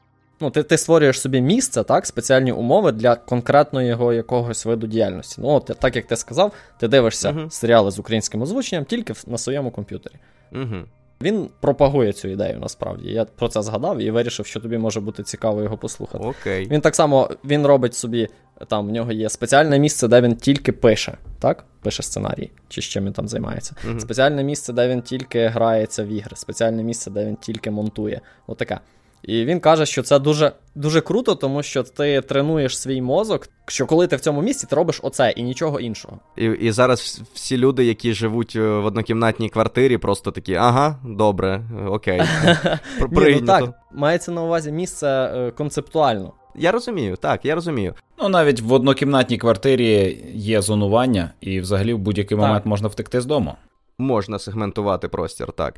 Ну, 0.41 0.51
ти 0.51 0.62
ти 0.62 0.78
створюєш 0.78 1.20
собі 1.20 1.41
місце, 1.41 1.82
так, 1.82 2.07
спеціальні 2.07 2.53
умови 2.53 2.93
для 2.93 3.16
конкретного 3.16 3.86
його 3.86 4.12
якогось 4.12 4.66
виду 4.66 4.86
діяльності. 4.86 5.36
Ну, 5.38 5.49
от, 5.49 5.70
так 5.80 5.97
як 5.97 6.07
ти 6.07 6.16
сказав, 6.16 6.53
ти 6.78 6.88
дивишся 6.88 7.30
uh-huh. 7.30 7.51
серіали 7.51 7.91
з 7.91 7.99
українським 7.99 8.43
озвученням 8.43 8.84
тільки 8.84 9.14
на 9.26 9.38
своєму 9.38 9.70
комп'ютері. 9.70 10.14
Uh-huh. 10.53 10.84
Він 11.22 11.48
пропагує 11.60 12.12
цю 12.12 12.28
ідею 12.28 12.58
насправді. 12.58 13.08
Я 13.08 13.24
про 13.24 13.48
це 13.48 13.62
згадав 13.62 13.98
і 13.98 14.10
вирішив, 14.10 14.46
що 14.46 14.60
тобі 14.60 14.78
може 14.78 15.00
бути 15.00 15.22
цікаво 15.22 15.62
його 15.62 15.76
послухати. 15.76 16.24
Окей. 16.24 16.68
Він 16.70 16.80
так 16.80 16.94
само 16.94 17.30
він 17.44 17.66
робить 17.66 17.94
собі, 17.94 18.28
там 18.68 18.88
в 18.88 18.90
нього 18.90 19.12
є 19.12 19.28
спеціальне 19.28 19.78
місце, 19.78 20.08
де 20.08 20.20
він 20.20 20.36
тільки 20.36 20.72
пише, 20.72 21.18
так? 21.38 21.64
Пише 21.82 22.02
сценарій, 22.02 22.50
чи 22.68 22.82
з 22.82 22.84
чим 22.84 23.04
він 23.04 23.12
там 23.12 23.28
займається. 23.28 23.74
Uh-huh. 23.86 24.00
Спеціальне 24.00 24.44
місце, 24.44 24.72
де 24.72 24.88
він 24.88 25.02
тільки 25.02 25.46
грається 25.46 26.04
в 26.04 26.06
ігри, 26.06 26.36
спеціальне 26.36 26.82
місце, 26.82 27.10
де 27.10 27.24
він 27.24 27.36
тільки 27.36 27.70
монтує. 27.70 28.20
Отаке. 28.46 28.80
І 29.22 29.44
він 29.44 29.60
каже, 29.60 29.86
що 29.86 30.02
це 30.02 30.18
дуже 30.18 30.52
дуже 30.74 31.00
круто, 31.00 31.34
тому 31.34 31.62
що 31.62 31.82
ти 31.82 32.20
тренуєш 32.20 32.78
свій 32.78 33.02
мозок, 33.02 33.48
що 33.66 33.86
коли 33.86 34.06
ти 34.06 34.16
в 34.16 34.20
цьому 34.20 34.42
місці, 34.42 34.66
ти 34.70 34.76
робиш 34.76 35.00
оце 35.02 35.30
і 35.30 35.42
нічого 35.42 35.80
іншого. 35.80 36.18
І 36.36 36.44
і 36.44 36.72
зараз 36.72 37.22
всі 37.34 37.58
люди, 37.58 37.84
які 37.84 38.12
живуть 38.12 38.56
е, 38.56 38.60
в 38.60 38.84
однокімнатній 38.84 39.48
квартирі, 39.48 39.98
просто 39.98 40.30
такі, 40.30 40.54
ага, 40.54 40.96
добре, 41.04 41.62
окей. 41.88 42.20
Ні, 43.10 43.38
ну 43.40 43.46
так, 43.46 43.72
Мається 43.92 44.32
на 44.32 44.42
увазі 44.42 44.72
місце 44.72 45.06
е, 45.08 45.50
концептуально. 45.50 46.32
Я 46.54 46.72
розумію, 46.72 47.16
так, 47.16 47.44
я 47.44 47.54
розумію. 47.54 47.94
Ну, 48.22 48.28
навіть 48.28 48.60
в 48.60 48.72
однокімнатній 48.72 49.38
квартирі 49.38 50.18
є 50.34 50.62
зонування, 50.62 51.30
і 51.40 51.60
взагалі 51.60 51.94
в 51.94 51.98
будь-який 51.98 52.38
так. 52.38 52.46
момент 52.46 52.66
можна 52.66 52.88
втекти 52.88 53.20
з 53.20 53.26
дому. 53.26 53.54
Можна 53.98 54.38
сегментувати 54.38 55.08
простір, 55.08 55.52
так. 55.52 55.74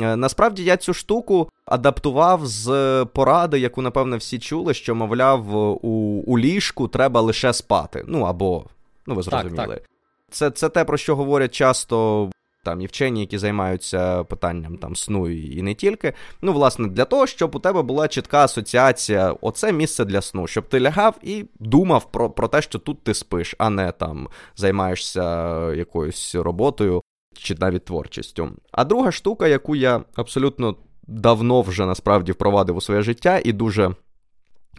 Е, 0.00 0.16
насправді 0.16 0.64
я 0.64 0.76
цю 0.76 0.94
штуку 0.94 1.48
адаптував 1.66 2.46
з 2.46 2.68
поради, 3.12 3.58
яку, 3.58 3.82
напевне, 3.82 4.16
всі 4.16 4.38
чули, 4.38 4.74
що, 4.74 4.94
мовляв, 4.94 5.56
у 5.56 6.24
у 6.26 6.38
ліжку 6.38 6.88
треба 6.88 7.20
лише 7.20 7.52
спати. 7.52 8.04
Ну 8.06 8.20
або, 8.20 8.64
ну 9.06 9.14
ви 9.14 9.22
зрозуміли. 9.22 9.56
Так, 9.56 9.68
так. 9.68 9.82
Це 10.30 10.50
це 10.50 10.68
те, 10.68 10.84
про 10.84 10.96
що 10.96 11.16
говорять 11.16 11.54
часто 11.54 12.30
там 12.64 12.80
і 12.80 12.86
вчені, 12.86 13.20
які 13.20 13.38
займаються 13.38 14.24
питанням 14.24 14.76
там 14.76 14.96
сну 14.96 15.30
і 15.30 15.62
не 15.62 15.74
тільки. 15.74 16.12
Ну, 16.42 16.52
власне, 16.52 16.88
для 16.88 17.04
того, 17.04 17.26
щоб 17.26 17.54
у 17.54 17.58
тебе 17.58 17.82
була 17.82 18.08
чітка 18.08 18.44
асоціація, 18.44 19.34
оце 19.40 19.72
місце 19.72 20.04
для 20.04 20.20
сну, 20.20 20.46
щоб 20.46 20.68
ти 20.68 20.80
лягав 20.80 21.14
і 21.22 21.44
думав 21.58 22.12
про, 22.12 22.30
про 22.30 22.48
те, 22.48 22.62
що 22.62 22.78
тут 22.78 23.02
ти 23.02 23.14
спиш, 23.14 23.54
а 23.58 23.70
не 23.70 23.92
там 23.92 24.28
займаєшся 24.56 25.58
якоюсь 25.72 26.34
роботою 26.34 27.02
чи 27.38 27.54
навіть 27.54 27.84
творчістю. 27.84 28.52
А 28.72 28.84
друга 28.84 29.12
штука, 29.12 29.48
яку 29.48 29.76
я 29.76 30.04
абсолютно 30.14 30.76
давно 31.06 31.62
вже 31.62 31.86
насправді 31.86 32.32
впровадив 32.32 32.76
у 32.76 32.80
своє 32.80 33.02
життя 33.02 33.40
і 33.44 33.52
дуже. 33.52 33.94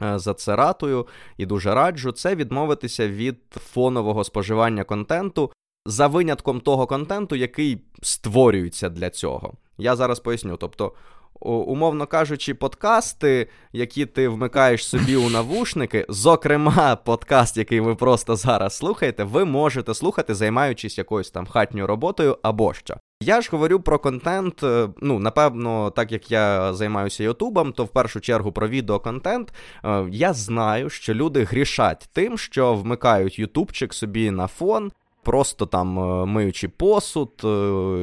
Е, 0.01 0.19
за 0.19 0.33
це 0.33 0.55
ратую 0.55 1.07
і 1.37 1.45
дуже 1.45 1.73
раджу 1.73 2.11
це 2.11 2.35
відмовитися 2.35 3.07
від 3.07 3.37
фонового 3.51 4.23
споживання 4.23 4.83
контенту 4.83 5.51
за 5.85 6.07
винятком 6.07 6.61
того 6.61 6.87
контенту, 6.87 7.35
який 7.35 7.81
створюється 8.01 8.89
для 8.89 9.09
цього. 9.09 9.53
Я 9.77 9.95
зараз 9.95 10.19
поясню. 10.19 10.57
Тобто, 10.57 10.93
умовно 11.41 12.07
кажучи, 12.07 12.53
подкасти, 12.53 13.49
які 13.73 14.05
ти 14.05 14.27
вмикаєш 14.27 14.88
собі 14.88 15.15
у 15.15 15.29
навушники, 15.29 16.05
зокрема, 16.09 16.95
подкаст, 17.05 17.57
який 17.57 17.79
ви 17.79 17.95
просто 17.95 18.36
зараз 18.36 18.77
слухаєте, 18.77 19.23
ви 19.23 19.45
можете 19.45 19.93
слухати, 19.93 20.36
займаючись 20.36 20.97
якоюсь 20.97 21.31
там 21.31 21.45
хатньою 21.47 21.88
роботою 21.88 22.38
або 22.41 22.73
що. 22.73 22.95
Я 23.21 23.41
ж 23.41 23.49
говорю 23.51 23.79
про 23.79 23.99
контент. 23.99 24.63
Е, 24.63 24.89
ну, 25.01 25.19
напевно, 25.19 25.91
так 25.91 26.11
як 26.11 26.31
я 26.31 26.73
займаюся 26.73 27.23
Ютубом, 27.23 27.73
то 27.73 27.83
в 27.83 27.88
першу 27.88 28.19
чергу 28.19 28.51
про 28.51 28.67
відеоконтент. 28.67 29.53
Е, 29.86 30.05
я 30.11 30.33
знаю, 30.33 30.89
що 30.89 31.13
люди 31.13 31.43
грішать 31.43 32.09
тим, 32.13 32.38
що 32.38 32.73
вмикають 32.73 33.39
Ютубчик 33.39 33.93
собі 33.93 34.31
на 34.31 34.47
фон, 34.47 34.91
просто 35.23 35.65
там 35.65 35.99
е, 35.99 36.25
миючи 36.25 36.67
посуд, 36.67 37.31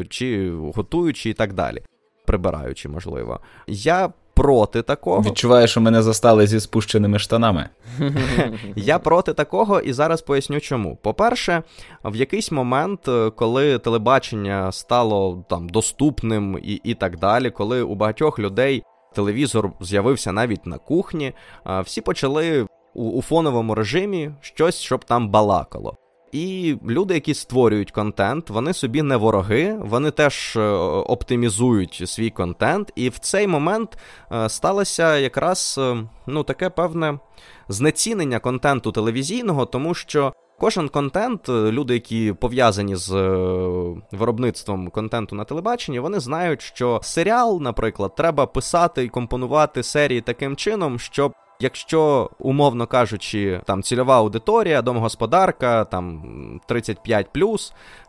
чи 0.08 0.52
готуючи 0.74 1.30
і 1.30 1.34
так 1.34 1.52
далі 1.52 1.82
прибираючи, 2.26 2.88
можливо. 2.88 3.40
Я 3.66 4.12
проти 4.34 4.82
такого. 4.82 5.22
Відчуваю, 5.22 5.68
що 5.68 5.80
мене 5.80 6.02
застали 6.02 6.46
зі 6.46 6.60
спущеними 6.60 7.18
штанами. 7.18 7.68
Я 8.76 8.98
проти 8.98 9.34
такого 9.34 9.80
і 9.80 9.92
зараз 9.92 10.22
поясню 10.22 10.60
чому. 10.60 10.98
По-перше, 11.02 11.62
в 12.04 12.16
якийсь 12.16 12.52
момент, 12.52 13.08
е, 13.08 13.30
коли 13.30 13.78
телебачення 13.78 14.72
стало 14.72 15.44
там 15.48 15.68
доступним 15.68 16.58
і, 16.62 16.80
і 16.84 16.94
так 16.94 17.18
далі, 17.18 17.50
коли 17.50 17.82
у 17.82 17.94
багатьох 17.94 18.38
людей 18.38 18.82
телевізор 19.14 19.72
з'явився 19.80 20.32
навіть 20.32 20.66
на 20.66 20.78
кухні, 20.78 21.32
е, 21.66 21.80
всі 21.80 22.00
почали 22.00 22.66
у, 22.94 23.10
у 23.10 23.22
фоновому 23.22 23.74
режимі 23.74 24.30
щось, 24.40 24.80
щоб 24.80 25.04
там 25.04 25.28
балакало. 25.28 25.96
І 26.32 26.76
люди, 26.88 27.14
які 27.14 27.34
створюють 27.34 27.90
контент, 27.90 28.50
вони 28.50 28.72
собі 28.72 29.02
не 29.02 29.16
вороги, 29.16 29.76
вони 29.80 30.10
теж 30.10 30.56
е, 30.56 30.60
оптимізують 31.06 32.02
свій 32.06 32.30
контент. 32.30 32.92
І 32.94 33.08
в 33.08 33.18
цей 33.18 33.46
момент 33.46 33.98
е, 34.32 34.48
сталося 34.48 35.18
якраз 35.18 35.80
е, 35.82 35.96
ну, 36.26 36.42
таке 36.42 36.70
певне 36.70 37.18
знецінення 37.68 38.38
контенту 38.38 38.92
телевізійного, 38.92 39.66
тому 39.66 39.94
що. 39.94 40.32
Кожен 40.60 40.88
контент, 40.88 41.48
люди, 41.48 41.94
які 41.94 42.32
пов'язані 42.32 42.96
з 42.96 43.10
виробництвом 44.12 44.90
контенту 44.90 45.36
на 45.36 45.44
телебаченні, 45.44 46.00
вони 46.00 46.20
знають, 46.20 46.62
що 46.62 47.00
серіал, 47.02 47.58
наприклад, 47.62 48.14
треба 48.14 48.46
писати 48.46 49.04
і 49.04 49.08
компонувати 49.08 49.82
серії 49.82 50.20
таким 50.20 50.56
чином, 50.56 50.98
щоб 50.98 51.32
Якщо, 51.62 52.30
умовно 52.38 52.86
кажучи, 52.86 53.60
там 53.64 53.82
цільова 53.82 54.16
аудиторія, 54.16 54.82
домогосподарка, 54.82 55.84
там 55.84 56.22
35 56.66 57.26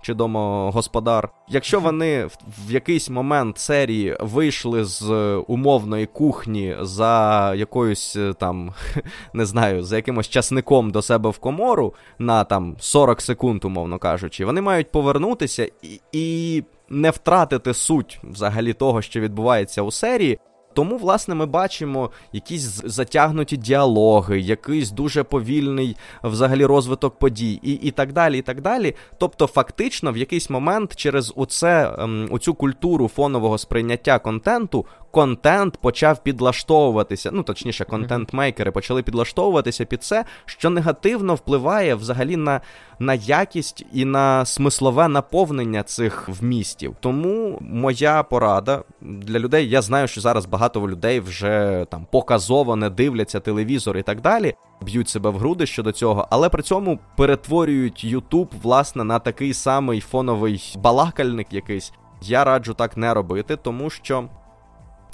чи 0.01 0.13
домогосподар, 0.13 1.29
якщо 1.49 1.79
вони 1.79 2.25
в, 2.25 2.37
в 2.67 2.71
якийсь 2.71 3.09
момент 3.09 3.57
серії 3.57 4.17
вийшли 4.19 4.85
з 4.85 5.11
умовної 5.47 6.05
кухні 6.05 6.75
за 6.81 7.53
якоюсь 7.55 8.17
там, 8.39 8.73
не 9.33 9.45
знаю, 9.45 9.83
за 9.83 9.95
якимось 9.95 10.29
часником 10.29 10.91
до 10.91 11.01
себе 11.01 11.29
в 11.29 11.37
комору 11.37 11.93
на 12.19 12.43
там 12.43 12.75
40 12.79 13.21
секунд, 13.21 13.65
умовно 13.65 13.99
кажучи, 13.99 14.45
вони 14.45 14.61
мають 14.61 14.91
повернутися 14.91 15.69
і, 15.81 16.01
і 16.11 16.63
не 16.89 17.09
втратити 17.09 17.73
суть 17.73 18.19
взагалі 18.23 18.73
того, 18.73 19.01
що 19.01 19.19
відбувається 19.19 19.81
у 19.81 19.91
серії. 19.91 20.39
Тому, 20.73 20.97
власне, 20.97 21.35
ми 21.35 21.45
бачимо 21.45 22.11
якісь 22.31 22.81
затягнуті 22.85 23.57
діалоги, 23.57 24.39
якийсь 24.39 24.91
дуже 24.91 25.23
повільний 25.23 25.97
взагалі 26.23 26.65
розвиток 26.65 27.19
подій, 27.19 27.59
і 27.63 27.71
і 27.71 27.91
так 27.91 28.13
далі. 28.13 28.37
і 28.37 28.41
так 28.41 28.61
далі. 28.61 28.95
Тобто, 29.17 29.47
фактично, 29.47 30.11
в 30.11 30.17
якийсь 30.17 30.49
момент 30.49 30.95
через 30.95 31.33
оце, 31.35 31.95
ем, 31.97 32.27
оцю 32.31 32.53
культуру 32.53 33.07
фонового 33.07 33.57
сприйняття 33.57 34.19
контенту 34.19 34.85
контент 35.13 35.77
почав 35.77 36.23
підлаштовуватися. 36.23 37.29
Ну, 37.33 37.43
точніше, 37.43 37.85
контент-мейкери 37.85 38.71
почали 38.71 39.03
підлаштовуватися 39.03 39.85
під 39.85 40.03
це, 40.03 40.25
що 40.45 40.69
негативно 40.69 41.35
впливає 41.35 41.95
взагалі 41.95 42.35
на 42.35 42.61
на 42.99 43.13
якість 43.13 43.85
і 43.93 44.05
на 44.05 44.45
смислове 44.45 45.07
наповнення 45.07 45.83
цих 45.83 46.29
вмістів. 46.29 46.95
Тому 46.99 47.57
моя 47.61 48.23
порада 48.23 48.83
для 49.01 49.39
людей, 49.39 49.69
я 49.69 49.81
знаю, 49.81 50.07
що 50.07 50.21
зараз 50.21 50.45
багато 50.45 50.89
людей 50.89 51.19
вже 51.19 51.85
там 51.89 52.07
показово 52.11 52.75
не 52.75 52.89
дивляться 52.89 53.39
телевізор 53.39 53.97
і 53.97 54.01
так 54.01 54.21
далі. 54.21 54.53
Б'ють 54.81 55.09
себе 55.09 55.29
в 55.29 55.37
груди 55.37 55.65
щодо 55.65 55.91
цього, 55.91 56.27
але 56.29 56.49
при 56.49 56.63
цьому 56.63 56.99
перетворюють 57.17 58.05
YouTube, 58.05 58.49
власне, 58.61 59.03
на 59.03 59.19
такий 59.19 59.53
самий 59.53 60.01
фоновий 60.01 60.75
балакальник 60.77 61.53
якийсь. 61.53 61.93
Я 62.21 62.43
раджу 62.43 62.73
так 62.73 62.97
не 62.97 63.13
робити, 63.13 63.55
тому 63.55 63.89
що 63.89 64.29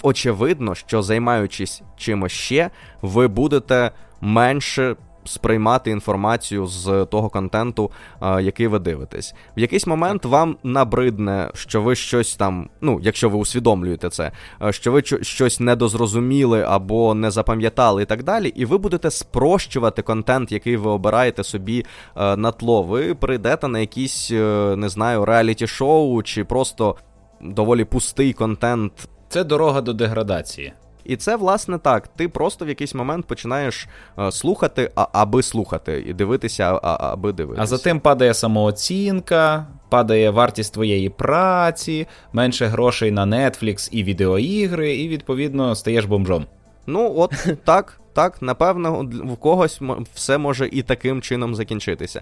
очевидно, 0.02 0.76
що 0.76 1.02
займаючись 1.02 1.82
чимось 1.97 2.32
ще, 2.32 2.70
ви 3.02 3.28
будете 3.28 3.91
менше. 4.22 4.95
Сприймати 5.26 5.91
інформацію 5.91 6.68
з 6.68 7.06
того 7.12 7.30
контенту, 7.30 7.91
а, 8.20 8.41
який 8.41 8.68
ви 8.68 8.80
дивитесь. 8.80 9.36
В 9.58 9.60
якийсь 9.60 9.88
момент 9.88 10.26
вам 10.26 10.58
набридне, 10.64 11.52
що 11.54 11.82
ви 11.82 11.95
щось 11.95 12.36
там, 12.36 12.70
ну, 12.82 13.00
якщо 13.04 13.30
ви 13.30 13.38
усвідомлюєте 13.38 14.10
це, 14.10 14.32
що 14.70 14.91
ви 14.91 15.04
щось 15.22 15.60
недозрозуміли 15.60 16.66
або 16.68 17.14
не 17.14 17.32
запам'ятали 17.32 18.04
і 18.04 18.06
так 18.06 18.24
далі, 18.24 18.47
і 18.47 18.66
ви 18.66 18.78
будете 18.78 19.12
спрощувати 19.12 20.02
контент, 20.02 20.52
який 20.52 20.78
ви 20.78 20.89
обираєте 20.89 21.43
собі 21.43 21.86
а, 22.14 22.36
на 22.36 22.52
тло. 22.52 22.84
Ви 22.84 23.16
прийдете 23.16 23.68
на 23.68 23.80
якісь, 23.80 24.32
е, 24.32 24.76
не 24.78 24.89
знаю, 24.89 25.26
реаліті-шоу 25.26 26.24
чи 26.24 26.43
просто 26.43 26.95
доволі 27.41 27.86
пустий 27.86 28.34
контент 28.34 29.10
це 29.30 29.43
дорога 29.43 29.82
до 29.82 29.93
деградації. 29.93 30.73
І 31.03 31.15
це, 31.15 31.36
власне, 31.36 31.77
так. 31.77 32.07
Ти 32.07 32.30
просто 32.30 32.65
в 32.65 32.69
якийсь 32.69 32.95
момент 32.95 33.25
починаєш 33.25 33.88
е, 34.19 34.32
слухати, 34.32 34.91
а, 34.95 35.07
аби 35.11 35.43
слухати, 35.43 36.03
і 36.07 36.13
дивитися, 36.13 36.80
а, 36.84 37.11
аби 37.13 37.34
дивитися. 37.34 37.63
А 37.63 37.65
за 37.65 37.77
тим 37.77 37.99
падає 37.99 38.34
самооцінка, 38.34 39.67
падає 39.89 40.30
вартість 40.30 40.73
твоєї 40.73 41.09
праці, 41.09 42.07
менше 42.34 42.65
грошей 42.65 43.11
на 43.11 43.25
Netflix 43.25 43.89
і 43.91 44.03
відеоігри, 44.03 44.95
і, 44.95 45.07
відповідно, 45.07 45.75
стаєш 45.75 46.05
бомжом. 46.05 46.45
Ну, 46.88 47.13
от 47.17 47.47
так, 47.63 48.01
так, 48.13 48.41
напевно, 48.41 49.09
в 49.23 49.36
когось 49.36 49.82
все 50.13 50.38
може 50.38 50.69
і 50.71 50.82
таким 50.82 51.21
чином 51.21 51.55
закінчитися. 51.55 52.21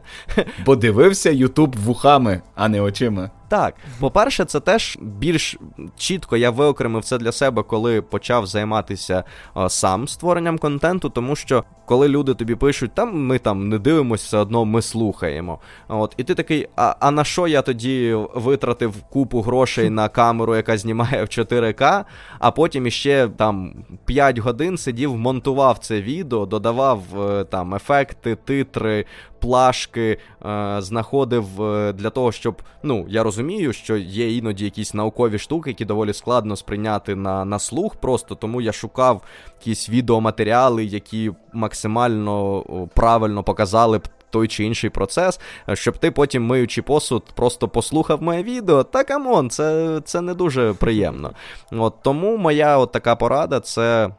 Бо 0.65 0.75
дивився 0.75 1.29
Ютуб 1.29 1.75
вухами, 1.75 2.41
а 2.55 2.69
не 2.69 2.81
очима. 2.81 3.31
Так, 3.49 3.75
по-перше, 3.99 4.45
це 4.45 4.59
теж 4.59 4.97
більш 5.01 5.57
чітко 5.97 6.37
я 6.37 6.49
виокремив 6.49 7.03
це 7.03 7.17
для 7.17 7.31
себе, 7.31 7.63
коли 7.63 8.01
почав 8.01 8.47
займатися 8.47 9.23
а, 9.53 9.69
сам 9.69 10.07
створенням 10.07 10.57
контенту, 10.57 11.09
тому 11.09 11.35
що 11.35 11.63
коли 11.85 12.07
люди 12.07 12.33
тобі 12.33 12.55
пишуть, 12.55 12.91
там 12.93 13.25
ми 13.25 13.39
там 13.39 13.69
не 13.69 13.79
дивимося, 13.79 14.23
все 14.23 14.37
одно 14.37 14.65
ми 14.65 14.81
слухаємо. 14.81 15.59
От, 15.87 16.13
І 16.17 16.23
ти 16.23 16.35
такий, 16.35 16.67
а 16.75 16.95
а 16.99 17.11
на 17.11 17.23
що 17.23 17.47
я 17.47 17.61
тоді 17.61 18.17
витратив 18.35 18.93
купу 19.01 19.41
грошей 19.41 19.89
на 19.89 20.09
камеру, 20.09 20.55
яка 20.55 20.77
знімає 20.77 21.23
в 21.23 21.27
4К, 21.27 22.03
а 22.39 22.51
потім 22.51 22.87
іще 22.87 23.29
там 23.37 23.73
5 24.05 24.37
годин 24.37 24.77
сидів, 24.77 25.17
монтував 25.17 25.77
це 25.77 26.01
відео, 26.01 26.45
додавав 26.45 27.01
е, 27.17 27.43
там 27.43 27.75
ефекти, 27.75 28.35
титри, 28.35 29.05
плашки, 29.39 30.17
е, 30.45 30.75
знаходив 30.79 31.63
е, 31.63 31.93
для 31.93 32.09
того, 32.09 32.31
щоб 32.31 32.61
ну 32.83 33.05
я 33.09 33.23
розумію, 33.23 33.73
що 33.73 33.97
є 33.97 34.37
іноді 34.37 34.65
якісь 34.65 34.93
наукові 34.93 35.39
штуки, 35.39 35.69
які 35.69 35.85
доволі 35.85 36.13
складно 36.13 36.55
сприйняти 36.55 37.15
на 37.15 37.45
на 37.45 37.59
слух, 37.59 37.95
просто 37.95 38.35
тому 38.35 38.61
я 38.61 38.71
шукав 38.71 39.21
якісь 39.59 39.89
відеоматеріали, 39.89 40.85
які 40.85 41.31
максимально 41.53 42.63
правильно 42.93 43.43
показали 43.43 43.97
б. 43.97 44.07
Той 44.29 44.47
чи 44.47 44.63
інший 44.63 44.89
процес, 44.89 45.39
щоб 45.73 45.97
ти 45.97 46.11
потім, 46.11 46.45
миючи 46.45 46.81
посуд, 46.81 47.23
просто 47.35 47.67
послухав 47.67 48.23
моє 48.23 48.43
відео. 48.43 48.83
Та 48.83 49.03
come 49.03 49.29
on, 49.29 49.49
це 49.49 50.01
це 50.05 50.21
не 50.21 50.33
дуже 50.33 50.73
приємно. 50.73 51.31
От 51.71 51.93
Тому 52.01 52.37
моя 52.37 52.77
от 52.77 52.91
така 52.91 53.15
порада 53.15 53.59
це 53.59 54.09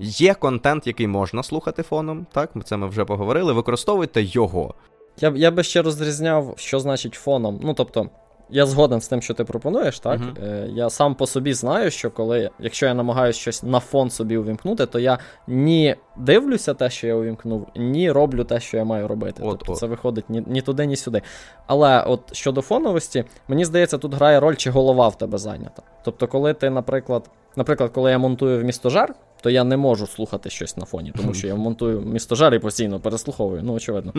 Є 0.00 0.34
контент, 0.34 0.86
який 0.86 1.06
можна 1.06 1.42
слухати 1.42 1.82
фоном, 1.82 2.26
так, 2.32 2.50
це 2.64 2.76
ми 2.76 2.86
вже 2.86 3.04
поговорили. 3.04 3.52
Використовуйте 3.52 4.22
його. 4.22 4.74
Я 5.20 5.32
я 5.36 5.50
би 5.50 5.62
ще 5.62 5.82
розрізняв, 5.82 6.54
що 6.56 6.80
значить 6.80 7.14
фоном. 7.14 7.60
Ну, 7.62 7.74
тобто, 7.74 8.10
я 8.50 8.66
згоден 8.66 9.00
з 9.00 9.08
тим, 9.08 9.22
що 9.22 9.34
ти 9.34 9.44
пропонуєш, 9.44 10.00
так? 10.00 10.20
Uh-huh. 10.20 10.44
Е, 10.44 10.68
Я 10.72 10.90
сам 10.90 11.14
по 11.14 11.26
собі 11.26 11.54
знаю, 11.54 11.90
що 11.90 12.10
коли, 12.10 12.50
якщо 12.58 12.86
я 12.86 12.94
намагаюся 12.94 13.40
щось 13.40 13.62
на 13.62 13.80
фон 13.80 14.10
собі 14.10 14.36
увімкнути, 14.36 14.86
то 14.86 14.98
я 14.98 15.18
ні 15.46 15.96
дивлюся 16.16 16.74
те, 16.74 16.90
що 16.90 17.06
я 17.06 17.14
увімкнув, 17.14 17.66
ні 17.76 18.10
роблю 18.10 18.44
те, 18.44 18.60
що 18.60 18.76
я 18.76 18.84
маю 18.84 19.08
робити. 19.08 19.42
От, 19.42 19.58
тобто 19.58 19.72
от. 19.72 19.78
це 19.78 19.86
виходить 19.86 20.30
ні, 20.30 20.44
ні 20.46 20.60
туди, 20.60 20.86
ні 20.86 20.96
сюди. 20.96 21.22
Але 21.66 22.02
от 22.02 22.34
щодо 22.34 22.60
фоновості, 22.60 23.24
мені 23.48 23.64
здається, 23.64 23.98
тут 23.98 24.14
грає 24.14 24.40
роль, 24.40 24.54
чи 24.54 24.70
голова 24.70 25.08
в 25.08 25.18
тебе 25.18 25.38
зайнята. 25.38 25.82
Тобто, 26.04 26.26
коли 26.26 26.54
ти, 26.54 26.70
наприклад, 26.70 27.30
наприклад, 27.56 27.90
коли 27.94 28.10
я 28.10 28.18
монтую 28.18 28.60
в 28.60 28.64
містожар, 28.64 29.14
то 29.42 29.50
я 29.50 29.64
не 29.64 29.76
можу 29.76 30.06
слухати 30.06 30.50
щось 30.50 30.76
на 30.76 30.84
фоні, 30.84 31.12
тому 31.16 31.34
що 31.34 31.46
я 31.46 31.54
монтую 31.54 32.00
містожар 32.00 32.54
і 32.54 32.58
постійно 32.58 33.00
переслуховую, 33.00 33.62
ну 33.64 33.72
очевидно. 33.72 34.12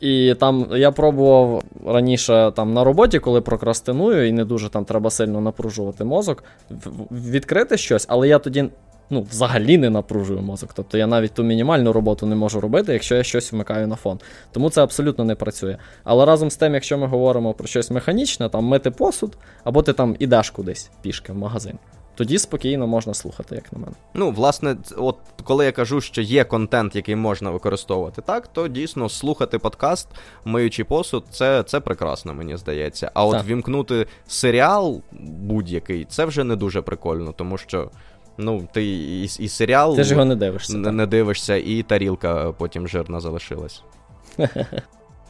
І 0.00 0.34
там 0.34 0.66
я 0.70 0.90
пробував 0.90 1.62
раніше 1.86 2.52
там 2.56 2.74
на 2.74 2.84
роботі, 2.84 3.18
коли 3.18 3.40
прокрастиную, 3.40 4.28
і 4.28 4.32
не 4.32 4.44
дуже 4.44 4.68
там 4.68 4.84
треба 4.84 5.10
сильно 5.10 5.40
напружувати 5.40 6.04
мозок, 6.04 6.44
відкрити 7.10 7.76
щось, 7.76 8.06
але 8.08 8.28
я 8.28 8.38
тоді. 8.38 8.64
Ну, 9.10 9.26
взагалі 9.30 9.78
не 9.78 9.90
напружую 9.90 10.40
мозок. 10.40 10.70
Тобто 10.74 10.98
я 10.98 11.06
навіть 11.06 11.32
ту 11.32 11.42
мінімальну 11.42 11.92
роботу 11.92 12.26
не 12.26 12.36
можу 12.36 12.60
робити, 12.60 12.92
якщо 12.92 13.14
я 13.14 13.22
щось 13.22 13.52
вмикаю 13.52 13.86
на 13.86 13.96
фон. 13.96 14.18
Тому 14.52 14.70
це 14.70 14.82
абсолютно 14.82 15.24
не 15.24 15.34
працює. 15.34 15.76
Але 16.04 16.24
разом 16.24 16.50
з 16.50 16.56
тим, 16.56 16.74
якщо 16.74 16.98
ми 16.98 17.06
говоримо 17.06 17.54
про 17.54 17.66
щось 17.66 17.90
механічне, 17.90 18.48
там 18.48 18.64
мити 18.64 18.90
посуд, 18.90 19.36
або 19.64 19.82
ти 19.82 19.92
там 19.92 20.16
ідеш 20.18 20.50
кудись 20.50 20.90
пішки 21.02 21.32
в 21.32 21.36
магазин 21.36 21.78
тоді 22.16 22.38
спокійно 22.38 22.86
можна 22.86 23.14
слухати, 23.14 23.54
як 23.54 23.72
на 23.72 23.78
мене. 23.78 23.92
Ну, 24.14 24.30
власне, 24.30 24.76
от 24.96 25.16
коли 25.44 25.64
я 25.64 25.72
кажу, 25.72 26.00
що 26.00 26.22
є 26.22 26.44
контент, 26.44 26.96
який 26.96 27.16
можна 27.16 27.50
використовувати 27.50 28.22
так, 28.22 28.48
то 28.48 28.68
дійсно 28.68 29.08
слухати 29.08 29.58
подкаст, 29.58 30.08
миючи 30.44 30.84
посуд, 30.84 31.24
це 31.30 31.62
це 31.62 31.80
прекрасно, 31.80 32.34
мені 32.34 32.56
здається. 32.56 33.10
А 33.14 33.24
от 33.24 33.32
так. 33.32 33.46
вімкнути 33.46 34.06
серіал 34.26 35.02
будь-який, 35.40 36.04
це 36.04 36.24
вже 36.24 36.44
не 36.44 36.56
дуже 36.56 36.82
прикольно, 36.82 37.32
тому 37.32 37.58
що. 37.58 37.90
Ну, 38.38 38.68
ти 38.72 38.84
і 38.86 39.22
і 39.22 39.48
серіал 39.48 39.96
Ти 39.96 40.04
ж 40.04 40.10
його 40.10 40.24
не 40.24 40.36
дивишся. 40.36 40.76
Не, 40.76 40.92
не 40.92 41.06
дивишся, 41.06 41.56
і 41.56 41.82
тарілка 41.82 42.52
потім 42.52 42.88
жирна 42.88 43.20
залишилась. 43.20 43.82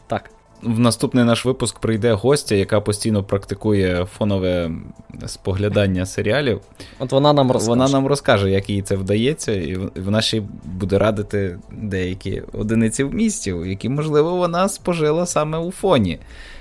Так. 0.09 0.31
В 0.63 0.79
наступний 0.79 1.25
наш 1.25 1.45
випуск 1.45 1.79
прийде 1.79 2.13
гостя, 2.13 2.55
яка 2.55 2.81
постійно 2.81 3.25
практикує 3.25 4.07
фонове 4.19 4.71
споглядання 5.27 6.07
серіалів. 6.07 6.61
От 6.99 7.13
вона 7.13 7.33
нам 7.33 7.53
розкаже. 7.53 7.71
Вона 7.71 7.89
нам 7.89 8.07
розкаже, 8.07 8.51
як 8.51 8.71
їй 8.71 8.83
це 8.83 8.97
вдається, 8.97 9.53
і 9.53 9.79
вона 9.97 10.23
ще 10.23 10.43
буде 10.65 10.99
радити 10.99 11.59
деякі 11.73 12.43
одиниці 12.53 13.05
вмістів, 13.05 13.67
які, 13.67 13.89
можливо, 13.89 14.37
вона 14.37 14.69
спожила 14.69 15.27
саме 15.27 15.59
у 15.59 15.71
фоні. 15.71 16.19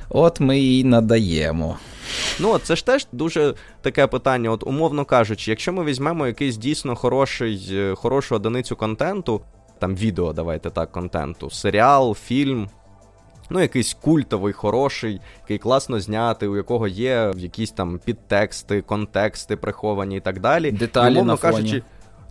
От 0.10 0.39
ми 0.39 0.60
їй 0.60 0.84
надаємо. 0.84 1.78
Ну, 2.39 2.58
це 2.58 2.76
ж 2.76 2.86
теж 2.86 3.08
дуже 3.12 3.54
таке 3.82 4.08
питання. 4.08 4.52
От, 4.52 4.64
умовно 4.64 5.06
кажучи, 5.06 5.52
якщо 5.52 5.74
ми 5.74 5.84
візьмемо 5.84 6.28
якийсь 6.28 6.58
дійсно 6.58 6.96
хороший, 6.96 7.68
е, 7.72 7.96
хорошу 7.96 8.36
одиницю 8.36 8.76
контенту, 8.76 9.41
там 9.80 9.96
відео, 9.96 10.34
давайте 10.34 10.70
так, 10.70 10.91
контенту, 10.91 11.50
серіал, 11.50 12.16
фільм. 12.16 12.70
Ну, 13.50 13.60
якийсь 13.60 13.93
культовий, 13.93 14.54
хороший, 14.54 15.22
який 15.41 15.58
класно 15.58 16.00
знятий, 16.00 16.50
у 16.50 16.56
якого 16.56 16.88
є 16.88 17.34
якісь 17.36 17.72
там 17.72 18.00
підтексти, 18.06 18.82
контексти 18.82 19.56
приховані 19.56 20.18
і 20.18 20.20
так 20.20 20.39
далі. 20.39 20.72
Деталі 20.72 21.22
на 21.22 21.36
фоні. 21.36 21.54
кажучи. 21.54 21.84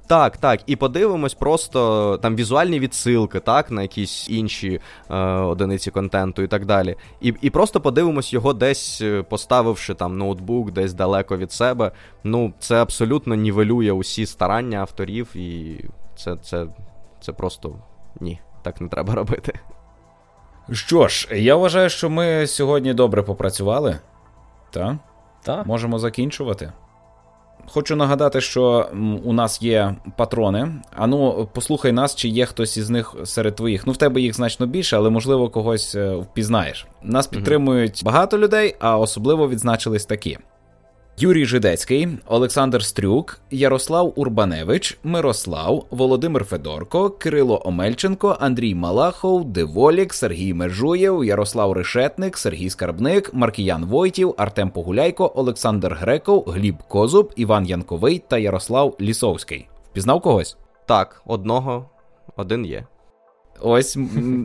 Так, 0.07 0.37
так, 0.37 0.61
і 0.67 0.77
подивимось 0.77 1.35
просто 1.35 2.19
там 2.23 2.37
візуальні 2.37 2.81
відсилки, 2.81 3.41
так, 3.41 3.71
на 3.71 3.83
якісь 3.83 4.31
інші 4.31 4.81
е, 5.11 5.17
одиниці 5.25 5.91
контенту 5.91 6.43
і 6.43 6.47
так 6.47 6.67
далі. 6.67 6.97
І 7.21 7.35
і 7.41 7.51
просто 7.51 7.81
подивимось 7.81 8.33
його 8.33 8.53
десь, 8.53 9.01
е, 9.01 9.23
поставивши 9.23 9.95
там 9.95 10.19
ноутбук 10.19 10.73
десь 10.73 10.95
далеко 10.95 11.37
від 11.37 11.53
себе. 11.53 11.93
Ну, 12.25 12.53
це 12.59 12.83
абсолютно 12.83 13.35
нівелює 13.35 13.93
усі 13.93 14.27
старання 14.27 14.79
авторів, 14.79 15.37
і 15.37 15.81
це, 16.17 16.37
це, 16.37 16.67
це 17.21 17.33
просто 17.33 17.75
ні, 18.21 18.41
так 18.63 18.81
не 18.81 18.89
треба 18.89 19.15
робити. 19.15 19.61
Що 20.73 21.09
ж, 21.09 21.29
я 21.33 21.57
вважаю, 21.57 21.91
що 21.91 22.11
ми 22.11 22.47
сьогодні 22.47 22.95
добре 22.95 23.23
попрацювали. 23.23 23.99
Та? 24.71 24.99
Та. 25.43 25.63
Можемо 25.65 25.99
закінчувати. 25.99 26.73
Хочу 27.67 27.97
нагадати, 27.97 28.41
що 28.41 28.89
у 29.25 29.33
нас 29.33 29.63
є 29.63 29.95
патрони. 30.17 30.73
Ану, 30.97 31.49
послухай 31.53 31.93
нас, 31.93 32.15
чи 32.15 32.29
є 32.29 32.47
хтось 32.47 32.77
із 32.77 32.91
них 32.91 33.15
серед 33.25 33.57
твоїх. 33.57 33.87
Ну, 33.87 33.93
в 33.93 33.97
тебе 33.97 34.21
їх 34.21 34.35
значно 34.35 34.67
більше, 34.67 34.97
але 34.97 35.11
можливо 35.11 35.49
когось 35.51 35.95
е, 35.95 36.15
впізнаєш. 36.15 36.87
Нас 37.03 37.27
підтримують 37.27 38.03
багато 38.05 38.39
людей, 38.39 38.77
а 38.81 38.99
особливо 38.99 39.49
відзначились 39.49 40.07
такі. 40.07 40.39
Юрій 41.19 41.45
Жидецький, 41.45 42.09
Олександр 42.27 42.85
Стрюк, 42.85 43.41
Ярослав 43.51 44.13
Урбаневич, 44.17 44.99
Мирослав, 45.05 45.87
Володимир 45.91 46.45
Федорко, 46.45 47.11
Кирило 47.11 47.63
Омельченко, 47.65 48.37
Андрій 48.41 48.75
Малахов, 48.75 49.45
Деволік, 49.45 50.15
Сергій 50.15 50.55
Межуєв, 50.55 51.25
Ярослав 51.25 51.73
Решетник, 51.73 52.39
Сергій 52.39 52.71
Скарбник, 52.71 53.35
Маркіян 53.35 53.85
Войтів, 53.85 54.35
Артем 54.37 54.71
Погуляйко, 54.71 55.33
Олександр 55.35 55.95
Греков, 56.01 56.45
Гліб 56.47 56.83
Козуб, 56.89 57.33
Іван 57.37 57.67
Янковий 57.67 58.23
та 58.29 58.39
Ярослав 58.39 58.97
Лісовський. 59.01 59.69
Впізнав 59.91 60.21
когось? 60.21 60.57
Так, 60.87 61.23
одного, 61.27 61.91
один 62.37 62.67
є. 62.67 62.87
Ось 63.61 63.99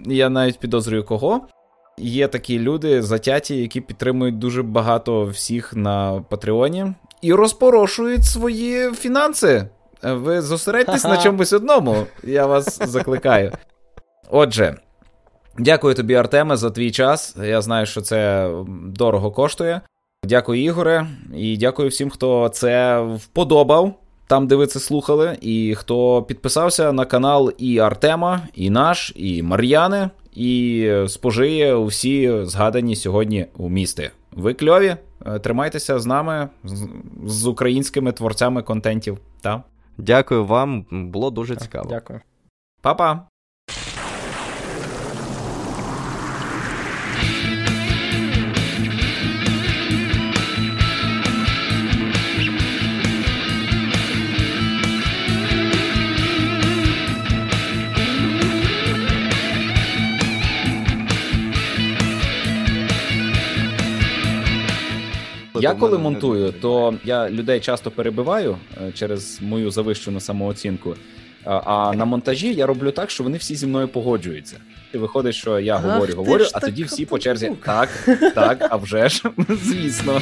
я 0.05 0.29
навіть 0.29 0.59
підозрюю 0.59 1.03
кого 1.03 1.41
є 1.99 2.27
такі 2.27 2.59
люди 2.59 3.01
затяті, 3.01 3.57
які 3.57 3.81
підтримують 3.81 4.39
дуже 4.39 4.63
багато 4.63 5.25
всіх 5.25 5.75
на 5.75 6.23
Патреоні 6.29 6.85
і 7.21 7.33
розпорошують 7.33 8.25
свої 8.25 8.91
фінанси. 8.91 9.69
Ви 10.03 10.41
зосередьтесь 10.41 11.03
на 11.03 11.17
чомусь 11.17 11.53
одному. 11.53 12.05
Я 12.23 12.45
вас 12.45 12.89
закликаю. 12.89 13.51
Отже, 14.29 14.75
дякую 15.57 15.95
тобі, 15.95 16.15
Артеме, 16.15 16.57
за 16.57 16.71
твій 16.71 16.91
час. 16.91 17.35
Я 17.43 17.61
знаю, 17.61 17.85
що 17.85 18.01
це 18.01 18.51
дорого 18.85 19.31
коштує. 19.31 19.81
Дякую, 20.23 20.63
Ігоре, 20.63 21.07
і 21.35 21.57
дякую 21.57 21.89
всім, 21.89 22.09
хто 22.09 22.49
це 22.49 22.99
вподобав. 22.99 23.93
Там, 24.27 24.47
де 24.47 24.55
ви 24.55 24.67
це 24.67 24.79
слухали, 24.79 25.37
і 25.41 25.75
хто 25.75 26.23
підписався 26.23 26.91
на 26.91 27.05
канал 27.05 27.51
і 27.57 27.79
Артема, 27.79 28.41
і 28.53 28.69
наш, 28.69 29.13
і 29.15 29.43
Мар'яни 29.43 30.09
і 30.33 30.91
спожиє 31.07 31.75
усі 31.75 32.45
згадані 32.45 32.95
сьогодні 32.95 33.45
у 33.57 33.69
місті. 33.69 34.09
Ви 34.31 34.53
кльові? 34.53 34.95
Е, 35.25 35.39
тримайтеся 35.39 35.99
з 35.99 36.05
нами, 36.05 36.49
з 37.25 37.47
українськими 37.47 38.11
творцями 38.11 38.61
контентів. 38.61 39.17
Та? 39.41 39.63
Дякую 39.97 40.45
вам, 40.45 40.85
було 40.91 41.31
дуже 41.31 41.55
цікаво. 41.55 41.87
Дякую. 41.89 42.21
Па-па! 42.81 43.28
Я 65.61 65.73
коли 65.73 65.97
монтую, 65.97 66.53
то 66.61 66.93
я 67.03 67.29
людей 67.29 67.59
часто 67.59 67.91
перебиваю 67.91 68.57
е, 68.81 68.91
через 68.91 69.41
мою 69.41 69.71
завищену 69.71 70.19
самооцінку. 70.19 70.95
А 71.45 71.93
на 71.95 72.05
монтажі 72.05 72.53
я 72.53 72.65
роблю 72.65 72.91
так, 72.91 73.09
що 73.09 73.23
вони 73.23 73.37
всі 73.37 73.55
зі 73.55 73.67
мною 73.67 73.87
погоджуються. 73.87 74.57
І 74.93 74.97
виходить, 74.97 75.35
що 75.35 75.59
я 75.59 75.77
говорю, 75.77 76.13
говорю, 76.15 76.45
а 76.53 76.59
тоді 76.59 76.83
всі 76.83 77.05
по 77.05 77.19
черзі 77.19 77.51
так, 77.65 77.89
так, 78.35 78.67
а 78.69 78.75
вже 78.75 79.09
ж, 79.09 79.23
звісно. 79.63 80.21